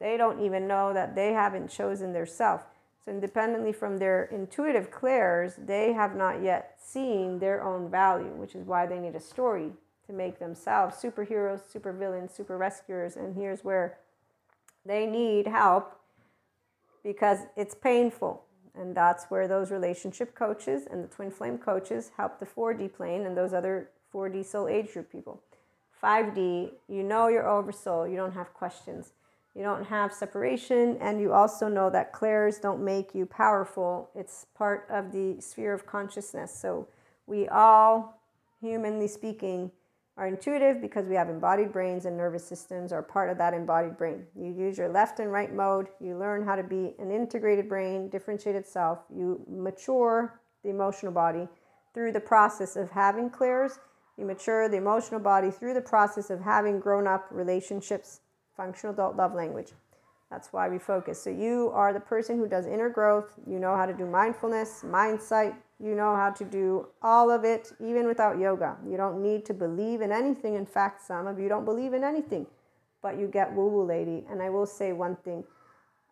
They 0.00 0.16
don't 0.16 0.40
even 0.40 0.66
know 0.66 0.94
that 0.94 1.14
they 1.14 1.34
haven't 1.34 1.68
chosen 1.68 2.14
their 2.14 2.24
self. 2.24 2.62
So, 3.04 3.10
independently 3.10 3.72
from 3.72 3.98
their 3.98 4.24
intuitive 4.24 4.90
clairs, 4.90 5.54
they 5.56 5.92
have 5.92 6.14
not 6.14 6.42
yet 6.42 6.76
seen 6.80 7.38
their 7.40 7.62
own 7.62 7.90
value, 7.90 8.32
which 8.32 8.54
is 8.54 8.64
why 8.64 8.86
they 8.86 8.98
need 8.98 9.16
a 9.16 9.20
story 9.20 9.72
to 10.06 10.12
make 10.12 10.38
themselves 10.38 11.02
superheroes, 11.02 11.60
super 11.68 11.92
villains, 11.92 12.32
super 12.32 12.56
rescuers. 12.56 13.16
And 13.16 13.34
here's 13.34 13.64
where 13.64 13.98
they 14.84 15.06
need 15.06 15.46
help 15.46 15.98
because 17.02 17.40
it's 17.56 17.74
painful. 17.74 18.44
And 18.74 18.94
that's 18.94 19.26
where 19.26 19.48
those 19.48 19.70
relationship 19.70 20.34
coaches 20.34 20.86
and 20.90 21.04
the 21.04 21.08
twin 21.08 21.30
flame 21.30 21.58
coaches 21.58 22.12
help 22.16 22.38
the 22.38 22.46
4D 22.46 22.94
plane 22.94 23.26
and 23.26 23.36
those 23.36 23.52
other 23.52 23.90
4D 24.14 24.44
soul 24.44 24.68
age 24.68 24.92
group 24.92 25.10
people. 25.10 25.42
5D, 26.02 26.70
you 26.88 27.02
know 27.02 27.28
your 27.28 27.46
oversoul, 27.48 28.08
you 28.08 28.16
don't 28.16 28.32
have 28.32 28.54
questions. 28.54 29.12
You 29.54 29.62
don't 29.62 29.84
have 29.84 30.12
separation, 30.14 30.96
and 31.00 31.20
you 31.20 31.32
also 31.32 31.68
know 31.68 31.90
that 31.90 32.12
clairs 32.12 32.58
don't 32.58 32.82
make 32.82 33.14
you 33.14 33.26
powerful. 33.26 34.10
It's 34.14 34.46
part 34.54 34.86
of 34.90 35.12
the 35.12 35.40
sphere 35.40 35.74
of 35.74 35.86
consciousness. 35.86 36.58
So 36.58 36.88
we 37.26 37.48
all, 37.48 38.20
humanly 38.60 39.08
speaking, 39.08 39.70
are 40.16 40.26
intuitive 40.26 40.80
because 40.80 41.06
we 41.06 41.14
have 41.14 41.28
embodied 41.28 41.72
brains 41.72 42.04
and 42.04 42.16
nervous 42.16 42.46
systems 42.46 42.92
are 42.92 43.02
part 43.02 43.30
of 43.30 43.38
that 43.38 43.54
embodied 43.54 43.96
brain. 43.96 44.24
You 44.34 44.52
use 44.52 44.76
your 44.76 44.88
left 44.88 45.20
and 45.20 45.32
right 45.32 45.52
mode. 45.52 45.88
You 46.00 46.18
learn 46.18 46.44
how 46.44 46.54
to 46.54 46.62
be 46.62 46.94
an 46.98 47.10
integrated 47.10 47.68
brain, 47.68 48.08
differentiated 48.08 48.66
self. 48.66 49.00
You 49.14 49.44
mature 49.48 50.40
the 50.62 50.70
emotional 50.70 51.12
body 51.12 51.48
through 51.94 52.12
the 52.12 52.20
process 52.20 52.76
of 52.76 52.90
having 52.90 53.30
clairs. 53.30 53.78
You 54.16 54.26
mature 54.26 54.68
the 54.68 54.76
emotional 54.76 55.20
body 55.20 55.50
through 55.50 55.74
the 55.74 55.80
process 55.80 56.30
of 56.30 56.40
having 56.40 56.78
grown 56.78 57.06
up 57.06 57.26
relationships, 57.30 58.20
functional 58.62 58.94
adult 58.94 59.16
love 59.16 59.34
language. 59.34 59.72
That's 60.30 60.52
why 60.52 60.68
we 60.68 60.78
focus. 60.78 61.20
So 61.22 61.30
you 61.30 61.70
are 61.74 61.92
the 61.92 62.00
person 62.00 62.38
who 62.38 62.48
does 62.48 62.66
inner 62.66 62.88
growth. 62.88 63.34
You 63.46 63.58
know 63.58 63.76
how 63.76 63.86
to 63.86 63.92
do 63.92 64.06
mindfulness, 64.06 64.82
mindsight, 64.84 65.54
you 65.78 65.94
know 65.94 66.14
how 66.14 66.30
to 66.30 66.44
do 66.44 66.86
all 67.02 67.30
of 67.30 67.44
it, 67.44 67.72
even 67.80 68.06
without 68.06 68.38
yoga. 68.38 68.76
You 68.88 68.96
don't 68.96 69.20
need 69.20 69.44
to 69.46 69.54
believe 69.54 70.00
in 70.00 70.12
anything. 70.12 70.54
In 70.54 70.64
fact, 70.64 71.04
some 71.04 71.26
of 71.26 71.38
you 71.40 71.48
don't 71.48 71.64
believe 71.64 71.92
in 71.92 72.04
anything, 72.04 72.46
but 73.02 73.18
you 73.18 73.26
get 73.26 73.52
woo 73.52 73.66
woo 73.66 73.84
lady. 73.84 74.24
And 74.30 74.40
I 74.40 74.48
will 74.48 74.64
say 74.64 74.92
one 74.92 75.16
thing 75.16 75.42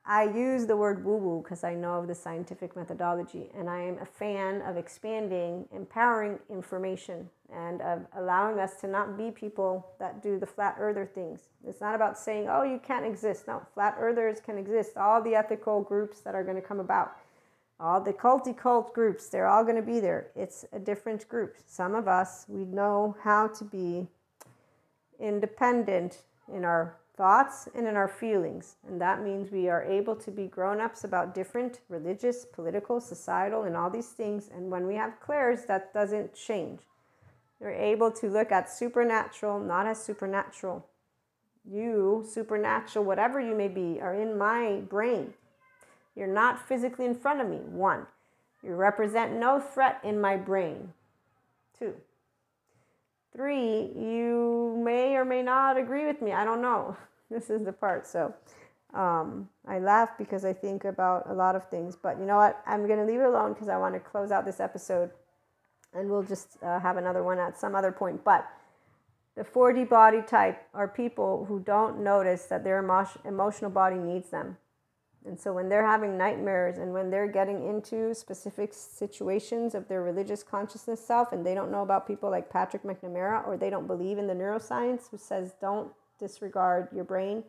I 0.05 0.25
use 0.25 0.67
the 0.67 0.77
word 0.77 1.05
woo 1.05 1.17
woo 1.17 1.43
because 1.43 1.63
I 1.63 1.75
know 1.75 1.95
of 1.95 2.09
the 2.09 2.15
scientific 2.15 2.75
methodology, 2.75 3.51
and 3.55 3.69
I 3.69 3.81
am 3.83 3.99
a 3.99 4.07
fan 4.07 4.63
of 4.63 4.77
expanding, 4.77 5.69
empowering 5.73 6.39
information, 6.49 7.29
and 7.53 7.81
of 7.83 8.07
allowing 8.17 8.59
us 8.59 8.81
to 8.81 8.89
not 8.89 9.17
be 9.19 9.31
people 9.31 9.87
that 9.99 10.23
do 10.23 10.39
the 10.39 10.47
flat 10.47 10.77
earther 10.79 11.05
things. 11.05 11.51
It's 11.67 11.81
not 11.81 11.95
about 11.95 12.19
saying, 12.19 12.49
oh, 12.49 12.63
you 12.63 12.81
can't 12.83 13.05
exist. 13.05 13.47
No, 13.47 13.63
flat 13.75 13.97
earthers 13.99 14.41
can 14.41 14.57
exist. 14.59 14.97
All 14.97 15.23
the 15.23 15.35
ethical 15.35 15.83
groups 15.83 16.21
that 16.21 16.35
are 16.35 16.45
going 16.45 16.57
to 16.57 16.63
come 16.63 16.81
about 16.81 17.17
all 17.81 18.01
the 18.01 18.13
culty 18.13 18.57
cult 18.57 18.93
groups, 18.93 19.29
they're 19.29 19.49
all 19.49 19.65
going 19.65 19.77
to 19.77 19.83
be 19.83 20.01
there. 20.01 20.31
It's 20.37 20.67
a 20.73 20.79
different 20.79 21.27
group. 21.29 21.57
Some 21.67 21.95
of 21.95 22.07
us, 22.07 22.45
we 22.47 22.65
know 22.65 23.17
how 23.23 23.49
to 23.49 23.65
be 23.65 24.07
independent 25.19 26.19
in 26.53 26.65
our 26.65 26.97
thoughts 27.21 27.69
and 27.75 27.87
in 27.87 27.97
our 27.97 28.09
feelings. 28.09 28.77
And 28.89 28.99
that 28.99 29.23
means 29.23 29.51
we 29.51 29.69
are 29.69 29.83
able 29.83 30.17
to 30.17 30.31
be 30.31 30.47
grown 30.47 30.81
ups 30.81 31.05
about 31.05 31.35
different 31.35 31.81
religious, 31.91 32.47
political, 32.47 32.99
societal, 32.99 33.65
and 33.65 33.77
all 33.77 33.91
these 33.91 34.09
things. 34.09 34.49
And 34.49 34.71
when 34.71 34.87
we 34.87 34.95
have 34.95 35.21
clairs, 35.21 35.67
that 35.67 35.93
doesn't 35.93 36.33
change. 36.33 36.81
You're 37.61 37.73
able 37.73 38.11
to 38.13 38.31
look 38.31 38.51
at 38.51 38.73
supernatural, 38.73 39.61
not 39.61 39.87
as 39.87 40.03
supernatural. 40.03 40.87
You, 41.71 42.25
supernatural, 42.27 43.05
whatever 43.05 43.39
you 43.39 43.55
may 43.55 43.69
be, 43.69 44.01
are 44.01 44.15
in 44.15 44.39
my 44.39 44.81
brain. 44.89 45.35
You're 46.17 46.27
not 46.27 46.67
physically 46.67 47.05
in 47.05 47.15
front 47.15 47.43
of 47.43 47.51
me. 47.51 47.59
One, 47.59 48.07
you 48.63 48.73
represent 48.73 49.35
no 49.35 49.61
threat 49.61 50.01
in 50.03 50.23
my 50.23 50.39
brain. 50.39 50.95
Two, 51.79 51.97
three, 53.35 53.91
you 53.97 54.81
may 54.85 55.17
or 55.17 55.25
may 55.25 55.43
not 55.43 55.77
agree 55.77 56.07
with 56.07 56.21
me. 56.23 56.33
I 56.33 56.45
don't 56.45 56.63
know. 56.63 56.97
This 57.31 57.49
is 57.49 57.65
the 57.65 57.73
part. 57.73 58.09
So 58.09 58.35
um, 58.93 59.49
I 59.65 59.79
laugh 59.79 60.19
because 60.19 60.45
I 60.45 60.53
think 60.53 60.85
about 60.85 61.31
a 61.31 61.33
lot 61.33 61.55
of 61.55 61.69
things. 61.69 61.95
But 61.95 62.19
you 62.19 62.27
know 62.27 62.35
what? 62.35 62.61
I'm 62.67 62.89
going 62.89 62.99
to 62.99 63.05
leave 63.05 63.21
it 63.21 63.25
alone 63.25 63.53
because 63.53 63.69
I 63.69 63.77
want 63.77 63.95
to 63.95 64.01
close 64.01 64.33
out 64.33 64.45
this 64.45 64.59
episode 64.59 65.11
and 65.95 66.11
we'll 66.11 66.25
just 66.25 66.57
uh, 66.63 66.81
have 66.81 66.97
another 66.97 67.23
one 67.23 67.39
at 67.39 67.57
some 67.57 67.77
other 67.77 67.93
point. 67.93 68.25
But 68.25 68.49
the 69.37 69.45
4D 69.45 69.89
body 69.89 70.23
type 70.23 70.67
are 70.75 70.89
people 70.89 71.45
who 71.47 71.61
don't 71.61 72.03
notice 72.03 72.47
that 72.47 72.65
their 72.65 72.83
emo- 72.83 73.09
emotional 73.25 73.71
body 73.71 73.97
needs 73.97 74.31
them. 74.31 74.57
And 75.27 75.39
so 75.39 75.53
when 75.53 75.69
they're 75.69 75.87
having 75.87 76.17
nightmares 76.17 76.79
and 76.79 76.93
when 76.93 77.11
they're 77.11 77.27
getting 77.27 77.69
into 77.69 78.15
specific 78.15 78.73
situations 78.73 79.75
of 79.75 79.87
their 79.87 80.03
religious 80.03 80.43
consciousness 80.43 81.05
self 81.05 81.33
and 81.33 81.45
they 81.45 81.55
don't 81.55 81.71
know 81.71 81.83
about 81.83 82.07
people 82.07 82.31
like 82.31 82.51
Patrick 82.51 82.85
McNamara 82.85 83.47
or 83.47 83.57
they 83.57 83.69
don't 83.69 83.87
believe 83.87 84.17
in 84.17 84.27
the 84.27 84.35
neuroscience 84.35 85.11
who 85.11 85.19
says 85.19 85.53
don't 85.61 85.93
disregard 86.19 86.89
your 86.95 87.05
brain 87.05 87.45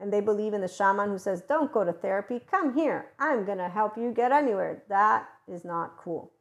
and 0.00 0.12
they 0.12 0.20
believe 0.20 0.52
in 0.52 0.60
the 0.60 0.68
shaman 0.68 1.10
who 1.10 1.18
says 1.18 1.42
don't 1.42 1.72
go 1.72 1.84
to 1.84 1.92
therapy, 1.92 2.40
come 2.50 2.74
here. 2.74 3.12
I'm 3.20 3.44
going 3.44 3.58
to 3.58 3.68
help 3.68 3.96
you 3.96 4.10
get 4.10 4.32
anywhere. 4.32 4.82
That 4.88 5.28
is 5.46 5.64
not 5.64 5.96
cool. 5.96 6.32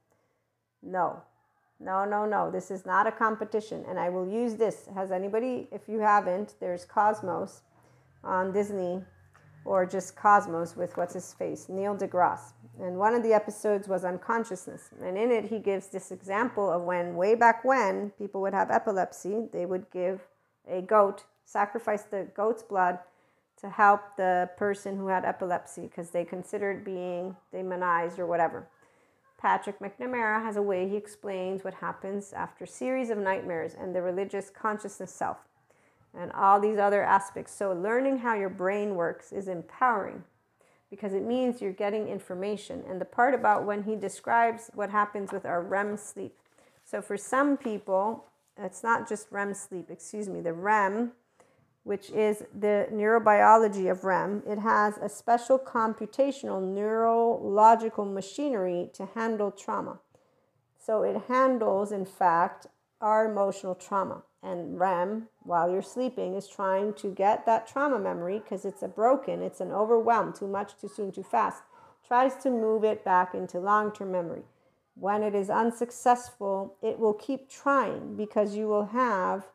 No. 0.81 1.21
No, 1.79 2.05
no, 2.05 2.25
no. 2.25 2.49
This 2.49 2.71
is 2.71 2.87
not 2.87 3.05
a 3.05 3.11
competition 3.11 3.85
and 3.87 3.99
I 3.99 4.09
will 4.09 4.27
use 4.27 4.55
this. 4.55 4.87
Has 4.95 5.11
anybody 5.11 5.67
if 5.71 5.87
you 5.87 5.99
haven't, 5.99 6.55
there's 6.59 6.85
Cosmos 6.85 7.61
on 8.23 8.51
Disney 8.51 9.03
or 9.65 9.85
just 9.85 10.15
Cosmos 10.15 10.75
with 10.75 10.97
what's 10.97 11.13
his 11.13 11.33
face, 11.33 11.67
Neil 11.69 11.95
deGrasse. 11.95 12.53
And 12.79 12.97
one 12.97 13.13
of 13.13 13.23
the 13.23 13.33
episodes 13.33 13.87
was 13.87 14.03
on 14.03 14.17
consciousness. 14.17 14.89
And 15.01 15.17
in 15.17 15.31
it, 15.31 15.45
he 15.45 15.59
gives 15.59 15.87
this 15.87 16.11
example 16.11 16.71
of 16.71 16.83
when, 16.83 17.15
way 17.15 17.35
back 17.35 17.63
when, 17.63 18.11
people 18.17 18.41
would 18.41 18.53
have 18.53 18.71
epilepsy, 18.71 19.47
they 19.51 19.65
would 19.65 19.89
give 19.91 20.21
a 20.67 20.81
goat, 20.81 21.25
sacrifice 21.45 22.03
the 22.03 22.27
goat's 22.35 22.63
blood 22.63 22.99
to 23.59 23.69
help 23.69 24.01
the 24.17 24.49
person 24.57 24.97
who 24.97 25.07
had 25.07 25.25
epilepsy 25.25 25.83
because 25.83 26.09
they 26.09 26.25
considered 26.25 26.83
being 26.83 27.35
demonized 27.51 28.17
or 28.17 28.25
whatever. 28.25 28.67
Patrick 29.39 29.79
McNamara 29.79 30.41
has 30.43 30.55
a 30.55 30.61
way 30.61 30.87
he 30.87 30.95
explains 30.95 31.63
what 31.63 31.75
happens 31.75 32.31
after 32.33 32.65
series 32.65 33.09
of 33.09 33.17
nightmares 33.17 33.75
and 33.79 33.95
the 33.95 34.01
religious 34.01 34.49
consciousness 34.49 35.11
self 35.11 35.37
and 36.17 36.31
all 36.33 36.59
these 36.59 36.77
other 36.77 37.03
aspects. 37.03 37.53
So, 37.53 37.71
learning 37.73 38.19
how 38.19 38.35
your 38.35 38.49
brain 38.49 38.95
works 38.95 39.31
is 39.31 39.47
empowering 39.47 40.23
because 40.89 41.13
it 41.13 41.23
means 41.23 41.61
you're 41.61 41.71
getting 41.71 42.07
information. 42.07 42.83
And 42.87 42.99
the 42.99 43.05
part 43.05 43.33
about 43.33 43.65
when 43.65 43.83
he 43.83 43.95
describes 43.95 44.69
what 44.73 44.89
happens 44.89 45.31
with 45.31 45.45
our 45.45 45.61
REM 45.61 45.97
sleep. 45.97 46.37
So, 46.83 47.01
for 47.01 47.17
some 47.17 47.57
people, 47.57 48.25
it's 48.57 48.83
not 48.83 49.07
just 49.07 49.31
REM 49.31 49.53
sleep, 49.53 49.89
excuse 49.89 50.27
me, 50.27 50.41
the 50.41 50.53
REM, 50.53 51.13
which 51.83 52.09
is 52.09 52.43
the 52.57 52.87
neurobiology 52.91 53.89
of 53.89 54.03
REM, 54.03 54.43
it 54.45 54.59
has 54.59 54.97
a 54.97 55.09
special 55.09 55.57
computational 55.57 56.61
neurological 56.61 58.05
machinery 58.05 58.89
to 58.93 59.07
handle 59.15 59.49
trauma. 59.49 59.99
So, 60.77 61.03
it 61.03 61.23
handles, 61.29 61.91
in 61.91 62.05
fact, 62.05 62.67
our 62.99 63.31
emotional 63.31 63.75
trauma 63.75 64.23
and 64.43 64.79
REM 64.79 65.27
while 65.43 65.69
you're 65.69 65.81
sleeping 65.81 66.35
is 66.35 66.47
trying 66.47 66.93
to 66.95 67.13
get 67.13 67.45
that 67.45 67.67
trauma 67.67 67.99
memory 67.99 68.39
because 68.39 68.65
it's 68.65 68.81
a 68.81 68.87
broken, 68.87 69.41
it's 69.41 69.61
an 69.61 69.71
overwhelm, 69.71 70.33
too 70.33 70.47
much, 70.47 70.79
too 70.79 70.87
soon, 70.87 71.11
too 71.11 71.23
fast, 71.23 71.63
tries 72.07 72.35
to 72.37 72.49
move 72.49 72.83
it 72.83 73.05
back 73.05 73.33
into 73.33 73.59
long 73.59 73.91
term 73.91 74.11
memory. 74.11 74.43
When 74.95 75.23
it 75.23 75.35
is 75.35 75.49
unsuccessful, 75.49 76.75
it 76.81 76.99
will 76.99 77.13
keep 77.13 77.49
trying 77.49 78.15
because 78.15 78.55
you 78.55 78.67
will 78.67 78.85
have 78.87 79.47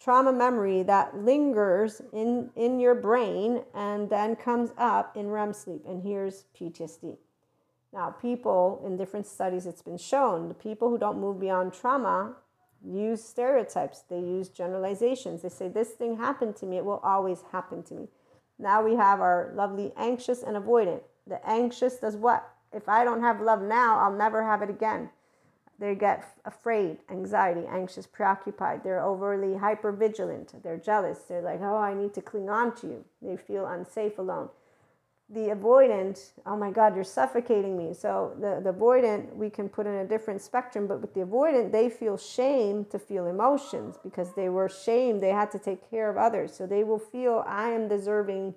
trauma 0.00 0.32
memory 0.32 0.82
that 0.82 1.16
lingers 1.16 2.00
in, 2.12 2.50
in 2.56 2.80
your 2.80 2.94
brain 2.94 3.62
and 3.74 4.08
then 4.08 4.34
comes 4.34 4.70
up 4.78 5.16
in 5.16 5.28
REM 5.28 5.52
sleep. 5.52 5.82
And 5.86 6.02
here's 6.02 6.44
PTSD. 6.58 7.18
Now, 7.92 8.10
people 8.10 8.82
in 8.84 8.96
different 8.96 9.26
studies, 9.26 9.66
it's 9.66 9.82
been 9.82 9.98
shown 9.98 10.48
the 10.48 10.54
people 10.54 10.88
who 10.88 10.98
don't 10.98 11.20
move 11.20 11.40
beyond 11.40 11.72
trauma 11.72 12.36
use 12.84 13.22
stereotypes, 13.22 14.04
they 14.08 14.18
use 14.18 14.48
generalizations. 14.48 15.42
They 15.42 15.48
say, 15.48 15.68
This 15.68 15.90
thing 15.90 16.16
happened 16.16 16.56
to 16.56 16.66
me, 16.66 16.78
it 16.78 16.84
will 16.84 17.00
always 17.04 17.42
happen 17.52 17.82
to 17.84 17.94
me. 17.94 18.08
Now 18.58 18.82
we 18.82 18.94
have 18.96 19.20
our 19.20 19.52
lovely 19.54 19.92
anxious 19.96 20.42
and 20.42 20.56
avoidant. 20.56 21.02
The 21.26 21.46
anxious 21.48 21.96
does 21.96 22.16
what? 22.16 22.48
If 22.72 22.88
I 22.88 23.04
don't 23.04 23.22
have 23.22 23.40
love 23.40 23.62
now, 23.62 23.98
I'll 23.98 24.16
never 24.16 24.44
have 24.44 24.62
it 24.62 24.70
again. 24.70 25.10
They 25.78 25.94
get 25.94 26.36
afraid, 26.44 26.98
anxiety, 27.10 27.66
anxious, 27.66 28.06
preoccupied. 28.06 28.84
They're 28.84 29.02
overly 29.02 29.56
hyper 29.56 29.92
vigilant. 29.92 30.62
They're 30.62 30.76
jealous. 30.76 31.20
They're 31.20 31.40
like, 31.40 31.60
oh, 31.62 31.76
I 31.76 31.94
need 31.94 32.12
to 32.14 32.22
cling 32.22 32.50
on 32.50 32.74
to 32.76 32.86
you. 32.86 33.04
They 33.22 33.38
feel 33.38 33.66
unsafe 33.66 34.18
alone 34.18 34.50
the 35.32 35.54
avoidant, 35.54 36.32
oh 36.44 36.56
my 36.56 36.70
God, 36.72 36.96
you're 36.96 37.04
suffocating 37.04 37.78
me. 37.78 37.94
So 37.94 38.34
the, 38.40 38.60
the 38.62 38.76
avoidant, 38.76 39.32
we 39.34 39.48
can 39.48 39.68
put 39.68 39.86
in 39.86 39.94
a 39.94 40.04
different 40.04 40.42
spectrum, 40.42 40.88
but 40.88 41.00
with 41.00 41.14
the 41.14 41.20
avoidant, 41.20 41.70
they 41.70 41.88
feel 41.88 42.16
shame 42.16 42.84
to 42.86 42.98
feel 42.98 43.26
emotions 43.26 43.96
because 44.02 44.34
they 44.34 44.48
were 44.48 44.68
shamed. 44.68 45.20
They 45.20 45.30
had 45.30 45.50
to 45.52 45.58
take 45.58 45.88
care 45.88 46.10
of 46.10 46.16
others. 46.16 46.52
So 46.52 46.66
they 46.66 46.82
will 46.82 46.98
feel, 46.98 47.44
I 47.46 47.70
am 47.70 47.86
deserving 47.86 48.54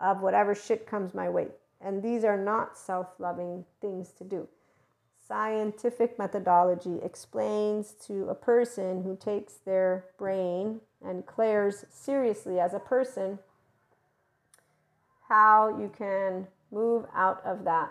of 0.00 0.22
whatever 0.22 0.54
shit 0.54 0.86
comes 0.86 1.12
my 1.12 1.28
way. 1.28 1.48
And 1.80 2.02
these 2.02 2.24
are 2.24 2.38
not 2.42 2.78
self 2.78 3.08
loving 3.18 3.66
things 3.82 4.10
to 4.12 4.24
do. 4.24 4.48
Scientific 5.26 6.18
methodology 6.18 6.98
explains 7.02 7.92
to 8.06 8.28
a 8.28 8.34
person 8.34 9.02
who 9.02 9.16
takes 9.16 9.54
their 9.54 10.06
brain 10.18 10.80
and 11.04 11.26
clairs 11.26 11.84
seriously 11.90 12.58
as 12.60 12.72
a 12.72 12.78
person 12.78 13.38
how 15.28 15.76
you 15.78 15.90
can 15.96 16.46
move 16.70 17.06
out 17.14 17.40
of 17.44 17.64
that. 17.64 17.90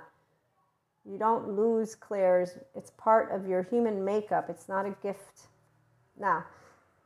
You 1.05 1.17
don't 1.17 1.55
lose 1.55 1.95
clairs, 1.95 2.57
it's 2.75 2.91
part 2.91 3.31
of 3.31 3.47
your 3.47 3.63
human 3.63 4.05
makeup, 4.05 4.49
it's 4.49 4.69
not 4.69 4.85
a 4.85 4.95
gift. 5.01 5.47
Now, 6.17 6.45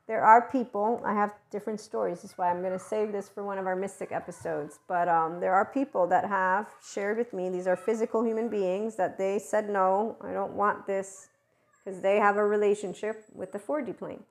there 0.08 0.24
are 0.24 0.50
people, 0.50 1.02
I 1.06 1.14
have 1.14 1.34
different 1.52 1.82
stories. 1.82 2.22
That's 2.22 2.38
why 2.38 2.50
I'm 2.50 2.62
going 2.62 2.72
to 2.72 2.80
save 2.80 3.12
this 3.12 3.28
for 3.28 3.44
one 3.44 3.58
of 3.58 3.68
our 3.68 3.76
mystic 3.76 4.14
episodes. 4.14 4.80
But 4.88 5.10
um, 5.10 5.42
there 5.42 5.54
are 5.54 5.66
people 5.66 6.08
that 6.08 6.26
have 6.26 6.68
shared 6.94 7.18
with 7.18 7.34
me, 7.34 7.50
these 7.50 7.68
are 7.68 7.76
physical 7.76 8.24
human 8.24 8.48
beings, 8.48 8.96
that 8.96 9.18
they 9.18 9.38
said, 9.38 9.70
no, 9.70 10.16
I 10.22 10.32
don't 10.32 10.54
want 10.54 10.88
this 10.88 11.28
because 11.84 12.02
they 12.02 12.18
have 12.18 12.38
a 12.38 12.46
relationship 12.46 13.26
with 13.34 13.52
the 13.52 13.60
4D 13.60 13.98
plane. 13.98 14.24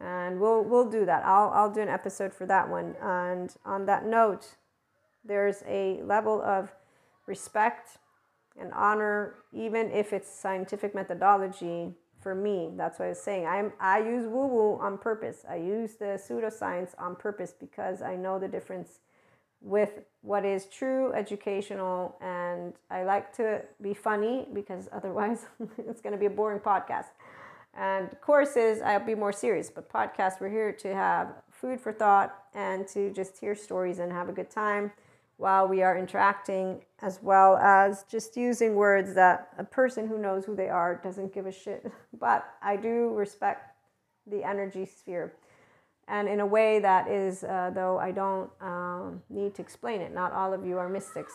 And 0.00 0.40
we'll, 0.40 0.64
we'll 0.64 0.90
do 0.90 1.06
that. 1.06 1.24
I'll, 1.24 1.50
I'll 1.50 1.72
do 1.72 1.80
an 1.80 1.88
episode 1.88 2.34
for 2.34 2.46
that 2.46 2.68
one. 2.68 2.96
And 3.00 3.54
on 3.64 3.86
that 3.86 4.04
note, 4.04 4.56
there's 5.24 5.62
a 5.66 6.02
level 6.02 6.42
of 6.42 6.72
respect 7.26 7.98
and 8.58 8.72
honor, 8.72 9.36
even 9.52 9.90
if 9.90 10.12
it's 10.12 10.28
scientific 10.28 10.94
methodology 10.94 11.92
for 12.20 12.34
me. 12.34 12.70
That's 12.76 12.98
what 12.98 13.06
I 13.06 13.08
was 13.10 13.20
saying. 13.20 13.46
I'm 13.46 13.72
I 13.80 13.98
use 13.98 14.26
woo 14.26 14.46
woo 14.46 14.78
on 14.80 14.98
purpose. 14.98 15.44
I 15.48 15.56
use 15.56 15.94
the 15.94 16.18
pseudoscience 16.18 16.90
on 16.98 17.16
purpose 17.16 17.52
because 17.58 18.02
I 18.02 18.16
know 18.16 18.38
the 18.38 18.48
difference 18.48 19.00
with 19.60 20.00
what 20.20 20.44
is 20.44 20.66
true 20.66 21.12
educational 21.14 22.16
and 22.20 22.74
I 22.90 23.04
like 23.04 23.34
to 23.36 23.62
be 23.80 23.94
funny 23.94 24.46
because 24.52 24.88
otherwise 24.92 25.46
it's 25.78 26.00
going 26.00 26.12
to 26.12 26.18
be 26.18 26.26
a 26.26 26.30
boring 26.30 26.60
podcast. 26.60 27.06
And 27.76 28.08
courses 28.20 28.80
I'll 28.80 29.04
be 29.04 29.16
more 29.16 29.32
serious, 29.32 29.68
but 29.68 29.92
podcasts 29.92 30.40
we're 30.40 30.48
here 30.48 30.72
to 30.72 30.94
have 30.94 31.28
food 31.50 31.80
for 31.80 31.92
thought 31.92 32.44
and 32.54 32.86
to 32.88 33.12
just 33.12 33.38
hear 33.38 33.56
stories 33.56 33.98
and 33.98 34.12
have 34.12 34.28
a 34.28 34.32
good 34.32 34.50
time 34.50 34.92
while 35.36 35.66
we 35.66 35.82
are 35.82 35.98
interacting, 35.98 36.84
as 37.02 37.18
well 37.22 37.56
as 37.56 38.04
just 38.04 38.36
using 38.36 38.74
words 38.74 39.14
that 39.14 39.48
a 39.58 39.64
person 39.64 40.06
who 40.06 40.18
knows 40.18 40.44
who 40.44 40.54
they 40.54 40.68
are 40.68 41.00
doesn't 41.02 41.34
give 41.34 41.46
a 41.46 41.52
shit. 41.52 41.90
But 42.18 42.46
I 42.62 42.76
do 42.76 43.12
respect 43.14 43.74
the 44.26 44.44
energy 44.44 44.86
sphere. 44.86 45.34
And 46.06 46.28
in 46.28 46.40
a 46.40 46.46
way 46.46 46.78
that 46.80 47.08
is, 47.08 47.44
uh, 47.44 47.70
though 47.74 47.98
I 47.98 48.12
don't 48.12 48.50
um, 48.60 49.22
need 49.28 49.54
to 49.56 49.62
explain 49.62 50.00
it, 50.00 50.14
not 50.14 50.32
all 50.32 50.52
of 50.52 50.64
you 50.64 50.78
are 50.78 50.88
mystics. 50.88 51.32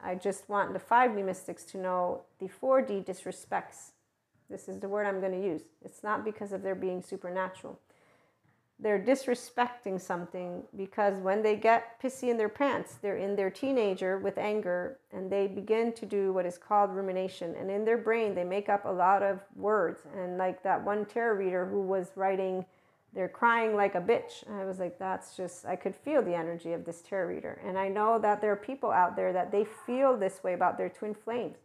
I 0.00 0.14
just 0.14 0.48
want 0.48 0.72
the 0.72 0.78
5D 0.78 1.24
mystics 1.24 1.64
to 1.64 1.78
know 1.78 2.22
the 2.38 2.48
4D 2.48 3.04
disrespects. 3.04 3.92
This 4.48 4.68
is 4.68 4.78
the 4.78 4.88
word 4.88 5.06
I'm 5.06 5.20
going 5.20 5.32
to 5.32 5.46
use. 5.46 5.62
It's 5.84 6.02
not 6.02 6.24
because 6.24 6.52
of 6.52 6.62
their 6.62 6.74
being 6.74 7.02
supernatural 7.02 7.78
they're 8.82 8.98
disrespecting 8.98 10.00
something 10.00 10.62
because 10.76 11.14
when 11.20 11.42
they 11.42 11.56
get 11.56 12.00
pissy 12.02 12.30
in 12.30 12.38
their 12.38 12.48
pants, 12.48 12.94
they're 13.02 13.16
in 13.16 13.36
their 13.36 13.50
teenager 13.50 14.18
with 14.18 14.38
anger 14.38 14.98
and 15.12 15.30
they 15.30 15.46
begin 15.46 15.92
to 15.92 16.06
do 16.06 16.32
what 16.32 16.46
is 16.46 16.56
called 16.56 16.90
rumination. 16.90 17.54
And 17.56 17.70
in 17.70 17.84
their 17.84 17.98
brain, 17.98 18.34
they 18.34 18.44
make 18.44 18.68
up 18.68 18.86
a 18.86 18.90
lot 18.90 19.22
of 19.22 19.40
words. 19.54 20.00
And 20.16 20.38
like 20.38 20.62
that 20.62 20.82
one 20.82 21.04
tarot 21.04 21.36
reader 21.36 21.66
who 21.66 21.82
was 21.82 22.12
writing, 22.16 22.64
they're 23.12 23.28
crying 23.28 23.76
like 23.76 23.96
a 23.96 24.00
bitch. 24.00 24.48
I 24.50 24.64
was 24.64 24.78
like, 24.78 24.98
that's 24.98 25.36
just, 25.36 25.66
I 25.66 25.76
could 25.76 25.94
feel 25.94 26.22
the 26.22 26.34
energy 26.34 26.72
of 26.72 26.84
this 26.84 27.02
tarot 27.02 27.28
reader. 27.28 27.60
And 27.66 27.78
I 27.78 27.88
know 27.88 28.18
that 28.18 28.40
there 28.40 28.52
are 28.52 28.56
people 28.56 28.90
out 28.90 29.14
there 29.14 29.32
that 29.32 29.52
they 29.52 29.66
feel 29.86 30.16
this 30.16 30.42
way 30.42 30.54
about 30.54 30.78
their 30.78 30.88
twin 30.88 31.14
flames 31.14 31.58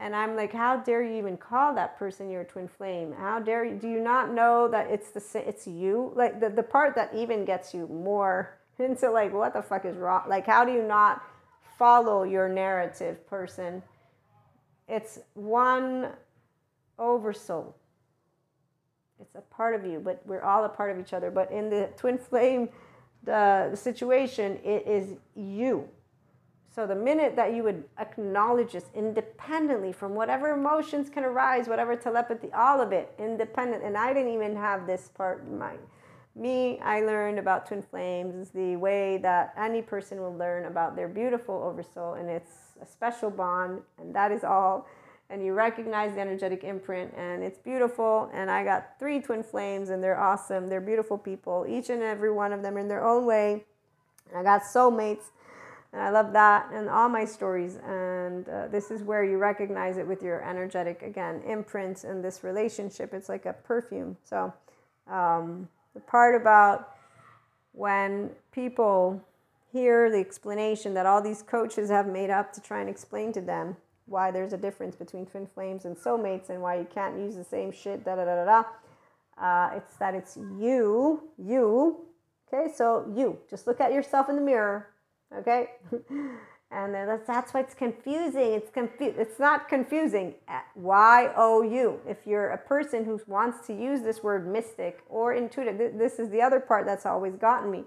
and 0.00 0.16
I'm 0.16 0.34
like, 0.34 0.52
how 0.52 0.78
dare 0.78 1.02
you 1.02 1.18
even 1.18 1.36
call 1.36 1.74
that 1.74 1.98
person 1.98 2.30
your 2.30 2.44
twin 2.44 2.66
flame? 2.66 3.12
How 3.12 3.38
dare 3.38 3.66
you? 3.66 3.76
Do 3.76 3.86
you 3.86 4.00
not 4.00 4.32
know 4.32 4.66
that 4.68 4.90
it's 4.90 5.10
the 5.10 5.46
it's 5.46 5.66
you? 5.66 6.12
Like 6.16 6.40
the, 6.40 6.48
the 6.48 6.62
part 6.62 6.94
that 6.94 7.14
even 7.14 7.44
gets 7.44 7.74
you 7.74 7.86
more 7.86 8.58
into 8.78 9.10
like, 9.10 9.34
what 9.34 9.52
the 9.52 9.60
fuck 9.60 9.84
is 9.84 9.96
wrong? 9.96 10.22
Like, 10.26 10.46
how 10.46 10.64
do 10.64 10.72
you 10.72 10.82
not 10.82 11.22
follow 11.78 12.22
your 12.22 12.48
narrative, 12.48 13.26
person? 13.28 13.82
It's 14.88 15.18
one 15.34 16.08
oversoul. 16.98 17.76
It's 19.20 19.34
a 19.34 19.42
part 19.42 19.74
of 19.74 19.84
you, 19.84 20.00
but 20.00 20.22
we're 20.24 20.42
all 20.42 20.64
a 20.64 20.68
part 20.70 20.90
of 20.90 20.98
each 20.98 21.12
other. 21.12 21.30
But 21.30 21.52
in 21.52 21.68
the 21.68 21.90
twin 21.98 22.16
flame, 22.16 22.70
the, 23.22 23.68
the 23.70 23.76
situation, 23.76 24.58
it 24.64 24.86
is 24.86 25.16
you 25.34 25.90
so 26.80 26.86
the 26.86 26.94
minute 26.94 27.36
that 27.36 27.52
you 27.52 27.62
would 27.62 27.84
acknowledge 27.98 28.72
this 28.72 28.86
independently 28.94 29.92
from 29.92 30.14
whatever 30.14 30.54
emotions 30.54 31.10
can 31.10 31.24
arise, 31.24 31.68
whatever 31.68 31.94
telepathy, 31.94 32.48
all 32.54 32.80
of 32.80 32.90
it 32.90 33.12
independent. 33.18 33.84
And 33.84 33.98
I 33.98 34.14
didn't 34.14 34.32
even 34.32 34.56
have 34.56 34.86
this 34.86 35.08
part 35.08 35.44
in 35.46 35.58
mind. 35.58 35.80
Me, 36.34 36.78
I 36.82 37.02
learned 37.02 37.38
about 37.38 37.66
twin 37.66 37.82
flames 37.82 38.34
is 38.34 38.48
the 38.48 38.76
way 38.76 39.18
that 39.18 39.52
any 39.58 39.82
person 39.82 40.22
will 40.22 40.34
learn 40.34 40.64
about 40.64 40.96
their 40.96 41.06
beautiful 41.06 41.54
oversoul, 41.62 42.14
and 42.14 42.30
it's 42.30 42.78
a 42.80 42.86
special 42.86 43.28
bond, 43.28 43.82
and 43.98 44.14
that 44.14 44.32
is 44.32 44.42
all. 44.42 44.86
And 45.28 45.44
you 45.44 45.52
recognize 45.52 46.14
the 46.14 46.20
energetic 46.20 46.64
imprint, 46.64 47.12
and 47.14 47.42
it's 47.42 47.58
beautiful. 47.58 48.30
And 48.32 48.50
I 48.50 48.64
got 48.64 48.98
three 48.98 49.20
twin 49.20 49.42
flames, 49.42 49.90
and 49.90 50.02
they're 50.02 50.18
awesome. 50.18 50.70
They're 50.70 50.80
beautiful 50.80 51.18
people, 51.18 51.66
each 51.68 51.90
and 51.90 52.02
every 52.02 52.32
one 52.32 52.54
of 52.54 52.62
them 52.62 52.78
in 52.78 52.88
their 52.88 53.04
own 53.04 53.26
way. 53.26 53.64
I 54.34 54.42
got 54.42 54.62
soulmates 54.62 55.24
and 55.92 56.00
I 56.00 56.10
love 56.10 56.32
that 56.32 56.70
and 56.72 56.88
all 56.88 57.08
my 57.08 57.24
stories. 57.24 57.76
And 57.84 58.48
uh, 58.48 58.68
this 58.68 58.90
is 58.90 59.02
where 59.02 59.24
you 59.24 59.38
recognize 59.38 59.98
it 59.98 60.06
with 60.06 60.22
your 60.22 60.42
energetic, 60.48 61.02
again, 61.02 61.42
imprints 61.46 62.04
in 62.04 62.22
this 62.22 62.44
relationship. 62.44 63.12
It's 63.12 63.28
like 63.28 63.46
a 63.46 63.52
perfume. 63.52 64.16
So, 64.22 64.52
um, 65.08 65.68
the 65.94 66.00
part 66.00 66.40
about 66.40 66.94
when 67.72 68.30
people 68.52 69.20
hear 69.72 70.10
the 70.10 70.18
explanation 70.18 70.94
that 70.94 71.06
all 71.06 71.20
these 71.20 71.42
coaches 71.42 71.90
have 71.90 72.06
made 72.06 72.30
up 72.30 72.52
to 72.52 72.60
try 72.60 72.80
and 72.80 72.88
explain 72.88 73.32
to 73.32 73.40
them 73.40 73.76
why 74.06 74.30
there's 74.30 74.52
a 74.52 74.56
difference 74.56 74.96
between 74.96 75.26
twin 75.26 75.46
flames 75.46 75.84
and 75.84 75.96
soulmates 75.96 76.50
and 76.50 76.60
why 76.60 76.76
you 76.76 76.86
can't 76.92 77.18
use 77.18 77.34
the 77.34 77.44
same 77.44 77.72
shit, 77.72 78.04
da 78.04 78.14
da 78.14 78.24
da 78.24 78.44
da 78.44 78.44
da. 78.44 78.64
Uh, 79.40 79.76
it's 79.76 79.96
that 79.96 80.14
it's 80.14 80.36
you, 80.36 81.22
you. 81.38 81.96
Okay, 82.52 82.72
so 82.72 83.12
you. 83.16 83.38
Just 83.48 83.66
look 83.66 83.80
at 83.80 83.92
yourself 83.92 84.28
in 84.28 84.36
the 84.36 84.42
mirror 84.42 84.88
okay? 85.38 85.70
And 86.72 86.94
that's, 86.94 87.26
that's 87.26 87.52
why 87.52 87.60
it's 87.60 87.74
confusing. 87.74 88.52
It's 88.52 88.70
confu- 88.70 89.14
it's 89.18 89.40
not 89.40 89.68
confusing. 89.68 90.34
Y-o-u 90.76 92.00
if 92.06 92.18
you're 92.26 92.50
a 92.50 92.58
person 92.58 93.04
who 93.04 93.20
wants 93.26 93.66
to 93.66 93.74
use 93.74 94.02
this 94.02 94.22
word 94.22 94.46
mystic 94.46 95.00
or 95.08 95.34
intuitive 95.34 95.98
this 95.98 96.20
is 96.20 96.30
the 96.30 96.40
other 96.40 96.60
part 96.60 96.86
that's 96.86 97.06
always 97.06 97.34
gotten 97.34 97.72
me. 97.72 97.84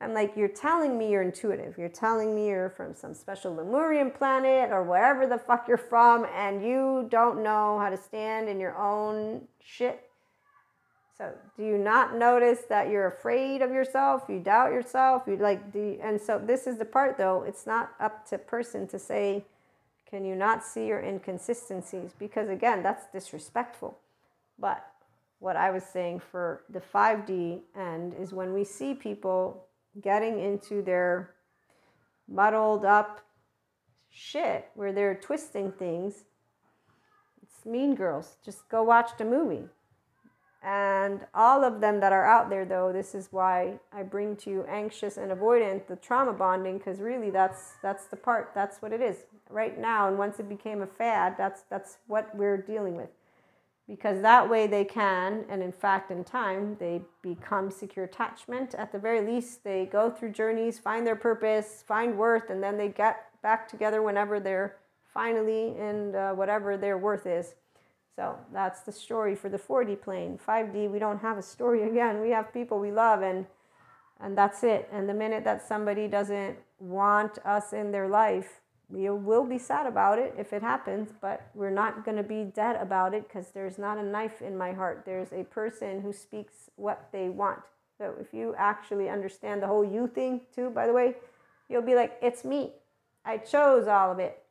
I'm 0.00 0.12
like 0.12 0.36
you're 0.36 0.48
telling 0.48 0.98
me 0.98 1.12
you're 1.12 1.22
intuitive. 1.22 1.78
You're 1.78 1.88
telling 1.88 2.34
me 2.34 2.48
you're 2.48 2.70
from 2.70 2.96
some 2.96 3.14
special 3.14 3.54
lemurian 3.54 4.10
planet 4.10 4.72
or 4.72 4.82
wherever 4.82 5.28
the 5.28 5.38
fuck 5.38 5.68
you're 5.68 5.76
from 5.78 6.26
and 6.34 6.60
you 6.60 7.06
don't 7.10 7.40
know 7.40 7.78
how 7.78 7.88
to 7.88 7.96
stand 7.96 8.48
in 8.48 8.58
your 8.58 8.76
own 8.76 9.42
shit 9.60 10.03
so, 11.16 11.32
do 11.56 11.64
you 11.64 11.78
not 11.78 12.16
notice 12.16 12.62
that 12.68 12.90
you're 12.90 13.06
afraid 13.06 13.62
of 13.62 13.70
yourself? 13.70 14.24
You 14.28 14.40
doubt 14.40 14.72
yourself. 14.72 15.22
You 15.28 15.36
like 15.36 15.72
do, 15.72 15.78
you, 15.78 15.98
and 16.02 16.20
so 16.20 16.40
this 16.44 16.66
is 16.66 16.76
the 16.76 16.84
part 16.84 17.16
though. 17.16 17.44
It's 17.44 17.66
not 17.66 17.92
up 18.00 18.28
to 18.30 18.38
person 18.38 18.88
to 18.88 18.98
say, 18.98 19.44
"Can 20.10 20.24
you 20.24 20.34
not 20.34 20.64
see 20.64 20.86
your 20.86 20.98
inconsistencies?" 20.98 22.12
Because 22.18 22.48
again, 22.48 22.82
that's 22.82 23.06
disrespectful. 23.12 23.96
But 24.58 24.84
what 25.38 25.56
I 25.56 25.70
was 25.70 25.84
saying 25.84 26.18
for 26.18 26.64
the 26.68 26.80
5D 26.80 27.62
end 27.76 28.14
is 28.14 28.32
when 28.32 28.52
we 28.52 28.64
see 28.64 28.92
people 28.92 29.68
getting 30.00 30.40
into 30.40 30.82
their 30.82 31.30
muddled 32.26 32.84
up 32.84 33.20
shit 34.10 34.68
where 34.74 34.92
they're 34.92 35.14
twisting 35.14 35.70
things. 35.70 36.24
It's 37.40 37.64
Mean 37.64 37.94
Girls. 37.94 38.36
Just 38.44 38.68
go 38.68 38.82
watch 38.82 39.16
the 39.16 39.24
movie 39.24 39.68
and 40.64 41.20
all 41.34 41.62
of 41.62 41.80
them 41.80 42.00
that 42.00 42.12
are 42.12 42.24
out 42.24 42.48
there, 42.48 42.64
though, 42.64 42.92
this 42.92 43.14
is 43.14 43.28
why 43.30 43.78
I 43.92 44.02
bring 44.02 44.34
to 44.36 44.50
you 44.50 44.64
anxious 44.66 45.18
and 45.18 45.30
avoidant, 45.30 45.86
the 45.86 45.96
trauma 45.96 46.32
bonding, 46.32 46.78
because 46.78 47.00
really 47.00 47.30
that's 47.30 47.74
that's 47.82 48.06
the 48.06 48.16
part. 48.16 48.52
That's 48.54 48.80
what 48.80 48.92
it 48.92 49.02
is 49.02 49.26
right 49.50 49.78
now. 49.78 50.08
And 50.08 50.16
once 50.16 50.40
it 50.40 50.48
became 50.48 50.80
a 50.80 50.86
fad, 50.86 51.34
that's 51.36 51.62
that's 51.68 51.98
what 52.06 52.34
we're 52.34 52.56
dealing 52.56 52.96
with, 52.96 53.10
because 53.86 54.22
that 54.22 54.48
way 54.48 54.66
they 54.66 54.84
can, 54.84 55.44
and 55.50 55.62
in 55.62 55.72
fact, 55.72 56.10
in 56.10 56.24
time, 56.24 56.76
they 56.80 57.02
become 57.20 57.70
secure 57.70 58.06
attachment. 58.06 58.74
At 58.74 58.90
the 58.90 58.98
very 58.98 59.20
least, 59.20 59.64
they 59.64 59.84
go 59.84 60.10
through 60.10 60.32
journeys, 60.32 60.78
find 60.78 61.06
their 61.06 61.16
purpose, 61.16 61.84
find 61.86 62.16
worth, 62.16 62.48
and 62.48 62.62
then 62.62 62.78
they 62.78 62.88
get 62.88 63.26
back 63.42 63.68
together 63.68 64.02
whenever 64.02 64.40
they're 64.40 64.76
finally 65.12 65.76
in 65.78 66.14
uh, 66.14 66.32
whatever 66.32 66.78
their 66.78 66.96
worth 66.96 67.26
is. 67.26 67.54
So 68.16 68.38
that's 68.52 68.80
the 68.80 68.92
story 68.92 69.34
for 69.34 69.48
the 69.48 69.58
4D 69.58 70.00
plane. 70.00 70.38
5D, 70.46 70.90
we 70.90 70.98
don't 70.98 71.20
have 71.20 71.38
a 71.38 71.42
story 71.42 71.82
again. 71.90 72.20
We 72.20 72.30
have 72.30 72.52
people 72.52 72.78
we 72.78 72.92
love 72.92 73.22
and 73.22 73.46
and 74.20 74.38
that's 74.38 74.62
it. 74.62 74.88
And 74.92 75.08
the 75.08 75.14
minute 75.14 75.44
that 75.44 75.66
somebody 75.66 76.06
doesn't 76.06 76.56
want 76.78 77.38
us 77.44 77.72
in 77.72 77.90
their 77.90 78.08
life, 78.08 78.60
we 78.88 79.10
will 79.10 79.44
be 79.44 79.58
sad 79.58 79.86
about 79.86 80.18
it 80.18 80.34
if 80.38 80.52
it 80.52 80.62
happens, 80.62 81.10
but 81.20 81.48
we're 81.54 81.70
not 81.70 82.04
going 82.04 82.16
to 82.16 82.22
be 82.22 82.44
dead 82.44 82.76
about 82.76 83.12
it 83.12 83.26
because 83.26 83.48
there's 83.50 83.76
not 83.76 83.98
a 83.98 84.02
knife 84.02 84.40
in 84.40 84.56
my 84.56 84.72
heart. 84.72 85.02
There's 85.04 85.32
a 85.32 85.42
person 85.44 86.00
who 86.00 86.12
speaks 86.12 86.70
what 86.76 87.08
they 87.12 87.28
want. 87.28 87.60
So 87.98 88.14
if 88.20 88.32
you 88.32 88.54
actually 88.56 89.08
understand 89.08 89.62
the 89.62 89.66
whole 89.66 89.84
you 89.84 90.06
thing, 90.06 90.42
too, 90.54 90.70
by 90.70 90.86
the 90.86 90.92
way, 90.92 91.16
you'll 91.68 91.82
be 91.82 91.94
like, 91.94 92.16
it's 92.22 92.44
me. 92.44 92.72
I 93.24 93.38
chose 93.38 93.88
all 93.88 94.12
of 94.12 94.18
it. 94.18 94.43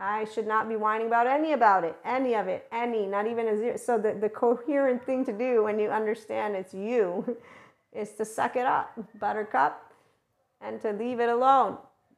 I 0.00 0.24
should 0.24 0.46
not 0.46 0.66
be 0.66 0.76
whining 0.76 1.08
about 1.08 1.26
any 1.26 1.52
about 1.52 1.84
it, 1.84 1.94
any 2.06 2.34
of 2.34 2.48
it, 2.48 2.66
any, 2.72 3.06
not 3.06 3.26
even 3.26 3.46
a 3.48 3.56
zero. 3.56 3.76
So 3.76 3.98
the, 3.98 4.14
the 4.14 4.30
coherent 4.30 5.04
thing 5.04 5.26
to 5.26 5.32
do 5.32 5.64
when 5.64 5.78
you 5.78 5.90
understand 5.90 6.56
it's 6.56 6.72
you 6.72 7.36
is 7.92 8.12
to 8.14 8.24
suck 8.24 8.56
it 8.56 8.64
up, 8.64 8.98
buttercup, 9.18 9.92
and 10.62 10.80
to 10.80 10.92
leave 10.92 11.20
it 11.20 11.28
alone. 11.28 11.76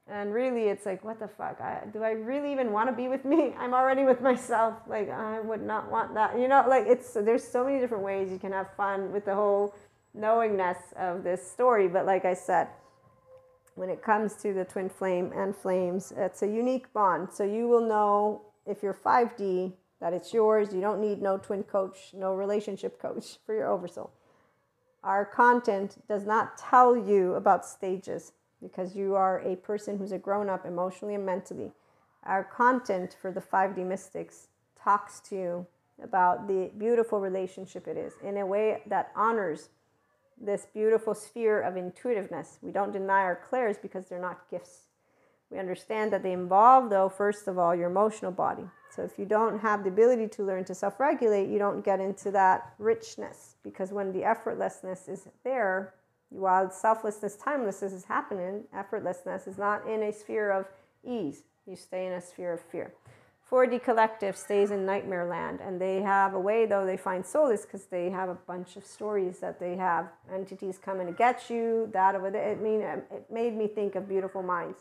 And 0.09 0.33
really, 0.33 0.65
it's 0.65 0.87
like, 0.87 1.05
what 1.05 1.19
the 1.19 1.29
fuck? 1.29 1.61
I, 1.61 1.83
do 1.93 2.03
I 2.03 2.11
really 2.11 2.53
even 2.53 2.71
want 2.71 2.89
to 2.89 2.95
be 2.95 3.09
with 3.09 3.25
me? 3.25 3.53
I'm 3.59 3.75
already 3.75 4.05
with 4.05 4.21
myself. 4.21 4.75
Like, 4.87 5.11
I 5.11 5.41
would 5.41 5.63
not 5.63 5.91
want 5.91 6.15
that. 6.15 6.39
You 6.39 6.47
know, 6.47 6.65
like, 6.69 6.87
it's 6.87 7.13
there's 7.15 7.45
so 7.45 7.65
many 7.65 7.81
different 7.81 8.05
ways 8.05 8.31
you 8.31 8.39
can 8.39 8.53
have 8.53 8.69
fun 8.77 9.13
with 9.13 9.25
the 9.25 9.35
whole 9.35 9.75
knowingness 10.15 10.79
of 10.97 11.25
this 11.25 11.45
story. 11.45 11.89
But 11.89 12.07
like 12.07 12.25
I 12.25 12.35
said, 12.35 12.69
when 13.75 13.89
it 13.89 14.03
comes 14.03 14.35
to 14.37 14.53
the 14.53 14.65
twin 14.65 14.89
flame 14.89 15.33
and 15.35 15.57
flames, 15.57 16.13
it's 16.17 16.43
a 16.43 16.47
unique 16.47 16.93
bond. 16.93 17.29
So 17.33 17.45
you 17.45 17.69
will 17.69 17.87
know 17.87 18.43
if 18.67 18.83
you're 18.83 18.95
5D 18.95 19.73
that 20.01 20.13
it's 20.13 20.35
yours. 20.35 20.75
You 20.75 20.81
don't 20.81 21.01
need 21.01 21.23
no 21.23 21.39
twin 21.39 21.63
coach, 21.63 22.13
no 22.13 22.35
relationship 22.35 23.01
coach 23.01 23.39
for 23.47 23.55
your 23.55 23.69
oversoul. 23.69 24.11
Our 25.03 25.25
content 25.25 25.97
does 26.07 26.25
not 26.25 26.59
tell 26.59 26.97
you 26.97 27.35
about 27.35 27.65
stages 27.65 28.33
because 28.63 28.95
you 28.95 29.15
are 29.15 29.41
a 29.41 29.57
person 29.57 29.99
who's 29.99 30.13
a 30.13 30.19
grown 30.19 30.49
up 30.49 30.65
emotionally 30.65 31.15
and 31.15 31.27
mentally. 31.27 31.73
Our 32.25 32.45
content 32.45 33.17
for 33.21 33.33
the 33.33 33.41
5D 33.41 33.85
mystics 33.85 34.49
talks 34.81 35.19
to 35.21 35.37
you 35.37 35.67
about 36.03 36.47
the 36.47 36.71
beautiful 36.79 37.21
relationship 37.21 37.89
it 37.89 37.97
is 37.97 38.13
in 38.23 38.37
a 38.37 38.47
way 38.47 38.83
that 38.87 39.11
honors 39.17 39.71
this 40.43 40.67
beautiful 40.75 41.15
sphere 41.15 41.61
of 41.61 41.77
intuitiveness. 41.77 42.59
We 42.61 42.73
don't 42.73 42.93
deny 42.93 43.23
our 43.23 43.37
clairs 43.49 43.77
because 43.81 44.07
they're 44.07 44.21
not 44.21 44.51
gifts. 44.51 44.89
We 45.51 45.59
understand 45.59 46.13
that 46.13 46.23
they 46.23 46.33
involve, 46.33 46.91
though, 46.91 47.09
first 47.09 47.47
of 47.47 47.59
all, 47.59 47.75
your 47.75 47.91
emotional 47.91 48.33
body. 48.33 48.65
So 48.91 49.03
if 49.03 49.19
you 49.19 49.25
don't 49.25 49.59
have 49.61 49.85
the 49.85 49.91
ability 49.91 50.29
to 50.29 50.45
learn 50.45 50.65
to 50.65 50.75
self 50.75 50.99
regulate, 50.99 51.49
you 51.49 51.59
don't 51.59 51.85
get 51.85 52.01
into 52.01 52.31
that 52.33 52.75
richness 52.79 53.57
because 53.63 53.93
when 53.93 54.13
the 54.13 54.21
effortlessness 54.21 55.09
is 55.09 55.29
there, 55.45 55.95
while 56.31 56.71
selflessness, 56.71 57.37
timelessness 57.37 57.93
is 57.93 58.05
happening, 58.05 58.65
effortlessness 58.75 59.47
is 59.47 59.59
not 59.59 59.87
in 59.87 60.03
a 60.03 60.13
sphere 60.13 60.51
of 60.51 60.67
ease. 61.05 61.43
You 61.67 61.77
stay 61.77 62.07
in 62.07 62.15
a 62.15 62.21
sphere 62.21 62.55
of 62.55 62.61
fear. 62.61 62.93
4D 63.53 63.83
Collective 63.83 64.35
stays 64.35 64.71
in 64.71 64.87
nightmare 64.87 65.27
land, 65.27 65.61
and 65.61 65.79
they 65.79 66.01
have 66.01 66.33
a 66.33 66.41
way, 66.41 66.65
though, 66.65 66.87
they 66.87 66.97
find 66.97 67.25
solace 67.25 67.67
because 67.67 67.85
they 67.85 68.09
have 68.09 68.31
a 68.31 68.35
bunch 68.35 68.77
of 68.77 68.87
stories 68.87 69.41
that 69.41 69.61
they 69.61 69.77
have 69.77 70.09
entities 70.33 70.79
coming 70.83 71.07
to 71.07 71.13
get 71.13 71.51
you. 71.51 71.91
That 71.93 72.15
over 72.15 72.31
there, 72.31 72.51
it 72.51 72.63
mean 72.63 72.81
it 72.81 73.27
made 73.31 73.55
me 73.55 73.67
think 73.67 73.95
of 73.95 74.09
Beautiful 74.09 74.43
Minds, 74.43 74.79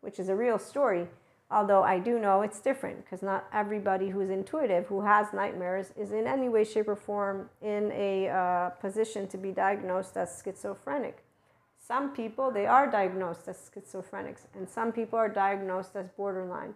which 0.00 0.18
is 0.18 0.30
a 0.30 0.34
real 0.34 0.58
story. 0.58 1.06
Although 1.50 1.82
I 1.82 1.98
do 1.98 2.18
know 2.18 2.40
it's 2.40 2.60
different 2.60 3.04
because 3.04 3.22
not 3.22 3.44
everybody 3.52 4.08
who's 4.08 4.30
intuitive, 4.30 4.86
who 4.86 5.02
has 5.02 5.34
nightmares, 5.34 5.92
is 5.94 6.12
in 6.12 6.26
any 6.26 6.48
way, 6.48 6.64
shape, 6.64 6.88
or 6.88 6.96
form 6.96 7.50
in 7.60 7.92
a 7.92 8.30
uh, 8.30 8.70
position 8.70 9.28
to 9.28 9.36
be 9.36 9.50
diagnosed 9.50 10.16
as 10.16 10.40
schizophrenic. 10.42 11.22
Some 11.78 12.14
people, 12.14 12.50
they 12.50 12.64
are 12.64 12.90
diagnosed 12.90 13.46
as 13.48 13.70
schizophrenics, 13.70 14.46
and 14.54 14.66
some 14.66 14.92
people 14.92 15.18
are 15.18 15.28
diagnosed 15.28 15.94
as 15.94 16.08
borderline. 16.16 16.72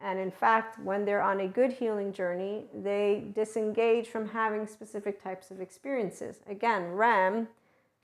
And 0.00 0.18
in 0.18 0.30
fact, 0.30 0.78
when 0.78 1.04
they're 1.04 1.22
on 1.22 1.40
a 1.40 1.48
good 1.48 1.72
healing 1.72 2.12
journey, 2.12 2.64
they 2.72 3.24
disengage 3.34 4.08
from 4.08 4.28
having 4.28 4.66
specific 4.66 5.22
types 5.22 5.50
of 5.50 5.60
experiences. 5.60 6.40
Again, 6.48 6.92
REM 6.92 7.48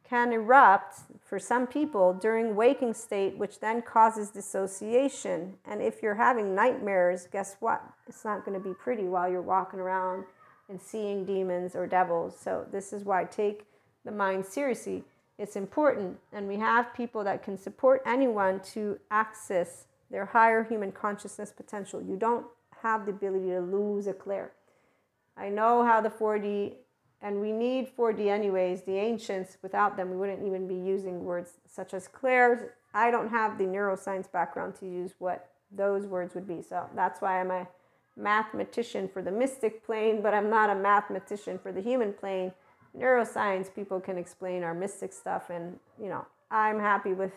can 0.08 0.32
erupt 0.32 0.98
for 1.24 1.38
some 1.38 1.66
people 1.66 2.12
during 2.12 2.54
waking 2.54 2.94
state, 2.94 3.38
which 3.38 3.60
then 3.60 3.80
causes 3.80 4.30
dissociation. 4.30 5.54
And 5.64 5.80
if 5.80 6.02
you're 6.02 6.14
having 6.14 6.54
nightmares, 6.54 7.26
guess 7.30 7.56
what? 7.60 7.82
It's 8.06 8.24
not 8.24 8.44
going 8.44 8.60
to 8.60 8.68
be 8.68 8.74
pretty 8.74 9.04
while 9.04 9.30
you're 9.30 9.40
walking 9.40 9.80
around 9.80 10.24
and 10.68 10.80
seeing 10.80 11.24
demons 11.24 11.74
or 11.74 11.86
devils. 11.86 12.38
So, 12.38 12.66
this 12.70 12.92
is 12.92 13.04
why 13.04 13.22
I 13.22 13.24
take 13.24 13.66
the 14.04 14.12
mind 14.12 14.44
seriously. 14.44 15.04
It's 15.38 15.56
important, 15.56 16.18
and 16.32 16.46
we 16.46 16.56
have 16.56 16.94
people 16.94 17.24
that 17.24 17.42
can 17.42 17.58
support 17.58 18.02
anyone 18.06 18.60
to 18.72 18.98
access 19.10 19.86
their 20.14 20.26
higher 20.26 20.62
human 20.62 20.92
consciousness 20.92 21.50
potential. 21.50 22.00
You 22.00 22.14
don't 22.14 22.46
have 22.82 23.04
the 23.04 23.10
ability 23.10 23.48
to 23.48 23.58
lose 23.58 24.06
a 24.06 24.12
clair. 24.12 24.52
I 25.36 25.48
know 25.48 25.84
how 25.84 26.00
the 26.00 26.08
4D, 26.08 26.74
and 27.20 27.40
we 27.40 27.50
need 27.50 27.90
4D 27.98 28.28
anyways, 28.28 28.82
the 28.82 28.96
ancients, 28.96 29.58
without 29.60 29.96
them, 29.96 30.12
we 30.12 30.16
wouldn't 30.16 30.46
even 30.46 30.68
be 30.68 30.76
using 30.76 31.24
words 31.24 31.54
such 31.66 31.94
as 31.94 32.06
clairs. 32.06 32.60
I 32.94 33.10
don't 33.10 33.28
have 33.28 33.58
the 33.58 33.64
neuroscience 33.64 34.30
background 34.30 34.76
to 34.76 34.86
use 34.86 35.14
what 35.18 35.50
those 35.72 36.06
words 36.06 36.32
would 36.36 36.46
be. 36.46 36.62
So 36.62 36.88
that's 36.94 37.20
why 37.20 37.40
I'm 37.40 37.50
a 37.50 37.66
mathematician 38.16 39.08
for 39.08 39.20
the 39.20 39.32
mystic 39.32 39.84
plane, 39.84 40.22
but 40.22 40.32
I'm 40.32 40.48
not 40.48 40.70
a 40.70 40.76
mathematician 40.76 41.58
for 41.58 41.72
the 41.72 41.80
human 41.80 42.12
plane. 42.12 42.52
Neuroscience 42.96 43.74
people 43.74 43.98
can 43.98 44.16
explain 44.16 44.62
our 44.62 44.74
mystic 44.74 45.12
stuff, 45.12 45.50
and 45.50 45.80
you 46.00 46.08
know, 46.08 46.24
I'm 46.52 46.78
happy 46.78 47.14
with 47.14 47.32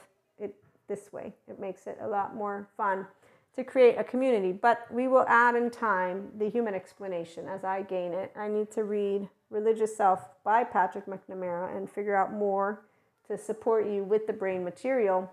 this 0.88 1.12
way. 1.12 1.34
It 1.48 1.60
makes 1.60 1.88
it 1.88 1.98
a 2.02 2.08
lot 2.08 2.36
more 2.36 2.68
fun 2.78 3.08
to 3.56 3.64
create 3.64 3.96
a 3.98 4.04
community. 4.04 4.52
But 4.52 4.86
we 4.92 5.08
will 5.08 5.26
add 5.28 5.56
in 5.56 5.70
time 5.70 6.30
the 6.38 6.50
human 6.50 6.74
explanation 6.74 7.48
as 7.48 7.64
I 7.64 7.82
gain 7.82 8.14
it. 8.14 8.32
I 8.36 8.48
need 8.48 8.72
to 8.72 8.84
read 8.84 9.28
Religious 9.50 9.96
Self 9.96 10.30
by 10.44 10.64
Patrick 10.64 11.06
McNamara 11.08 11.76
and 11.76 11.90
figure 11.90 12.16
out 12.16 12.34
more 12.34 12.84
to 13.28 13.38
support 13.38 13.88
you 13.88 14.04
with 14.04 14.28
the 14.28 14.34
brain 14.34 14.64
material. 14.64 15.30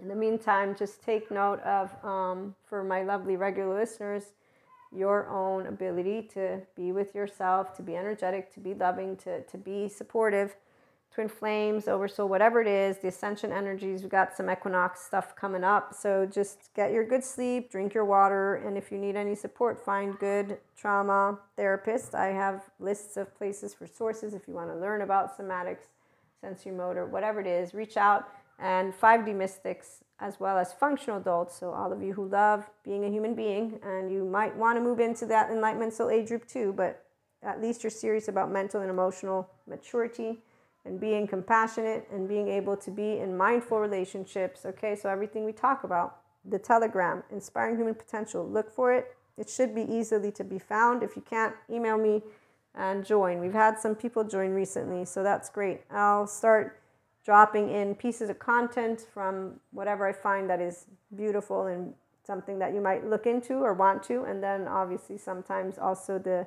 In 0.00 0.08
the 0.08 0.14
meantime, 0.14 0.74
just 0.76 1.02
take 1.02 1.30
note 1.30 1.60
of, 1.60 1.92
um, 2.04 2.54
for 2.64 2.82
my 2.82 3.02
lovely 3.02 3.36
regular 3.36 3.78
listeners, 3.78 4.32
your 4.94 5.28
own 5.28 5.66
ability 5.66 6.22
to 6.34 6.60
be 6.74 6.92
with 6.92 7.14
yourself, 7.14 7.74
to 7.76 7.82
be 7.82 7.96
energetic, 7.96 8.52
to 8.54 8.60
be 8.60 8.74
loving, 8.74 9.16
to, 9.16 9.42
to 9.42 9.58
be 9.58 9.88
supportive 9.88 10.56
twin 11.16 11.28
flames, 11.30 11.88
oversoul, 11.88 12.28
whatever 12.28 12.60
it 12.60 12.68
is, 12.68 12.98
the 12.98 13.08
ascension 13.08 13.50
energies. 13.50 14.02
We've 14.02 14.10
got 14.10 14.36
some 14.36 14.50
equinox 14.50 15.00
stuff 15.00 15.34
coming 15.34 15.64
up. 15.64 15.94
So 15.94 16.26
just 16.26 16.68
get 16.74 16.92
your 16.92 17.06
good 17.06 17.24
sleep, 17.24 17.70
drink 17.70 17.94
your 17.94 18.04
water, 18.04 18.56
and 18.56 18.76
if 18.76 18.92
you 18.92 18.98
need 18.98 19.16
any 19.16 19.34
support, 19.34 19.82
find 19.82 20.18
good 20.18 20.58
trauma 20.76 21.38
therapists. 21.58 22.14
I 22.14 22.26
have 22.26 22.64
lists 22.78 23.16
of 23.16 23.34
places 23.34 23.72
for 23.72 23.86
sources 23.86 24.34
if 24.34 24.46
you 24.46 24.52
want 24.52 24.68
to 24.68 24.76
learn 24.76 25.00
about 25.00 25.38
somatics, 25.38 25.86
sensory 26.42 26.72
motor, 26.72 27.06
whatever 27.06 27.40
it 27.40 27.46
is, 27.46 27.72
reach 27.72 27.96
out. 27.96 28.28
And 28.58 28.92
5D 28.92 29.34
mystics 29.34 30.04
as 30.20 30.38
well 30.38 30.58
as 30.58 30.74
functional 30.74 31.18
adults. 31.18 31.58
So 31.58 31.70
all 31.70 31.94
of 31.94 32.02
you 32.02 32.12
who 32.12 32.28
love 32.28 32.68
being 32.84 33.06
a 33.06 33.08
human 33.08 33.34
being 33.34 33.80
and 33.82 34.12
you 34.12 34.26
might 34.26 34.54
want 34.54 34.76
to 34.76 34.82
move 34.82 35.00
into 35.00 35.24
that 35.26 35.50
enlightenment 35.50 35.94
soul 35.94 36.10
age 36.10 36.28
group 36.28 36.46
too, 36.46 36.74
but 36.76 37.04
at 37.42 37.62
least 37.62 37.82
you're 37.82 37.90
serious 37.90 38.28
about 38.28 38.52
mental 38.52 38.82
and 38.82 38.90
emotional 38.90 39.48
maturity 39.66 40.42
and 40.86 41.00
being 41.00 41.26
compassionate 41.26 42.06
and 42.12 42.28
being 42.28 42.48
able 42.48 42.76
to 42.76 42.90
be 42.90 43.18
in 43.18 43.36
mindful 43.36 43.80
relationships. 43.80 44.64
Okay, 44.64 44.94
so 44.96 45.08
everything 45.08 45.44
we 45.44 45.52
talk 45.52 45.84
about, 45.84 46.18
the 46.44 46.58
Telegram, 46.58 47.22
Inspiring 47.30 47.76
Human 47.76 47.94
Potential, 47.94 48.48
look 48.48 48.70
for 48.70 48.92
it. 48.92 49.16
It 49.36 49.50
should 49.50 49.74
be 49.74 49.82
easily 49.82 50.30
to 50.32 50.44
be 50.44 50.58
found. 50.58 51.02
If 51.02 51.16
you 51.16 51.22
can't, 51.22 51.54
email 51.70 51.98
me 51.98 52.22
and 52.74 53.04
join. 53.04 53.40
We've 53.40 53.52
had 53.52 53.78
some 53.78 53.94
people 53.94 54.24
join 54.24 54.52
recently, 54.52 55.04
so 55.04 55.22
that's 55.22 55.48
great. 55.48 55.80
I'll 55.90 56.26
start 56.26 56.80
dropping 57.24 57.70
in 57.70 57.94
pieces 57.94 58.30
of 58.30 58.38
content 58.38 59.06
from 59.12 59.60
whatever 59.72 60.06
I 60.06 60.12
find 60.12 60.48
that 60.48 60.60
is 60.60 60.86
beautiful 61.16 61.66
and 61.66 61.92
something 62.24 62.58
that 62.58 62.74
you 62.74 62.80
might 62.80 63.04
look 63.06 63.26
into 63.26 63.54
or 63.54 63.72
want 63.74 64.02
to, 64.04 64.22
and 64.24 64.42
then 64.42 64.68
obviously 64.68 65.18
sometimes 65.18 65.78
also 65.78 66.18
the 66.18 66.46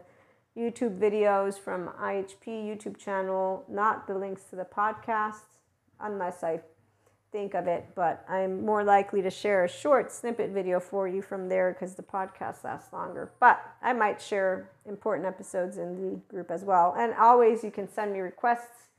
YouTube 0.59 0.99
videos 0.99 1.57
from 1.57 1.89
IHP 2.01 2.47
YouTube 2.47 2.97
channel, 2.97 3.63
not 3.69 4.07
the 4.07 4.17
links 4.17 4.43
to 4.49 4.57
the 4.57 4.65
podcasts, 4.65 5.55
unless 6.01 6.43
I 6.43 6.59
think 7.31 7.53
of 7.53 7.67
it, 7.67 7.87
but 7.95 8.25
I'm 8.27 8.65
more 8.65 8.83
likely 8.83 9.21
to 9.21 9.29
share 9.29 9.63
a 9.63 9.69
short 9.69 10.11
snippet 10.11 10.49
video 10.49 10.79
for 10.79 11.07
you 11.07 11.21
from 11.21 11.47
there 11.47 11.71
because 11.71 11.95
the 11.95 12.03
podcast 12.03 12.63
lasts 12.63 12.91
longer. 12.91 13.31
But 13.39 13.63
I 13.81 13.93
might 13.93 14.21
share 14.21 14.69
important 14.85 15.27
episodes 15.27 15.77
in 15.77 15.95
the 15.95 16.19
group 16.27 16.51
as 16.51 16.65
well. 16.65 16.95
And 16.97 17.13
always 17.13 17.63
you 17.63 17.71
can 17.71 17.87
send 17.87 18.11
me 18.11 18.19
requests 18.19 18.89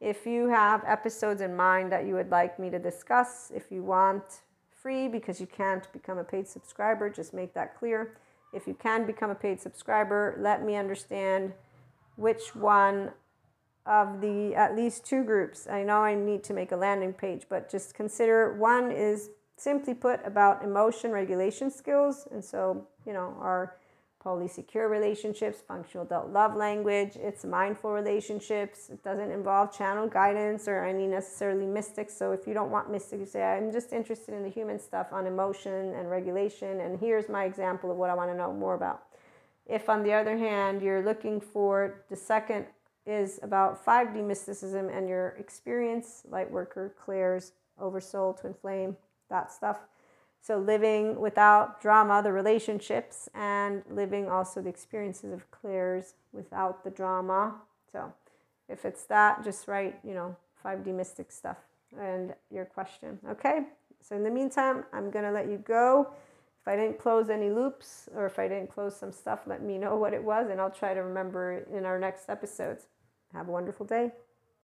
if 0.00 0.26
you 0.26 0.48
have 0.48 0.84
episodes 0.86 1.40
in 1.40 1.56
mind 1.56 1.90
that 1.90 2.06
you 2.06 2.14
would 2.14 2.30
like 2.30 2.60
me 2.60 2.70
to 2.70 2.78
discuss. 2.78 3.50
If 3.52 3.72
you 3.72 3.82
want 3.82 4.42
free 4.70 5.08
because 5.08 5.40
you 5.40 5.46
can't 5.46 5.90
become 5.92 6.18
a 6.18 6.24
paid 6.24 6.46
subscriber, 6.46 7.10
just 7.10 7.34
make 7.34 7.54
that 7.54 7.76
clear. 7.76 8.18
If 8.52 8.66
you 8.66 8.74
can 8.74 9.06
become 9.06 9.30
a 9.30 9.34
paid 9.34 9.60
subscriber, 9.60 10.36
let 10.38 10.64
me 10.64 10.76
understand 10.76 11.52
which 12.16 12.54
one 12.54 13.12
of 13.86 14.20
the 14.20 14.54
at 14.54 14.76
least 14.76 15.04
two 15.04 15.24
groups. 15.24 15.66
I 15.66 15.82
know 15.82 15.98
I 15.98 16.14
need 16.14 16.44
to 16.44 16.52
make 16.52 16.72
a 16.72 16.76
landing 16.76 17.12
page, 17.12 17.46
but 17.48 17.70
just 17.70 17.94
consider 17.94 18.54
one 18.54 18.90
is 18.92 19.30
simply 19.56 19.94
put 19.94 20.20
about 20.24 20.62
emotion 20.62 21.10
regulation 21.10 21.70
skills. 21.70 22.28
And 22.30 22.44
so, 22.44 22.86
you 23.06 23.12
know, 23.12 23.36
our 23.40 23.77
Holy 24.28 24.46
secure 24.46 24.90
relationships, 24.90 25.62
functional 25.66 26.04
adult 26.04 26.28
love 26.28 26.54
language. 26.54 27.12
It's 27.16 27.46
mindful 27.46 27.92
relationships. 27.92 28.90
It 28.90 29.02
doesn't 29.02 29.30
involve 29.30 29.74
channel 29.74 30.06
guidance 30.06 30.68
or 30.68 30.84
any 30.84 31.06
necessarily 31.06 31.64
mystics. 31.64 32.14
So 32.14 32.32
if 32.32 32.46
you 32.46 32.52
don't 32.52 32.70
want 32.70 32.92
mystics, 32.92 33.20
you 33.20 33.24
say, 33.24 33.42
I'm 33.42 33.72
just 33.72 33.94
interested 33.94 34.34
in 34.34 34.42
the 34.42 34.50
human 34.50 34.78
stuff 34.78 35.14
on 35.14 35.26
emotion 35.26 35.94
and 35.94 36.10
regulation. 36.10 36.80
And 36.80 37.00
here's 37.00 37.30
my 37.30 37.44
example 37.44 37.90
of 37.90 37.96
what 37.96 38.10
I 38.10 38.14
want 38.14 38.30
to 38.30 38.36
know 38.36 38.52
more 38.52 38.74
about. 38.74 39.04
If, 39.64 39.88
on 39.88 40.02
the 40.02 40.12
other 40.12 40.36
hand, 40.36 40.82
you're 40.82 41.02
looking 41.02 41.40
for 41.40 42.04
the 42.10 42.16
second 42.16 42.66
is 43.06 43.40
about 43.42 43.82
5D 43.82 44.22
mysticism 44.22 44.90
and 44.90 45.08
your 45.08 45.36
experience, 45.38 46.24
light 46.28 46.50
worker, 46.50 46.94
clairs, 47.02 47.52
oversoul, 47.80 48.34
twin 48.34 48.52
flame, 48.52 48.94
that 49.30 49.50
stuff 49.50 49.78
so 50.40 50.58
living 50.58 51.20
without 51.20 51.80
drama, 51.80 52.22
the 52.22 52.32
relationships, 52.32 53.28
and 53.34 53.82
living 53.90 54.28
also 54.28 54.62
the 54.62 54.68
experiences 54.68 55.32
of 55.32 55.50
clairs 55.50 56.14
without 56.32 56.84
the 56.84 56.90
drama. 56.90 57.54
So 57.92 58.12
if 58.68 58.84
it's 58.84 59.04
that, 59.04 59.44
just 59.44 59.68
write, 59.68 59.98
you 60.04 60.14
know, 60.14 60.36
5D 60.64 60.94
mystic 60.94 61.30
stuff 61.30 61.58
and 61.98 62.34
your 62.50 62.64
question. 62.64 63.18
Okay. 63.28 63.66
So 64.00 64.16
in 64.16 64.22
the 64.22 64.30
meantime, 64.30 64.84
I'm 64.92 65.10
going 65.10 65.24
to 65.24 65.32
let 65.32 65.48
you 65.48 65.58
go. 65.58 66.12
If 66.60 66.68
I 66.68 66.76
didn't 66.76 66.98
close 66.98 67.30
any 67.30 67.50
loops 67.50 68.08
or 68.14 68.26
if 68.26 68.38
I 68.38 68.48
didn't 68.48 68.70
close 68.70 68.96
some 68.96 69.12
stuff, 69.12 69.40
let 69.46 69.62
me 69.62 69.78
know 69.78 69.96
what 69.96 70.12
it 70.12 70.22
was 70.22 70.50
and 70.50 70.60
I'll 70.60 70.70
try 70.70 70.94
to 70.94 71.00
remember 71.00 71.64
in 71.72 71.84
our 71.84 71.98
next 71.98 72.28
episodes. 72.28 72.86
Have 73.32 73.48
a 73.48 73.52
wonderful 73.52 73.86
day. 73.86 74.12